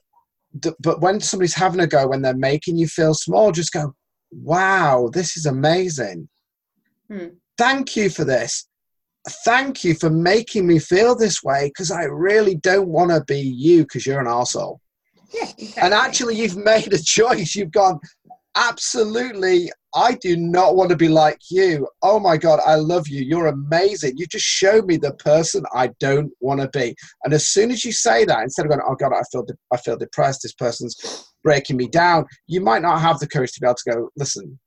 but 0.80 1.02
when 1.02 1.20
somebody's 1.20 1.54
having 1.54 1.80
a 1.80 1.86
go, 1.86 2.06
when 2.08 2.22
they're 2.22 2.34
making 2.34 2.78
you 2.78 2.88
feel 2.88 3.12
small, 3.12 3.52
just 3.52 3.72
go, 3.74 3.94
wow, 4.30 5.10
this 5.12 5.36
is 5.36 5.46
amazing. 5.46 6.28
Hmm. 7.10 7.28
Thank 7.56 7.96
you 7.96 8.10
for 8.10 8.24
this. 8.24 8.68
Thank 9.44 9.84
you 9.84 9.94
for 9.94 10.10
making 10.10 10.66
me 10.66 10.78
feel 10.78 11.14
this 11.14 11.42
way 11.42 11.68
because 11.68 11.90
I 11.90 12.04
really 12.04 12.54
don't 12.54 12.88
want 12.88 13.10
to 13.10 13.22
be 13.24 13.40
you 13.40 13.82
because 13.82 14.06
you're 14.06 14.20
an 14.20 14.26
arsehole. 14.26 14.78
yeah 15.34 15.50
exactly. 15.58 15.82
And 15.82 15.92
actually, 15.92 16.36
you've 16.36 16.56
made 16.56 16.92
a 16.92 16.98
choice. 17.02 17.54
You've 17.54 17.72
gone, 17.72 17.98
absolutely, 18.58 19.70
I 19.94 20.14
do 20.20 20.36
not 20.36 20.76
want 20.76 20.90
to 20.90 20.96
be 20.96 21.08
like 21.08 21.38
you. 21.50 21.88
Oh 22.02 22.18
my 22.18 22.36
God, 22.36 22.60
I 22.66 22.74
love 22.74 23.08
you. 23.08 23.22
You're 23.22 23.46
amazing. 23.46 24.14
You 24.16 24.26
just 24.26 24.44
showed 24.44 24.86
me 24.86 24.96
the 24.96 25.14
person 25.14 25.62
I 25.74 25.90
don't 26.00 26.30
want 26.40 26.60
to 26.60 26.68
be. 26.78 26.94
And 27.24 27.32
as 27.32 27.48
soon 27.48 27.70
as 27.70 27.84
you 27.84 27.92
say 27.92 28.24
that, 28.24 28.42
instead 28.42 28.66
of 28.66 28.70
going, 28.70 28.82
oh 28.86 28.96
God, 28.96 29.12
I 29.14 29.22
feel, 29.30 29.44
de- 29.44 29.54
I 29.72 29.76
feel 29.76 29.96
depressed, 29.96 30.40
this 30.42 30.54
person's 30.54 31.26
breaking 31.42 31.76
me 31.76 31.88
down, 31.88 32.26
you 32.48 32.60
might 32.60 32.82
not 32.82 33.00
have 33.00 33.18
the 33.18 33.28
courage 33.28 33.52
to 33.52 33.60
be 33.60 33.66
able 33.66 33.76
to 33.76 33.90
go, 33.90 34.10
listen, 34.16 34.58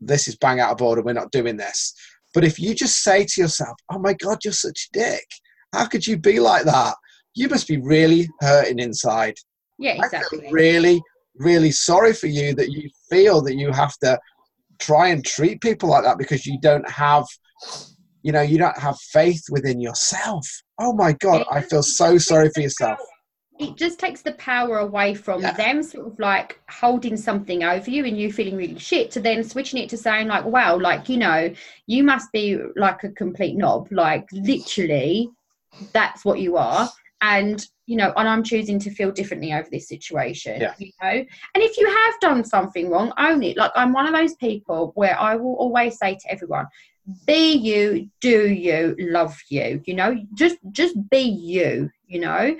this 0.00 0.28
is 0.28 0.36
bang 0.36 0.60
out 0.60 0.72
of 0.72 0.80
order. 0.80 1.02
We're 1.02 1.12
not 1.12 1.32
doing 1.32 1.56
this. 1.56 1.92
But 2.34 2.44
if 2.44 2.58
you 2.58 2.74
just 2.74 3.02
say 3.02 3.24
to 3.24 3.40
yourself, 3.40 3.76
oh 3.90 3.98
my 3.98 4.14
God, 4.14 4.38
you're 4.44 4.52
such 4.52 4.88
a 4.94 4.98
dick. 4.98 5.26
How 5.72 5.86
could 5.86 6.06
you 6.06 6.16
be 6.16 6.40
like 6.40 6.64
that? 6.64 6.94
You 7.34 7.48
must 7.48 7.68
be 7.68 7.78
really 7.78 8.28
hurting 8.40 8.78
inside. 8.78 9.34
yeah 9.78 9.94
exactly 10.04 10.48
really, 10.50 11.02
really 11.36 11.70
sorry 11.70 12.12
for 12.12 12.26
you 12.26 12.54
that 12.54 12.70
you 12.70 12.88
feel 13.10 13.40
that 13.42 13.56
you 13.56 13.70
have 13.72 13.96
to 13.98 14.18
try 14.78 15.08
and 15.08 15.24
treat 15.24 15.60
people 15.60 15.88
like 15.88 16.04
that 16.04 16.18
because 16.18 16.46
you 16.46 16.58
don't 16.60 16.88
have, 16.90 17.24
you 18.22 18.32
know, 18.32 18.42
you 18.42 18.58
don't 18.58 18.78
have 18.78 18.98
faith 18.98 19.42
within 19.50 19.80
yourself. 19.80 20.46
Oh 20.78 20.92
my 20.92 21.12
God, 21.14 21.44
I 21.50 21.60
feel 21.62 21.82
so 21.82 22.18
sorry 22.18 22.50
for 22.54 22.60
yourself. 22.60 22.98
it 23.58 23.76
just 23.76 23.98
takes 24.00 24.22
the 24.22 24.32
power 24.32 24.78
away 24.78 25.14
from 25.14 25.40
Yeah. 25.40 25.52
them 25.52 25.82
sort 25.82 26.06
of 26.06 26.18
like 26.18 26.58
holding 26.68 27.16
something 27.16 27.62
over 27.62 27.90
you 27.90 28.04
and 28.06 28.18
you 28.18 28.32
feeling 28.32 28.56
really 28.56 28.78
shit 28.78 29.10
to 29.12 29.20
then 29.20 29.44
switching 29.44 29.78
it 29.80 29.90
to 29.90 29.96
saying 29.96 30.26
like 30.26 30.44
wow 30.46 30.76
like 30.76 31.08
you 31.08 31.18
know 31.18 31.52
you 31.86 32.02
must 32.02 32.32
be 32.32 32.58
like 32.76 33.04
a 33.04 33.10
complete 33.10 33.54
knob 33.56 33.86
like 33.92 34.26
literally 34.32 35.28
that's 35.92 36.24
what 36.24 36.40
you 36.40 36.56
are 36.56 36.90
and 37.20 37.66
you 37.92 37.98
know 37.98 38.10
and 38.16 38.26
i'm 38.26 38.42
choosing 38.42 38.78
to 38.78 38.90
feel 38.90 39.12
differently 39.12 39.52
over 39.52 39.68
this 39.70 39.86
situation 39.86 40.58
Yeah. 40.62 40.72
you 40.78 40.90
know? 41.02 41.10
And 41.10 41.62
if 41.68 41.76
you 41.76 41.86
have 41.86 42.14
done 42.20 42.42
something 42.42 42.88
wrong 42.88 43.12
own 43.18 43.42
it. 43.42 43.58
Like 43.58 43.72
i'm 43.76 43.92
one 43.92 44.06
of 44.06 44.14
those 44.14 44.34
people 44.36 44.92
where 44.94 45.16
i 45.20 45.36
will 45.36 45.56
always 45.64 45.98
say 45.98 46.14
to 46.14 46.32
everyone 46.32 46.66
be 47.26 47.52
you 47.52 48.08
do 48.20 48.48
you 48.50 48.96
love 48.98 49.38
you 49.50 49.82
you 49.84 49.94
know? 49.94 50.10
Just 50.34 50.56
just 50.70 50.94
be 51.10 51.20
you 51.20 51.90
you 52.06 52.20
know? 52.20 52.56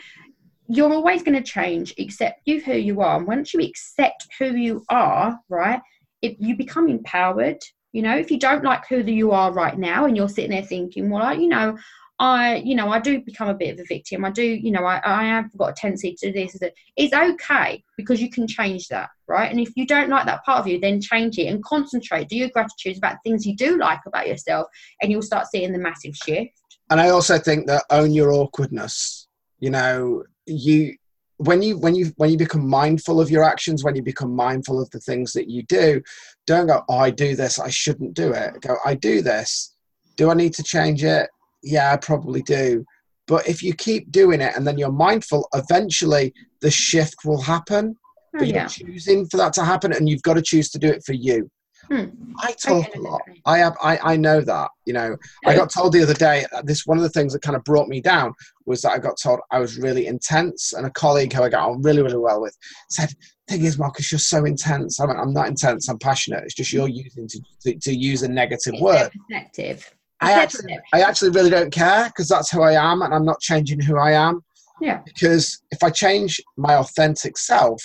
You're 0.69 0.93
always 0.93 1.23
going 1.23 1.39
to 1.43 1.53
change 1.59 1.95
accept 1.99 2.41
you 2.45 2.61
who 2.61 2.75
you 2.75 3.01
are. 3.01 3.17
And 3.19 3.27
once 3.27 3.53
you 3.55 3.61
accept 3.61 4.27
who 4.39 4.49
you 4.67 4.85
are 4.91 5.39
right 5.49 5.81
if 6.21 6.37
you 6.39 6.57
become 6.57 6.89
empowered 6.91 7.63
you 7.95 8.03
know? 8.03 8.17
If 8.17 8.31
you 8.31 8.39
don't 8.39 8.65
like 8.65 8.87
who 8.87 8.99
you 9.01 9.33
are 9.33 9.51
right 9.53 9.79
now 9.79 10.05
and 10.07 10.15
you're 10.17 10.29
sitting 10.37 10.51
there 10.51 10.63
thinking 10.75 11.09
well 11.09 11.23
I, 11.23 11.33
you 11.35 11.49
know 11.49 11.79
i 12.23 12.57
you 12.57 12.75
know 12.75 12.91
i 12.91 12.99
do 12.99 13.21
become 13.21 13.49
a 13.49 13.55
bit 13.55 13.75
of 13.75 13.81
a 13.81 13.85
victim 13.85 14.25
i 14.25 14.31
do 14.31 14.45
you 14.45 14.71
know 14.71 14.85
i, 14.85 15.01
I 15.05 15.25
have 15.25 15.57
got 15.59 15.71
a 15.71 15.75
tendency 15.75 16.15
to 16.15 16.27
do 16.27 16.33
this 16.33 16.59
it's 16.97 17.13
okay 17.13 17.83
because 17.97 18.23
you 18.23 18.31
can 18.31 18.47
change 18.47 18.89
that 18.89 19.11
right 19.29 19.51
and 19.51 19.61
if 19.61 19.71
you 19.77 19.87
don't 19.87 20.09
like 20.09 20.27
that 20.27 20.45
part 20.45 20.61
of 20.61 20.67
you 20.67 20.81
then 20.81 21.01
change 21.01 21.39
it 21.39 21.49
and 21.49 21.63
concentrate 21.65 22.29
do 22.29 22.37
your 22.37 22.51
gratitudes 22.51 22.99
about 22.99 23.17
things 23.25 23.45
you 23.45 23.57
do 23.57 23.77
like 23.79 24.01
about 24.07 24.29
yourself 24.29 24.69
and 25.01 25.11
you'll 25.11 25.21
start 25.21 25.47
seeing 25.47 25.73
the 25.73 25.79
massive 25.79 26.15
shift 26.15 26.63
And 26.93 27.01
I 27.01 27.09
also 27.09 27.39
think 27.39 27.67
that 27.69 27.85
own 27.89 28.13
your 28.13 28.33
awkwardness. 28.33 29.27
You 29.61 29.71
know, 29.71 30.25
you 30.45 30.97
when 31.39 31.63
you 31.63 31.79
when 31.79 31.95
you 31.95 32.13
when 32.17 32.29
you 32.29 32.37
become 32.37 32.69
mindful 32.69 33.19
of 33.19 33.31
your 33.31 33.45
actions, 33.45 33.83
when 33.83 33.97
you 33.97 34.03
become 34.03 34.37
mindful 34.37 34.79
of 34.79 34.91
the 34.91 35.01
things 35.01 35.33
that 35.33 35.49
you 35.49 35.63
do, 35.63 36.03
don't 36.47 36.67
go, 36.67 36.85
oh, 36.91 36.99
I 36.99 37.11
do 37.11 37.35
this, 37.35 37.59
I 37.59 37.71
shouldn't 37.71 38.13
do 38.13 38.33
it. 38.33 38.61
Go, 38.61 38.77
I 38.85 38.95
do 38.95 39.23
this. 39.23 39.75
Do 40.17 40.31
I 40.31 40.35
need 40.35 40.53
to 40.55 40.63
change 40.63 41.03
it? 41.03 41.31
Yeah, 41.63 41.93
I 41.93 41.97
probably 41.97 42.43
do. 42.43 42.85
But 43.27 43.49
if 43.49 43.63
you 43.63 43.73
keep 43.75 44.11
doing 44.11 44.41
it 44.41 44.55
and 44.57 44.67
then 44.67 44.79
you're 44.79 44.93
mindful, 44.93 45.49
eventually 45.55 46.35
the 46.61 46.71
shift 46.71 47.25
will 47.25 47.41
happen. 47.41 47.97
oh 48.35 48.39
But 48.39 48.49
yeah 48.49 48.63
you're 48.63 48.69
choosing 48.69 49.27
for 49.27 49.37
that 49.39 49.53
to 49.55 49.65
happen, 49.65 49.93
and 49.93 50.09
you've 50.09 50.23
got 50.23 50.35
to 50.35 50.43
choose 50.43 50.71
to 50.71 50.79
do 50.79 50.89
it 50.89 51.03
for 51.05 51.13
you. 51.15 51.51
Hmm. 51.91 52.05
I 52.41 52.53
talk 52.53 52.87
Okay, 52.89 52.99
a 52.99 53.03
lot. 53.03 53.21
I 53.45 53.59
have. 53.59 53.77
I, 53.83 53.99
I 54.13 54.17
know 54.17 54.41
that. 54.41 54.71
You 54.87 54.93
know, 54.93 55.17
I 55.45 55.55
got 55.57 55.69
told 55.71 55.93
the 55.93 56.03
other 56.03 56.15
day. 56.15 56.47
uh, 56.53 56.63
This 56.63 56.87
one 56.87 56.97
of 56.97 57.03
the 57.03 57.11
things 57.11 57.33
that 57.33 57.43
kind 57.43 57.57
of 57.57 57.65
brought 57.65 57.89
me 57.89 58.01
down 58.01 58.33
was 58.67 58.83
that 58.83 58.93
I 58.93 58.99
got 58.99 59.17
told 59.21 59.41
I 59.51 59.59
was 59.59 59.79
really 59.79 60.07
intense, 60.07 60.73
and 60.73 60.87
a 60.87 60.91
colleague 60.91 61.33
who 61.33 61.43
I 61.43 61.49
got 61.49 61.69
on 61.69 61.83
really, 61.83 62.03
really 62.03 62.17
well 62.19 62.41
with 62.41 62.57
said, 62.89 63.11
"Thing 63.49 63.65
is, 63.65 63.79
Marcus, 63.79 64.13
you're 64.13 64.19
so 64.21 64.45
intense." 64.45 65.01
I 65.01 65.07
mean, 65.07 65.17
I'm 65.17 65.33
not 65.33 65.49
intense. 65.49 65.89
I'm 65.89 65.99
passionate. 65.99 66.45
It's 66.45 66.55
just 66.55 66.73
you're 66.73 66.89
using 66.89 67.27
to 67.29 67.41
to, 67.63 67.75
to 67.79 67.93
use 67.95 68.23
a 68.23 68.29
negative 68.29 68.75
It's 68.75 68.83
word. 68.83 69.11
perspective 69.29 69.93
I 70.23 70.33
actually. 70.33 70.79
I 70.93 71.01
actually 71.03 71.31
really 71.31 71.51
don't 71.51 71.73
care 71.73 72.07
because 72.07 72.29
that's 72.29 72.51
who 72.51 72.63
I 72.63 72.73
am, 72.73 73.03
and 73.03 73.15
I'm 73.15 73.25
not 73.25 73.41
changing 73.41 73.81
who 73.81 73.99
I 73.99 74.13
am. 74.13 74.43
Yeah. 74.81 75.01
Because 75.05 75.63
if 75.71 75.83
I 75.83 75.91
change 75.91 76.41
my 76.57 76.75
authentic 76.75 77.39
self, 77.39 77.81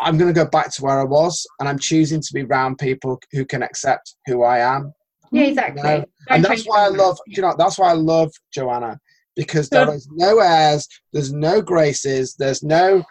I'm 0.00 0.16
going 0.16 0.32
to 0.32 0.38
go 0.38 0.48
back 0.48 0.72
to 0.72 0.82
where 0.82 1.00
I 1.00 1.04
was, 1.04 1.46
and 1.60 1.68
I'm 1.68 1.78
choosing 1.78 2.20
to 2.20 2.32
be 2.32 2.42
around 2.42 2.78
people 2.78 3.20
who 3.32 3.44
can 3.44 3.62
accept 3.62 4.16
who 4.26 4.42
I 4.42 4.58
am. 4.58 4.92
Yeah, 5.32 5.44
exactly. 5.44 5.82
No. 5.82 5.96
Don't 5.98 6.08
and 6.30 6.44
that's 6.44 6.64
why 6.64 6.84
I 6.84 6.88
love, 6.88 7.18
you 7.26 7.42
know, 7.42 7.54
that's 7.58 7.78
why 7.78 7.90
I 7.90 7.94
love 7.94 8.32
Joanna 8.52 8.98
because 9.36 9.68
there 9.68 9.92
is 9.92 10.08
no 10.12 10.38
airs, 10.38 10.86
there's 11.12 11.32
no 11.32 11.60
graces, 11.60 12.34
there's 12.36 12.62
no 12.62 13.04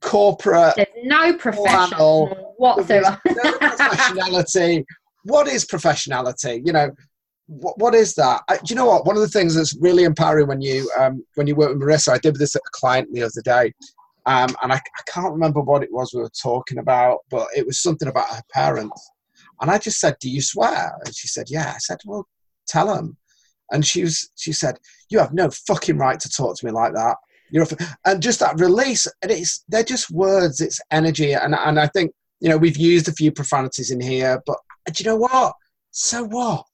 corporate 0.00 0.74
There's 0.76 0.88
no 1.04 1.32
professional 1.34 2.54
whatsoever. 2.56 3.20
No 3.26 3.34
professionality. 3.52 4.84
What 5.24 5.48
is 5.48 5.64
professionality? 5.64 6.62
You 6.64 6.72
know, 6.72 6.90
what, 7.48 7.78
what 7.78 7.94
is 7.94 8.14
that? 8.14 8.42
I, 8.48 8.56
do 8.58 8.62
you 8.68 8.76
know 8.76 8.86
what? 8.86 9.06
One 9.06 9.16
of 9.16 9.22
the 9.22 9.28
things 9.28 9.54
that's 9.54 9.76
really 9.80 10.04
empowering 10.04 10.46
when 10.46 10.60
you 10.60 10.90
um, 10.98 11.24
when 11.34 11.46
you 11.46 11.56
work 11.56 11.70
with 11.70 11.80
Marissa, 11.80 12.12
I 12.12 12.18
did 12.18 12.36
this 12.36 12.54
at 12.54 12.62
a 12.64 12.70
client 12.72 13.08
the 13.12 13.22
other 13.22 13.42
day, 13.42 13.72
um, 14.26 14.54
and 14.62 14.72
I, 14.72 14.76
I 14.76 15.02
can't 15.06 15.32
remember 15.32 15.60
what 15.60 15.82
it 15.82 15.90
was 15.90 16.12
we 16.12 16.20
were 16.20 16.30
talking 16.40 16.78
about, 16.78 17.20
but 17.30 17.48
it 17.56 17.66
was 17.66 17.80
something 17.80 18.06
about 18.06 18.28
her 18.28 18.42
parents, 18.52 19.10
and 19.60 19.70
I 19.70 19.78
just 19.78 19.98
said, 19.98 20.16
"Do 20.20 20.30
you 20.30 20.42
swear?" 20.42 20.92
And 21.04 21.14
she 21.14 21.26
said, 21.26 21.46
"Yeah." 21.48 21.72
I 21.74 21.78
said, 21.78 21.98
"Well, 22.04 22.28
tell 22.66 22.94
them." 22.94 23.16
And 23.70 23.84
she 23.84 24.02
was, 24.02 24.30
she 24.36 24.52
said, 24.52 24.78
"You 25.08 25.18
have 25.18 25.32
no 25.32 25.50
fucking 25.50 25.96
right 25.96 26.20
to 26.20 26.28
talk 26.28 26.56
to 26.58 26.66
me 26.66 26.70
like 26.70 26.92
that." 26.92 27.16
You're 27.50 27.64
a 27.64 27.72
f-" 27.72 27.96
and 28.04 28.22
just 28.22 28.40
that 28.40 28.60
release, 28.60 29.06
and 29.22 29.32
it's 29.32 29.64
they're 29.68 29.82
just 29.82 30.10
words, 30.10 30.60
it's 30.60 30.80
energy, 30.90 31.32
and 31.32 31.54
and 31.54 31.80
I 31.80 31.86
think 31.86 32.12
you 32.40 32.50
know 32.50 32.58
we've 32.58 32.76
used 32.76 33.08
a 33.08 33.12
few 33.12 33.32
profanities 33.32 33.90
in 33.90 34.02
here, 34.02 34.42
but 34.44 34.58
do 34.92 35.02
you 35.02 35.08
know 35.08 35.16
what? 35.16 35.54
So 35.92 36.24
what? 36.24 36.66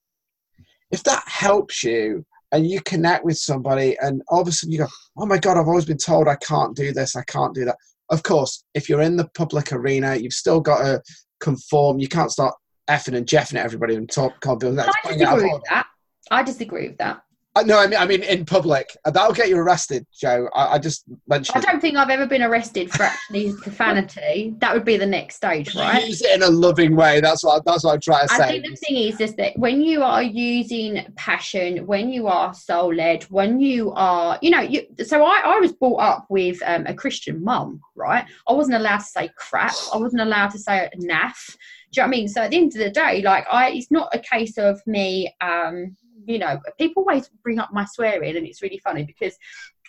If 0.94 1.02
that 1.02 1.24
helps 1.26 1.82
you 1.82 2.24
and 2.52 2.70
you 2.70 2.80
connect 2.82 3.24
with 3.24 3.36
somebody, 3.36 3.98
and 4.00 4.22
all 4.28 4.42
of 4.42 4.46
a 4.46 4.52
sudden 4.52 4.70
you 4.70 4.78
go, 4.78 4.86
"Oh 5.16 5.26
my 5.26 5.38
god, 5.38 5.56
I've 5.56 5.66
always 5.66 5.84
been 5.84 5.98
told 5.98 6.28
I 6.28 6.36
can't 6.36 6.76
do 6.76 6.92
this, 6.92 7.16
I 7.16 7.24
can't 7.24 7.52
do 7.52 7.64
that." 7.64 7.76
Of 8.10 8.22
course, 8.22 8.62
if 8.74 8.88
you're 8.88 9.00
in 9.00 9.16
the 9.16 9.28
public 9.34 9.72
arena, 9.72 10.14
you've 10.14 10.32
still 10.32 10.60
got 10.60 10.78
to 10.84 11.02
conform. 11.40 11.98
You 11.98 12.06
can't 12.06 12.30
start 12.30 12.54
effing 12.88 13.16
and 13.16 13.26
jeffing 13.26 13.58
at 13.58 13.64
everybody 13.64 13.96
and 13.96 14.08
talk. 14.08 14.40
Can't 14.40 14.60
be 14.60 14.70
that's 14.70 14.88
I 14.88 15.00
playing 15.02 15.22
out 15.24 15.32
of 15.32 15.40
disagree 15.40 15.52
with 15.54 15.64
that. 15.68 15.86
I 16.30 16.42
disagree 16.44 16.88
with 16.88 16.98
that. 16.98 17.23
Uh, 17.56 17.62
No, 17.62 17.78
I 17.78 17.86
mean, 17.86 17.98
I 17.98 18.06
mean 18.06 18.22
in 18.22 18.44
public. 18.44 18.96
Uh, 19.04 19.10
That'll 19.10 19.32
get 19.34 19.48
you 19.48 19.56
arrested, 19.56 20.06
Joe. 20.12 20.48
I, 20.54 20.74
I 20.74 20.78
just 20.78 21.04
mentioned. 21.28 21.64
I 21.64 21.70
don't 21.70 21.80
think 21.80 21.96
I've 21.96 22.10
ever 22.10 22.26
been 22.26 22.42
arrested 22.42 22.90
for 22.90 23.04
actually 23.04 23.52
profanity. 23.62 24.54
That 24.58 24.74
would 24.74 24.84
be 24.84 24.96
the 24.96 25.06
next 25.06 25.36
stage, 25.36 25.74
right? 25.76 26.06
Use 26.06 26.22
it 26.22 26.34
in 26.34 26.42
a 26.42 26.50
loving 26.50 26.96
way. 26.96 27.20
That's 27.20 27.44
what. 27.44 27.64
That's 27.64 27.84
what 27.84 27.94
I'm 27.94 28.00
trying 28.00 28.26
to 28.26 28.34
I 28.34 28.36
say. 28.38 28.44
I 28.44 28.48
think 28.48 28.66
the 28.66 28.76
thing 28.76 28.96
is 28.96 29.20
is 29.20 29.34
that 29.36 29.56
when 29.56 29.82
you 29.82 30.02
are 30.02 30.22
using 30.22 31.06
passion, 31.16 31.86
when 31.86 32.10
you 32.10 32.26
are 32.26 32.52
soul 32.54 32.92
led, 32.92 33.22
when 33.24 33.60
you 33.60 33.92
are, 33.92 34.38
you 34.42 34.50
know, 34.50 34.60
you. 34.60 34.86
So 35.04 35.24
I, 35.24 35.42
I 35.44 35.58
was 35.58 35.72
brought 35.72 36.00
up 36.00 36.26
with 36.28 36.60
um, 36.66 36.86
a 36.86 36.94
Christian 36.94 37.42
mum, 37.42 37.80
right? 37.94 38.24
I 38.48 38.52
wasn't 38.52 38.76
allowed 38.76 38.98
to 38.98 39.04
say 39.04 39.30
crap. 39.36 39.74
I 39.92 39.96
wasn't 39.98 40.22
allowed 40.22 40.48
to 40.50 40.58
say 40.58 40.90
naff. 40.96 41.56
Do 41.92 42.00
you 42.00 42.02
know 42.02 42.08
what 42.08 42.16
I 42.16 42.18
mean? 42.18 42.28
So 42.28 42.42
at 42.42 42.50
the 42.50 42.56
end 42.56 42.72
of 42.72 42.78
the 42.78 42.90
day, 42.90 43.22
like 43.22 43.46
I, 43.48 43.70
it's 43.70 43.92
not 43.92 44.12
a 44.12 44.18
case 44.18 44.58
of 44.58 44.80
me. 44.86 45.32
um 45.40 45.96
you 46.26 46.38
know, 46.38 46.58
people 46.78 47.02
always 47.06 47.28
bring 47.42 47.58
up 47.58 47.72
my 47.72 47.84
swearing, 47.84 48.36
and 48.36 48.46
it's 48.46 48.62
really 48.62 48.78
funny 48.78 49.04
because, 49.04 49.36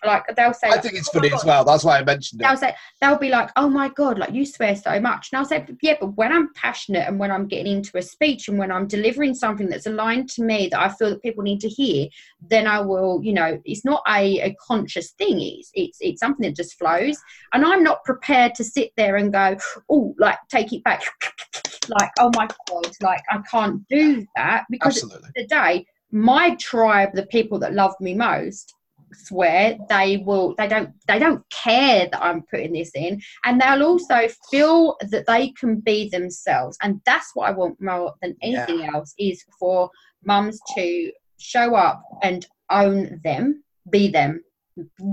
like, 0.05 0.23
they'll 0.35 0.53
say, 0.53 0.69
I 0.69 0.79
think 0.79 0.95
it's 0.95 1.09
"Oh 1.09 1.19
funny 1.19 1.33
as 1.33 1.45
well. 1.45 1.63
That's 1.63 1.83
why 1.83 1.99
I 1.99 2.03
mentioned 2.03 2.41
it. 2.41 2.45
they'll 2.45 2.57
say 2.57 2.75
they'll 3.01 3.17
be 3.17 3.29
like, 3.29 3.49
"Oh 3.55 3.69
my 3.69 3.89
god, 3.89 4.19
like 4.19 4.33
you 4.33 4.45
swear 4.45 4.75
so 4.75 4.99
much," 4.99 5.29
and 5.31 5.39
I'll 5.39 5.45
say, 5.45 5.65
"Yeah, 5.81 5.95
but 5.99 6.15
when 6.15 6.31
I'm 6.31 6.53
passionate 6.53 7.07
and 7.07 7.19
when 7.19 7.31
I'm 7.31 7.47
getting 7.47 7.71
into 7.71 7.97
a 7.97 8.01
speech 8.01 8.47
and 8.47 8.57
when 8.57 8.71
I'm 8.71 8.87
delivering 8.87 9.33
something 9.33 9.67
that's 9.69 9.87
aligned 9.87 10.29
to 10.31 10.43
me 10.43 10.67
that 10.71 10.79
I 10.79 10.89
feel 10.89 11.09
that 11.11 11.23
people 11.23 11.43
need 11.43 11.61
to 11.61 11.69
hear, 11.69 12.07
then 12.41 12.67
I 12.67 12.81
will, 12.81 13.21
you 13.23 13.33
know, 13.33 13.59
it's 13.65 13.85
not 13.85 14.03
a, 14.07 14.39
a 14.41 14.55
conscious 14.65 15.11
thing. 15.11 15.39
It's 15.39 15.71
it's 15.73 15.97
it's 16.01 16.19
something 16.19 16.45
that 16.45 16.55
just 16.55 16.77
flows, 16.77 17.17
and 17.53 17.65
I'm 17.65 17.83
not 17.83 18.03
prepared 18.03 18.55
to 18.55 18.63
sit 18.63 18.91
there 18.97 19.15
and 19.15 19.31
go, 19.31 19.57
oh, 19.89 20.15
like 20.19 20.37
take 20.49 20.73
it 20.73 20.83
back, 20.83 21.03
like 21.89 22.11
oh 22.19 22.31
my 22.35 22.47
god, 22.69 22.91
like 23.01 23.21
I 23.29 23.39
can't 23.49 23.87
do 23.87 24.25
that 24.35 24.65
because 24.69 24.97
Absolutely. 25.03 25.29
the 25.35 25.47
day 25.47 25.85
my 26.15 26.55
tribe 26.55 27.09
the 27.13 27.25
people 27.25 27.59
that 27.59 27.73
love 27.73 27.93
me 27.99 28.13
most 28.13 28.73
swear 29.11 29.77
they 29.89 30.23
will 30.25 30.55
they 30.57 30.67
don't 30.67 30.89
they 31.09 31.19
don't 31.19 31.43
care 31.49 32.07
that 32.09 32.23
i'm 32.23 32.41
putting 32.43 32.71
this 32.71 32.91
in. 32.95 33.21
And 33.43 33.59
they'll 33.59 33.83
also 33.83 34.27
feel 34.49 34.95
that 35.11 35.27
they 35.27 35.49
can 35.59 35.81
be 35.81 36.07
themselves. 36.09 36.77
And 36.81 37.01
that's 37.05 37.31
what 37.33 37.49
i 37.49 37.51
want 37.51 37.81
more 37.81 38.13
than 38.21 38.35
anything 38.41 38.85
else 38.85 39.13
is 39.19 39.43
for 39.59 39.89
mums 40.23 40.57
to 40.77 41.11
show 41.37 41.75
up 41.75 42.01
and 42.23 42.47
own 42.69 43.19
them 43.25 43.61
be 43.89 44.07
them 44.07 44.41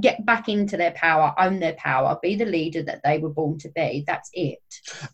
get 0.00 0.24
back 0.24 0.48
into 0.48 0.76
their 0.76 0.92
power 0.92 1.34
own 1.38 1.58
their 1.58 1.74
power 1.74 2.18
be 2.22 2.34
the 2.36 2.44
leader 2.44 2.82
that 2.82 3.00
they 3.02 3.18
were 3.18 3.28
born 3.28 3.58
to 3.58 3.68
be. 3.70 4.04
That's 4.06 4.30
it. 4.34 4.58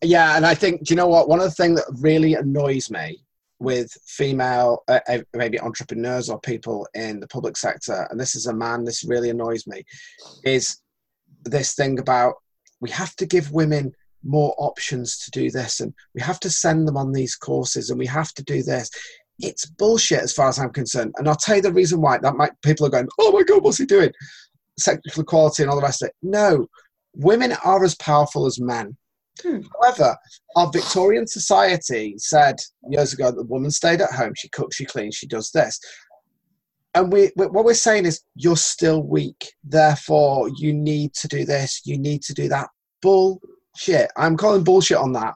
Yeah, 0.03 0.37
and 0.37 0.45
I 0.45 0.55
think 0.55 0.85
do 0.85 0.93
you 0.93 0.97
know 0.97 1.09
what? 1.09 1.31
One 1.31 1.39
of 1.41 1.47
the 1.47 1.51
things 1.63 1.81
that 1.81 1.99
really 1.99 2.35
annoys 2.35 2.91
me 2.91 3.23
with 3.61 3.93
female 4.07 4.83
uh, 4.89 5.01
uh, 5.09 5.19
maybe 5.35 5.59
entrepreneurs 5.61 6.31
or 6.31 6.41
people 6.41 6.87
in 6.95 7.21
the 7.21 7.29
public 7.29 7.57
sector, 7.57 8.07
and 8.11 8.19
this 8.19 8.35
is 8.35 8.47
a 8.47 8.55
man, 8.55 8.85
this 8.85 9.05
really 9.05 9.31
annoys 9.31 9.67
me, 9.67 9.85
is 10.45 10.81
this 11.45 11.75
thing 11.75 11.99
about 11.99 12.35
we 12.81 12.91
have 12.91 13.15
to 13.17 13.27
give 13.27 13.51
women 13.51 13.93
more 14.25 14.55
options 14.59 15.19
to 15.19 15.31
do 15.31 15.51
this, 15.51 15.81
and 15.81 15.93
we 16.15 16.21
have 16.21 16.41
to 16.41 16.51
send 16.51 16.87
them 16.87 16.97
on 16.97 17.13
these 17.13 17.35
courses, 17.35 17.91
and 17.91 17.99
we 17.99 18.07
have 18.07 18.33
to 18.35 18.45
do 18.45 18.63
this. 18.63 18.91
It's 19.41 19.67
bullshit 19.67 20.21
as 20.21 20.33
far 20.33 20.49
as 20.49 20.59
I'm 20.59 20.71
concerned, 20.71 21.15
and 21.17 21.29
I'll 21.29 21.37
tell 21.37 21.57
you 21.57 21.63
the 21.63 21.73
reason 21.73 22.01
why. 22.01 22.19
That 22.19 22.37
might 22.37 22.53
people 22.63 22.87
are 22.87 22.91
going, 22.91 23.09
oh 23.19 23.33
my 23.33 23.43
god, 23.43 23.63
what's 23.63 23.79
he 23.79 23.87
doing? 23.87 24.13
Sexual 24.79 25.23
equality 25.23 25.63
and 25.63 25.71
all 25.71 25.77
the 25.77 25.83
rest 25.83 26.03
of 26.03 26.09
it. 26.09 26.15
No, 26.23 26.67
women 27.15 27.53
are 27.65 27.85
as 27.85 27.95
powerful 27.97 28.47
as 28.47 28.61
men. 28.61 28.97
Hmm. 29.43 29.61
However, 29.81 30.17
our 30.57 30.71
Victorian 30.71 31.27
society 31.27 32.15
said 32.19 32.57
years 32.89 33.13
ago 33.13 33.27
that 33.27 33.37
the 33.37 33.45
woman 33.45 33.71
stayed 33.71 34.01
at 34.01 34.11
home, 34.11 34.33
she 34.37 34.49
cooks, 34.49 34.77
she 34.77 34.85
cleans, 34.85 35.15
she 35.15 35.27
does 35.27 35.51
this. 35.51 35.79
And 36.95 37.13
we, 37.13 37.31
we, 37.37 37.47
what 37.47 37.65
we're 37.65 37.75
saying 37.75 38.07
is, 38.07 38.23
you're 38.35 38.57
still 38.57 39.03
weak. 39.03 39.53
Therefore, 39.63 40.51
you 40.57 40.73
need 40.73 41.15
to 41.15 41.29
do 41.29 41.45
this, 41.45 41.83
you 41.85 41.99
need 41.99 42.23
to 42.23 42.35
do 42.35 42.49
that. 42.49 42.69
Bullshit. 43.03 44.11
I'm 44.17 44.37
calling 44.37 44.65
bullshit 44.65 44.97
on 44.97 45.13
that 45.13 45.35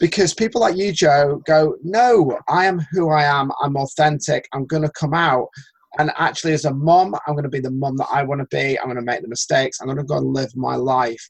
because 0.00 0.34
people 0.34 0.60
like 0.60 0.76
you, 0.76 0.92
Joe, 0.92 1.40
go, 1.46 1.76
no, 1.82 2.38
I 2.48 2.66
am 2.66 2.80
who 2.92 3.10
I 3.10 3.24
am. 3.24 3.50
I'm 3.62 3.76
authentic. 3.76 4.48
I'm 4.52 4.66
going 4.66 4.82
to 4.82 4.90
come 4.90 5.14
out. 5.14 5.48
And 5.98 6.12
actually, 6.16 6.52
as 6.52 6.64
a 6.64 6.74
mom, 6.74 7.14
I'm 7.26 7.34
going 7.34 7.44
to 7.44 7.48
be 7.48 7.60
the 7.60 7.70
mom 7.70 7.96
that 7.96 8.08
I 8.12 8.22
want 8.22 8.40
to 8.40 8.56
be. 8.56 8.78
I'm 8.78 8.86
going 8.86 8.96
to 8.96 9.02
make 9.02 9.22
the 9.22 9.28
mistakes. 9.28 9.80
I'm 9.80 9.86
going 9.86 9.96
to 9.96 10.04
go 10.04 10.18
and 10.18 10.34
live 10.34 10.54
my 10.54 10.76
life. 10.76 11.28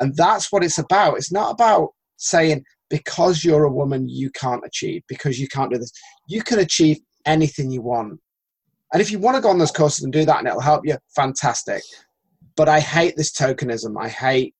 And 0.00 0.14
that's 0.16 0.52
what 0.52 0.64
it's 0.64 0.78
about. 0.78 1.16
It's 1.16 1.32
not 1.32 1.50
about 1.52 1.90
saying, 2.16 2.64
because 2.90 3.44
you're 3.44 3.64
a 3.64 3.72
woman, 3.72 4.08
you 4.08 4.30
can't 4.30 4.64
achieve, 4.64 5.02
because 5.08 5.38
you 5.38 5.48
can't 5.48 5.72
do 5.72 5.78
this. 5.78 5.92
You 6.26 6.42
can 6.42 6.58
achieve 6.58 6.98
anything 7.26 7.70
you 7.70 7.82
want. 7.82 8.18
And 8.92 9.02
if 9.02 9.10
you 9.10 9.18
want 9.18 9.36
to 9.36 9.42
go 9.42 9.50
on 9.50 9.58
those 9.58 9.70
courses 9.70 10.04
and 10.04 10.12
do 10.12 10.24
that 10.24 10.38
and 10.38 10.48
it'll 10.48 10.60
help 10.60 10.86
you, 10.86 10.96
fantastic. 11.14 11.82
But 12.56 12.68
I 12.68 12.80
hate 12.80 13.16
this 13.16 13.32
tokenism. 13.32 13.94
I 14.00 14.08
hate 14.08 14.54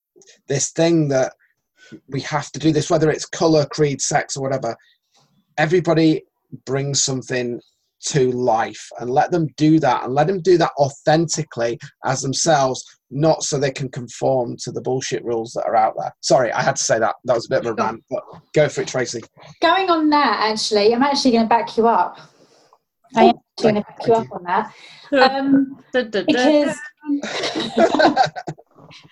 this 0.46 0.70
thing 0.72 1.08
that 1.08 1.32
we 2.08 2.20
have 2.20 2.52
to 2.52 2.58
do 2.58 2.70
this, 2.70 2.90
whether 2.90 3.10
it's 3.10 3.24
color, 3.24 3.64
creed, 3.66 4.02
sex, 4.02 4.36
or 4.36 4.42
whatever. 4.42 4.76
Everybody 5.56 6.22
brings 6.66 7.02
something 7.02 7.60
to 8.00 8.30
life 8.32 8.90
and 9.00 9.10
let 9.10 9.30
them 9.30 9.48
do 9.56 9.80
that 9.80 10.04
and 10.04 10.14
let 10.14 10.26
them 10.26 10.40
do 10.42 10.58
that 10.58 10.72
authentically 10.78 11.78
as 12.04 12.20
themselves, 12.20 12.84
not 13.10 13.42
so 13.42 13.58
they 13.58 13.70
can 13.70 13.88
conform 13.88 14.56
to 14.58 14.70
the 14.70 14.80
bullshit 14.80 15.24
rules 15.24 15.52
that 15.52 15.64
are 15.66 15.76
out 15.76 15.94
there. 15.98 16.14
Sorry, 16.20 16.52
I 16.52 16.62
had 16.62 16.76
to 16.76 16.82
say 16.82 16.98
that. 16.98 17.16
That 17.24 17.34
was 17.34 17.46
a 17.46 17.48
bit 17.48 17.60
of 17.60 17.66
a 17.66 17.74
rant, 17.74 18.04
but 18.10 18.22
go 18.52 18.68
for 18.68 18.82
it, 18.82 18.88
Tracy. 18.88 19.22
Going 19.60 19.88
on 19.90 20.10
that, 20.10 20.50
actually, 20.50 20.94
I'm 20.94 21.02
actually 21.02 21.32
going 21.32 21.44
to 21.44 21.48
back 21.48 21.76
you 21.76 21.88
up. 21.88 22.18
I 23.16 23.24
am 23.24 23.34
going 23.60 23.76
to 23.76 23.80
back 23.80 24.06
you 24.06 24.12
up 24.12 24.26
on 24.32 24.44
that. 24.44 24.72
Um, 25.12 25.82
because 25.92 26.76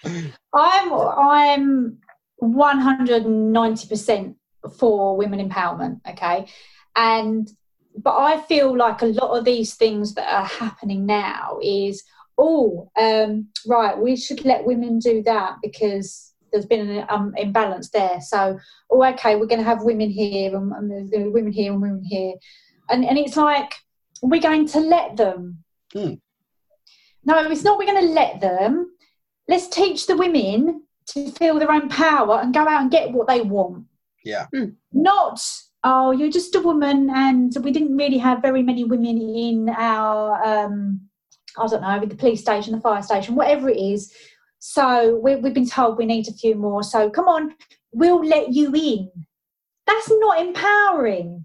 I'm 0.52 0.92
I'm 0.92 1.98
190% 2.42 4.34
for 4.78 5.16
women 5.16 5.48
empowerment, 5.48 6.00
okay? 6.08 6.46
And 6.94 7.50
but 7.96 8.16
I 8.16 8.42
feel 8.42 8.76
like 8.76 9.00
a 9.02 9.06
lot 9.06 9.38
of 9.38 9.44
these 9.44 9.74
things 9.74 10.14
that 10.14 10.30
are 10.30 10.44
happening 10.44 11.06
now 11.06 11.58
is 11.62 12.04
oh 12.38 12.90
um, 12.98 13.48
right 13.66 13.98
we 13.98 14.16
should 14.16 14.44
let 14.44 14.64
women 14.64 14.98
do 14.98 15.22
that 15.22 15.56
because 15.62 16.34
there's 16.52 16.66
been 16.66 16.88
an 16.88 17.06
um, 17.08 17.34
imbalance 17.36 17.90
there. 17.90 18.20
So 18.20 18.58
oh 18.90 19.04
okay 19.04 19.36
we're 19.36 19.46
going 19.46 19.60
to 19.60 19.64
have 19.64 19.82
women 19.82 20.10
here 20.10 20.56
and, 20.56 20.72
and 20.72 20.90
there's 20.90 21.10
gonna 21.10 21.24
be 21.24 21.30
women 21.30 21.52
here 21.52 21.72
and 21.72 21.82
women 21.82 22.04
here. 22.04 22.34
And 22.88 23.04
and 23.04 23.18
it's 23.18 23.36
like 23.36 23.74
we're 24.22 24.40
going 24.40 24.66
to 24.68 24.80
let 24.80 25.16
them. 25.16 25.62
Hmm. 25.92 26.14
no 27.24 27.38
it's 27.50 27.64
not 27.64 27.78
we're 27.78 27.86
going 27.86 28.06
to 28.06 28.12
let 28.12 28.40
them. 28.40 28.90
Let's 29.48 29.68
teach 29.68 30.06
the 30.06 30.16
women 30.16 30.82
to 31.08 31.30
feel 31.32 31.58
their 31.58 31.70
own 31.70 31.88
power 31.88 32.40
and 32.40 32.52
go 32.52 32.60
out 32.60 32.82
and 32.82 32.90
get 32.90 33.12
what 33.12 33.28
they 33.28 33.40
want. 33.40 33.84
Yeah. 34.24 34.46
not 34.92 35.40
oh 35.84 36.10
you're 36.10 36.30
just 36.30 36.54
a 36.56 36.60
woman 36.60 37.08
and 37.10 37.52
we 37.62 37.70
didn't 37.70 37.96
really 37.96 38.18
have 38.18 38.42
very 38.42 38.62
many 38.62 38.82
women 38.82 39.16
in 39.20 39.68
our 39.68 40.42
um 40.44 41.05
i 41.58 41.66
don't 41.66 41.82
know 41.82 41.98
with 41.98 42.10
the 42.10 42.16
police 42.16 42.40
station 42.40 42.72
the 42.74 42.80
fire 42.80 43.02
station 43.02 43.34
whatever 43.34 43.68
it 43.68 43.78
is 43.78 44.12
so 44.58 45.16
we, 45.22 45.36
we've 45.36 45.54
been 45.54 45.68
told 45.68 45.96
we 45.98 46.06
need 46.06 46.26
a 46.28 46.32
few 46.32 46.54
more 46.54 46.82
so 46.82 47.08
come 47.10 47.28
on 47.28 47.54
we'll 47.92 48.24
let 48.24 48.52
you 48.52 48.72
in 48.74 49.10
that's 49.86 50.10
not 50.10 50.40
empowering 50.40 51.44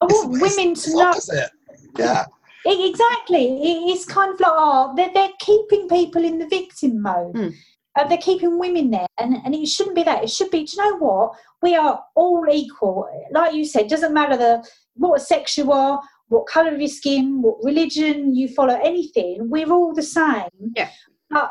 I 0.00 0.04
want 0.04 0.36
It's- 0.36 0.56
women 0.56 0.72
it's 0.72 0.84
to 0.84 0.90
know 0.92 1.08
opposite. 1.08 1.50
Yeah. 1.98 2.24
E- 2.66 2.88
Exactly. 2.90 3.46
It- 3.62 3.90
It's 3.92 4.04
kind 4.04 4.32
of 4.32 4.38
like, 4.38 4.52
oh, 4.54 4.92
they're, 4.96 5.10
they're 5.12 5.32
keeping 5.40 5.88
people 5.88 6.22
in 6.24 6.38
the 6.38 6.46
victim 6.46 7.02
mode. 7.02 7.34
Mm. 7.34 7.54
Uh, 7.98 8.06
they're 8.06 8.18
keeping 8.18 8.58
women 8.60 8.90
there. 8.90 9.06
And, 9.18 9.38
and 9.44 9.54
it 9.54 9.66
shouldn't 9.66 9.96
be 9.96 10.04
that. 10.04 10.22
It 10.22 10.30
should 10.30 10.50
be, 10.52 10.64
do 10.64 10.76
you 10.76 10.82
know 10.90 10.98
what? 10.98 11.32
We 11.62 11.74
are 11.74 12.00
all 12.14 12.46
equal. 12.48 13.08
Like 13.32 13.54
you 13.54 13.64
said, 13.64 13.88
doesn't 13.88 14.14
matter 14.14 14.36
the 14.36 14.64
what 14.94 15.20
sex 15.20 15.56
you 15.58 15.72
are, 15.72 16.00
what 16.28 16.46
colour 16.46 16.74
of 16.74 16.80
your 16.80 16.88
skin, 16.88 17.42
what 17.42 17.56
religion 17.62 18.34
you 18.34 18.48
follow, 18.48 18.78
anything. 18.82 19.48
We're 19.50 19.72
all 19.72 19.94
the 19.94 20.02
same. 20.02 20.72
Yeah. 20.76 20.90
But 21.30 21.50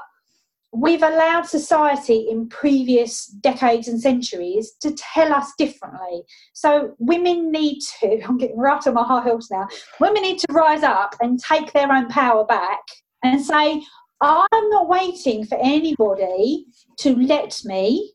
we've 0.74 1.04
allowed 1.04 1.46
society 1.46 2.28
in 2.30 2.50
previous 2.50 3.26
decades 3.28 3.88
and 3.88 4.00
centuries 4.00 4.74
to 4.82 4.92
tell 4.92 5.34
us 5.34 5.52
differently. 5.58 6.24
So 6.54 6.94
women 7.00 7.52
need 7.52 7.80
to, 8.00 8.22
I'm 8.28 8.38
getting 8.38 8.58
right 8.58 8.86
on 8.86 8.94
my 8.94 9.04
high 9.04 9.24
heels 9.24 9.50
now, 9.52 9.68
women 10.00 10.22
need 10.22 10.40
to 10.40 10.54
rise 10.54 10.84
up 10.84 11.16
and 11.22 11.40
take 11.40 11.74
their 11.74 11.92
own 11.92 12.08
power 12.08 12.46
back 12.46 12.82
and 13.24 13.44
say, 13.44 13.82
I'm 14.22 14.70
not 14.70 14.88
waiting 14.88 15.46
for 15.46 15.58
anybody 15.62 16.66
to 17.00 17.16
let 17.16 17.62
me. 17.66 18.14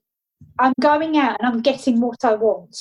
I'm 0.58 0.72
going 0.80 1.16
out 1.16 1.36
and 1.40 1.48
I'm 1.48 1.62
getting 1.62 2.00
what 2.00 2.24
I 2.24 2.34
want. 2.34 2.76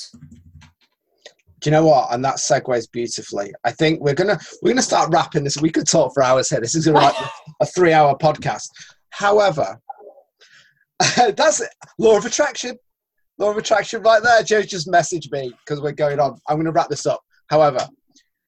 Do 1.62 1.70
you 1.70 1.76
know 1.76 1.86
what? 1.86 2.12
And 2.12 2.24
that 2.24 2.36
segues 2.36 2.90
beautifully. 2.90 3.52
I 3.64 3.70
think 3.70 4.00
we're 4.00 4.14
gonna 4.14 4.38
we're 4.62 4.70
gonna 4.72 4.82
start 4.82 5.10
wrapping 5.12 5.44
this. 5.44 5.60
We 5.60 5.70
could 5.70 5.86
talk 5.86 6.12
for 6.12 6.22
hours 6.22 6.50
here. 6.50 6.60
This 6.60 6.74
is 6.74 6.88
like 6.88 7.14
a 7.60 7.66
three 7.66 7.92
hour 7.92 8.16
podcast. 8.18 8.68
However, 9.10 9.78
that's 11.16 11.60
it. 11.60 11.70
law 11.98 12.16
of 12.18 12.26
attraction. 12.26 12.76
Law 13.38 13.50
of 13.50 13.56
attraction, 13.58 14.02
right 14.02 14.22
there. 14.22 14.42
Joe 14.42 14.62
just 14.62 14.88
messaged 14.88 15.30
me 15.32 15.52
because 15.64 15.80
we're 15.80 15.92
going 15.92 16.18
on. 16.18 16.36
I'm 16.48 16.56
gonna 16.56 16.72
wrap 16.72 16.88
this 16.88 17.06
up. 17.06 17.20
However, 17.48 17.88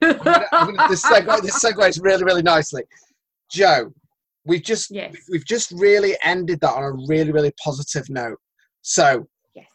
I'm 0.02 0.18
gonna, 0.18 0.46
I'm 0.52 0.74
gonna, 0.74 0.88
this 0.88 1.04
segue 1.04 1.40
this 1.42 1.62
segues 1.64 2.02
really 2.02 2.24
really 2.24 2.42
nicely. 2.42 2.82
Joe, 3.50 3.92
we've 4.44 4.62
just 4.62 4.90
Yes. 4.90 5.14
we've 5.30 5.46
just 5.46 5.70
really 5.70 6.16
ended 6.24 6.60
that 6.62 6.72
on 6.74 6.82
a 6.82 6.92
really 7.08 7.30
really 7.30 7.52
positive 7.62 8.08
note. 8.10 8.38
So 8.82 9.28
Yes. 9.54 9.66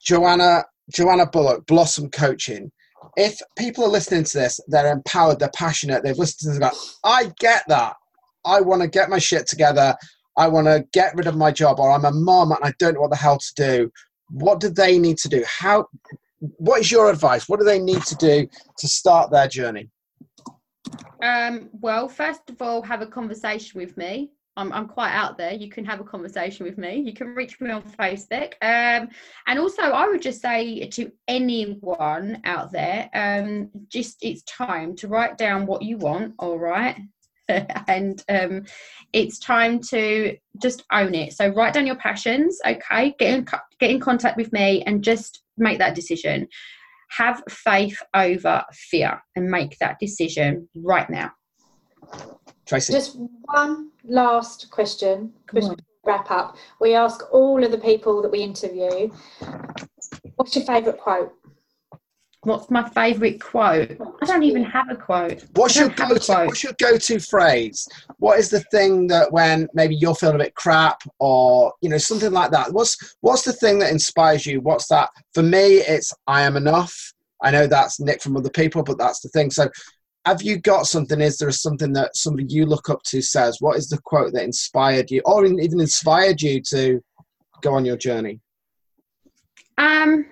Joanna 0.00 0.64
Joanna 0.94 1.26
Bullock, 1.26 1.66
Blossom 1.66 2.10
Coaching. 2.10 2.70
If 3.16 3.38
people 3.56 3.84
are 3.84 3.90
listening 3.90 4.24
to 4.24 4.38
this, 4.38 4.60
they're 4.68 4.92
empowered, 4.92 5.38
they're 5.38 5.50
passionate, 5.54 6.02
they've 6.02 6.18
listened 6.18 6.54
to 6.54 6.58
this, 6.58 6.98
I 7.04 7.32
get 7.38 7.64
that. 7.68 7.94
I 8.44 8.60
want 8.60 8.82
to 8.82 8.88
get 8.88 9.10
my 9.10 9.18
shit 9.18 9.46
together. 9.46 9.94
I 10.36 10.48
want 10.48 10.66
to 10.66 10.84
get 10.92 11.14
rid 11.16 11.26
of 11.26 11.36
my 11.36 11.50
job, 11.50 11.80
or 11.80 11.90
I'm 11.90 12.04
a 12.04 12.12
mom 12.12 12.52
and 12.52 12.60
I 12.62 12.72
don't 12.78 12.94
know 12.94 13.00
what 13.00 13.10
the 13.10 13.16
hell 13.16 13.38
to 13.38 13.54
do. 13.56 13.90
What 14.30 14.60
do 14.60 14.68
they 14.68 14.98
need 14.98 15.18
to 15.18 15.28
do? 15.28 15.44
How? 15.46 15.86
What 16.38 16.80
is 16.80 16.92
your 16.92 17.10
advice? 17.10 17.48
What 17.48 17.58
do 17.58 17.64
they 17.64 17.78
need 17.78 18.02
to 18.02 18.14
do 18.16 18.46
to 18.78 18.88
start 18.88 19.30
their 19.30 19.48
journey? 19.48 19.90
Um, 21.22 21.70
well, 21.72 22.08
first 22.08 22.50
of 22.50 22.60
all, 22.60 22.82
have 22.82 23.00
a 23.00 23.06
conversation 23.06 23.80
with 23.80 23.96
me. 23.96 24.30
I'm, 24.56 24.72
I'm 24.72 24.88
quite 24.88 25.12
out 25.12 25.36
there. 25.36 25.52
You 25.52 25.68
can 25.68 25.84
have 25.84 26.00
a 26.00 26.04
conversation 26.04 26.64
with 26.64 26.78
me. 26.78 26.96
You 26.96 27.12
can 27.12 27.28
reach 27.28 27.60
me 27.60 27.70
on 27.70 27.82
Facebook. 27.82 28.54
Um, 28.62 29.08
and 29.46 29.58
also, 29.58 29.82
I 29.82 30.08
would 30.08 30.22
just 30.22 30.40
say 30.40 30.86
to 30.88 31.12
anyone 31.28 32.40
out 32.44 32.72
there, 32.72 33.10
um, 33.14 33.70
just 33.88 34.18
it's 34.22 34.42
time 34.42 34.96
to 34.96 35.08
write 35.08 35.36
down 35.36 35.66
what 35.66 35.82
you 35.82 35.98
want, 35.98 36.34
all 36.38 36.58
right? 36.58 36.96
and 37.48 38.24
um, 38.28 38.64
it's 39.12 39.38
time 39.38 39.80
to 39.80 40.36
just 40.60 40.84
own 40.90 41.14
it. 41.14 41.32
So 41.34 41.48
write 41.48 41.74
down 41.74 41.86
your 41.86 41.96
passions, 41.96 42.58
okay? 42.66 43.14
Get 43.18 43.34
in, 43.34 43.46
get 43.78 43.90
in 43.90 44.00
contact 44.00 44.36
with 44.36 44.52
me 44.52 44.82
and 44.86 45.04
just 45.04 45.42
make 45.56 45.78
that 45.78 45.94
decision. 45.94 46.48
Have 47.10 47.42
faith 47.48 48.02
over 48.14 48.64
fear 48.72 49.22
and 49.36 49.48
make 49.48 49.78
that 49.78 49.98
decision 50.00 50.68
right 50.74 51.08
now. 51.08 51.30
Tracy. 52.66 52.92
Just 52.92 53.16
one 53.16 53.90
last 54.04 54.70
question. 54.70 55.32
Come 55.46 55.62
on. 55.62 55.76
wrap 56.04 56.30
up. 56.30 56.56
We 56.80 56.94
ask 56.94 57.32
all 57.32 57.64
of 57.64 57.70
the 57.70 57.78
people 57.78 58.22
that 58.22 58.30
we 58.30 58.40
interview, 58.40 59.10
what's 60.36 60.54
your 60.54 60.64
favourite 60.64 60.98
quote? 60.98 61.32
What's 62.42 62.70
my 62.70 62.88
favourite 62.90 63.40
quote? 63.40 64.00
I 64.22 64.26
don't 64.26 64.44
even 64.44 64.62
have 64.62 64.88
a 64.88 64.94
quote. 64.94 65.44
What's 65.54 65.74
your 65.74 65.88
don't 65.88 65.98
have 65.98 66.10
a 66.10 66.14
go-to, 66.14 66.32
quote. 66.32 66.46
what's 66.46 66.62
your 66.62 66.74
go-to 66.80 67.18
phrase? 67.18 67.88
What 68.18 68.38
is 68.38 68.50
the 68.50 68.60
thing 68.70 69.08
that 69.08 69.32
when 69.32 69.68
maybe 69.74 69.96
you're 69.96 70.14
feeling 70.14 70.36
a 70.36 70.44
bit 70.44 70.54
crap 70.54 71.02
or 71.18 71.72
you 71.80 71.88
know 71.88 71.98
something 71.98 72.30
like 72.30 72.52
that? 72.52 72.72
What's 72.72 73.16
what's 73.20 73.42
the 73.42 73.52
thing 73.52 73.80
that 73.80 73.90
inspires 73.90 74.46
you? 74.46 74.60
What's 74.60 74.86
that? 74.88 75.10
For 75.34 75.42
me, 75.42 75.78
it's 75.78 76.12
I 76.28 76.42
am 76.42 76.56
enough. 76.56 77.12
I 77.42 77.50
know 77.50 77.66
that's 77.66 77.98
Nick 77.98 78.22
from 78.22 78.36
other 78.36 78.50
people, 78.50 78.84
but 78.84 78.96
that's 78.96 79.20
the 79.20 79.28
thing. 79.30 79.50
So, 79.50 79.68
have 80.26 80.42
you 80.42 80.58
got 80.58 80.88
something? 80.88 81.20
Is 81.20 81.38
there 81.38 81.52
something 81.52 81.92
that 81.92 82.16
somebody 82.16 82.46
you 82.48 82.66
look 82.66 82.90
up 82.90 83.02
to 83.04 83.22
says? 83.22 83.58
What 83.60 83.78
is 83.78 83.88
the 83.88 83.98
quote 83.98 84.32
that 84.32 84.42
inspired 84.42 85.08
you, 85.08 85.22
or 85.24 85.46
even 85.46 85.80
inspired 85.80 86.42
you 86.42 86.60
to 86.62 87.00
go 87.62 87.74
on 87.74 87.84
your 87.84 87.96
journey? 87.96 88.40
Um, 89.78 90.26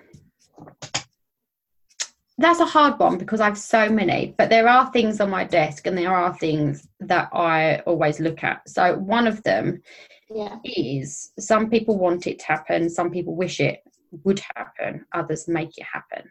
that's 2.37 2.59
a 2.59 2.65
hard 2.65 2.99
one 2.99 3.17
because 3.17 3.39
I 3.39 3.45
have 3.45 3.57
so 3.57 3.87
many, 3.89 4.35
but 4.37 4.49
there 4.49 4.67
are 4.67 4.91
things 4.91 5.21
on 5.21 5.29
my 5.29 5.45
desk 5.45 5.87
and 5.87 5.97
there 5.97 6.13
are 6.13 6.37
things 6.37 6.85
that 6.99 7.29
I 7.31 7.77
always 7.85 8.19
look 8.19 8.43
at. 8.43 8.67
So 8.67 8.97
one 8.97 9.27
of 9.27 9.41
them 9.43 9.81
Yeah. 10.29 10.57
is 10.65 11.31
some 11.39 11.69
people 11.69 11.97
want 11.97 12.27
it 12.27 12.39
to 12.39 12.45
happen, 12.45 12.89
some 12.89 13.11
people 13.11 13.35
wish 13.35 13.61
it 13.61 13.81
would 14.25 14.41
happen, 14.57 15.05
others 15.13 15.47
make 15.47 15.77
it 15.77 15.85
happen. 15.85 16.29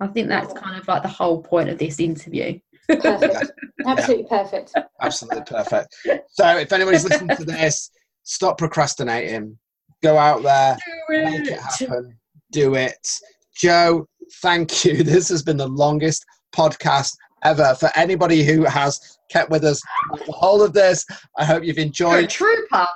I 0.00 0.06
think 0.08 0.28
that's 0.28 0.52
kind 0.52 0.78
of 0.78 0.86
like 0.88 1.02
the 1.02 1.08
whole 1.08 1.42
point 1.42 1.68
of 1.68 1.78
this 1.78 2.00
interview. 2.00 2.58
Perfect. 2.88 3.52
Absolutely 3.86 4.26
perfect. 4.28 4.72
Absolutely 5.00 5.42
perfect. 5.46 5.94
So, 6.30 6.58
if 6.58 6.72
anybody's 6.72 7.04
listening 7.04 7.36
to 7.36 7.44
this, 7.44 7.90
stop 8.22 8.58
procrastinating. 8.58 9.58
Go 10.02 10.18
out 10.18 10.42
there, 10.42 10.76
make 11.08 11.48
it 11.48 11.58
happen. 11.58 12.16
Do 12.52 12.74
it. 12.74 13.08
Joe, 13.56 14.06
thank 14.42 14.84
you. 14.84 14.96
This 15.04 15.28
has 15.30 15.42
been 15.42 15.56
the 15.56 15.68
longest 15.68 16.24
podcast 16.54 17.12
ever. 17.42 17.74
For 17.78 17.90
anybody 17.96 18.44
who 18.44 18.64
has 18.64 19.18
kept 19.30 19.50
with 19.50 19.64
us 19.64 19.80
the 20.26 20.32
whole 20.32 20.62
of 20.62 20.72
this, 20.72 21.04
I 21.38 21.44
hope 21.44 21.64
you've 21.64 21.76
You're 21.76 21.84
a 21.84 21.86
enjoyed. 21.86 22.30
trooper. 22.30 22.86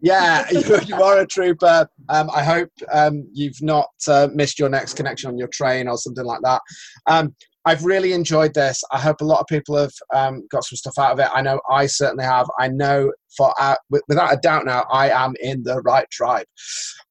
Yeah, 0.00 0.46
you, 0.50 0.78
you 0.86 1.02
are 1.02 1.18
a 1.18 1.26
trooper. 1.26 1.88
Um, 2.08 2.30
I 2.34 2.42
hope 2.42 2.70
um, 2.92 3.28
you've 3.32 3.60
not 3.60 3.88
uh, 4.08 4.28
missed 4.32 4.58
your 4.58 4.68
next 4.68 4.94
connection 4.94 5.30
on 5.30 5.38
your 5.38 5.48
train 5.48 5.88
or 5.88 5.96
something 5.98 6.24
like 6.24 6.40
that. 6.42 6.62
Um, 7.06 7.34
I've 7.66 7.84
really 7.84 8.14
enjoyed 8.14 8.54
this. 8.54 8.82
I 8.90 8.98
hope 8.98 9.20
a 9.20 9.24
lot 9.24 9.40
of 9.40 9.46
people 9.46 9.76
have 9.76 9.92
um, 10.14 10.46
got 10.50 10.64
some 10.64 10.76
stuff 10.76 10.94
out 10.98 11.12
of 11.12 11.18
it. 11.18 11.28
I 11.34 11.42
know 11.42 11.60
I 11.68 11.86
certainly 11.86 12.24
have. 12.24 12.48
I 12.58 12.68
know 12.68 13.12
for 13.36 13.54
uh, 13.60 13.76
wi- 13.90 14.02
without 14.08 14.32
a 14.32 14.38
doubt 14.38 14.64
now, 14.64 14.86
I 14.90 15.10
am 15.10 15.34
in 15.42 15.62
the 15.62 15.80
right 15.82 16.08
tribe. 16.10 16.46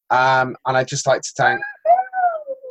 Um, 0.09 0.55
and 0.65 0.75
I'd 0.75 0.87
just 0.87 1.05
like 1.05 1.21
to 1.21 1.31
thank. 1.37 1.61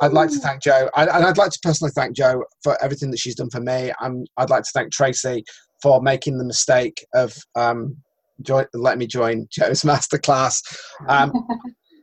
I'd 0.01 0.13
like 0.13 0.29
to 0.29 0.39
thank 0.39 0.61
Joe, 0.61 0.89
I, 0.95 1.03
and 1.03 1.25
I'd 1.25 1.37
like 1.37 1.51
to 1.51 1.59
personally 1.61 1.91
thank 1.93 2.15
Joe 2.15 2.43
for 2.63 2.81
everything 2.81 3.11
that 3.11 3.17
she's 3.17 3.35
done 3.35 3.49
for 3.49 3.59
me. 3.59 3.91
Um, 4.01 4.23
I'd 4.37 4.49
like 4.49 4.63
to 4.63 4.71
thank 4.73 4.93
Tracy 4.93 5.43
for 5.81 6.01
making 6.01 6.37
the 6.37 6.45
mistake 6.45 7.05
of 7.13 7.33
um, 7.55 7.97
join, 8.41 8.65
letting 8.73 8.99
me 8.99 9.07
join 9.07 9.47
Joe's 9.51 9.81
masterclass. 9.83 10.61
Um, 11.07 11.31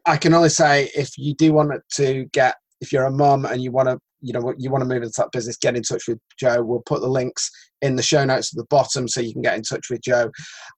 I 0.07 0.17
can 0.17 0.35
only 0.35 0.49
say 0.51 0.91
if 0.95 1.11
you 1.19 1.35
do 1.35 1.53
want 1.53 1.73
to 1.95 2.25
get, 2.33 2.55
if 2.81 2.93
you're 2.93 3.05
a 3.05 3.11
mom 3.11 3.45
and 3.47 3.63
you 3.63 3.73
want 3.73 3.89
to, 3.89 3.99
you 4.23 4.33
know, 4.33 4.55
you 4.57 4.71
want 4.71 4.83
to 4.83 4.89
move 4.89 5.03
into 5.03 5.13
that 5.19 5.31
business, 5.33 5.57
get 5.57 5.77
in 5.77 5.83
touch 5.83 6.05
with 6.09 6.19
Joe. 6.39 6.63
We'll 6.63 6.83
put 6.87 7.01
the 7.01 7.09
links 7.09 7.51
in 7.83 7.97
the 7.97 8.03
show 8.03 8.25
notes 8.25 8.53
at 8.53 8.57
the 8.57 8.67
bottom 8.71 9.07
so 9.07 9.21
you 9.21 9.33
can 9.33 9.43
get 9.43 9.57
in 9.57 9.63
touch 9.63 9.87
with 9.91 10.01
Joe. 10.01 10.31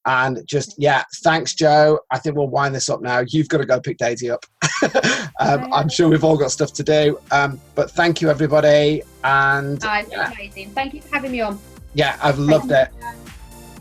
And 0.07 0.43
just, 0.47 0.75
yeah, 0.77 1.05
thanks, 1.23 1.55
Joe. 1.55 1.99
I 2.11 2.19
think 2.19 2.37
we'll 2.37 2.49
wind 2.49 2.75
this 2.75 2.89
up 2.89 3.01
now. 3.01 3.23
You've 3.29 3.49
got 3.49 3.59
to 3.59 3.65
go 3.67 3.81
pick 3.81 3.99
Daisy 3.99 4.29
up. 4.31 4.45
um, 5.41 5.67
I'm 5.73 5.89
sure 5.89 6.09
we've 6.09 6.25
all 6.25 6.37
got 6.37 6.51
stuff 6.51 6.73
to 6.75 6.83
do. 6.83 7.19
Um, 7.31 7.61
but 7.75 7.91
thank 7.93 8.21
you, 8.21 8.29
everybody. 8.29 9.03
And 9.25 9.83
Oh, 9.85 10.03
Yeah. 10.11 10.33
amazing. 10.33 10.71
Thank 10.73 10.95
you 10.95 11.01
for 11.03 11.15
having 11.15 11.33
me 11.33 11.41
on. 11.41 11.59
yeah, 11.95 12.19
I've 12.23 12.39
loved 12.39 12.73
it. 12.73 12.89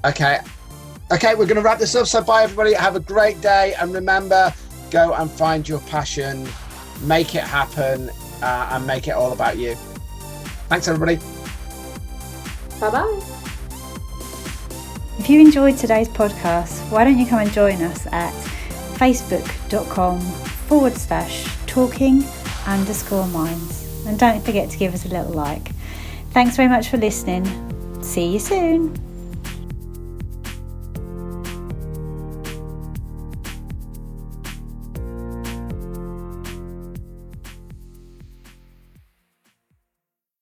Okay. 0.06 0.40
Okay, 1.12 1.36
we're 1.36 1.46
going 1.46 1.56
to 1.56 1.62
wrap 1.62 1.80
this 1.80 1.96
up. 1.96 2.06
So, 2.06 2.22
bye, 2.22 2.44
everybody. 2.44 2.74
Have 2.74 2.96
a 2.96 3.00
great 3.00 3.40
day. 3.42 3.74
And 3.80 3.94
remember, 3.94 4.54
go 4.92 5.14
and 5.14 5.32
find 5.32 5.68
your 5.68 5.80
passion, 5.82 6.48
make 7.02 7.34
it 7.34 7.44
happen, 7.44 8.10
uh, 8.42 8.70
and 8.74 8.86
make 8.86 9.08
it 9.08 9.12
all 9.12 9.32
about 9.32 9.58
you. 9.58 9.76
Thanks, 10.68 10.88
everybody. 10.88 11.16
Bye 12.80 12.92
bye. 12.92 13.22
If 15.18 15.30
you 15.30 15.40
enjoyed 15.40 15.78
today's 15.78 16.10
podcast, 16.10 16.92
why 16.92 17.04
don't 17.04 17.18
you 17.18 17.26
come 17.26 17.40
and 17.40 17.52
join 17.52 17.82
us 17.82 18.06
at 18.08 18.34
facebook.com 18.98 20.20
forward 20.20 20.94
slash 20.94 21.48
talking 21.66 22.24
underscore 22.66 23.28
minds. 23.28 24.06
And 24.06 24.20
don't 24.20 24.44
forget 24.44 24.70
to 24.72 24.78
give 24.78 24.94
us 24.94 25.06
a 25.06 25.10
little 25.10 25.34
like. 25.34 25.72
Thanks 26.32 26.56
very 26.56 26.70
much 26.70 26.90
for 26.90 26.98
listening. 26.98 27.46
See 28.04 28.34
you 28.34 28.40
soon. 28.40 29.07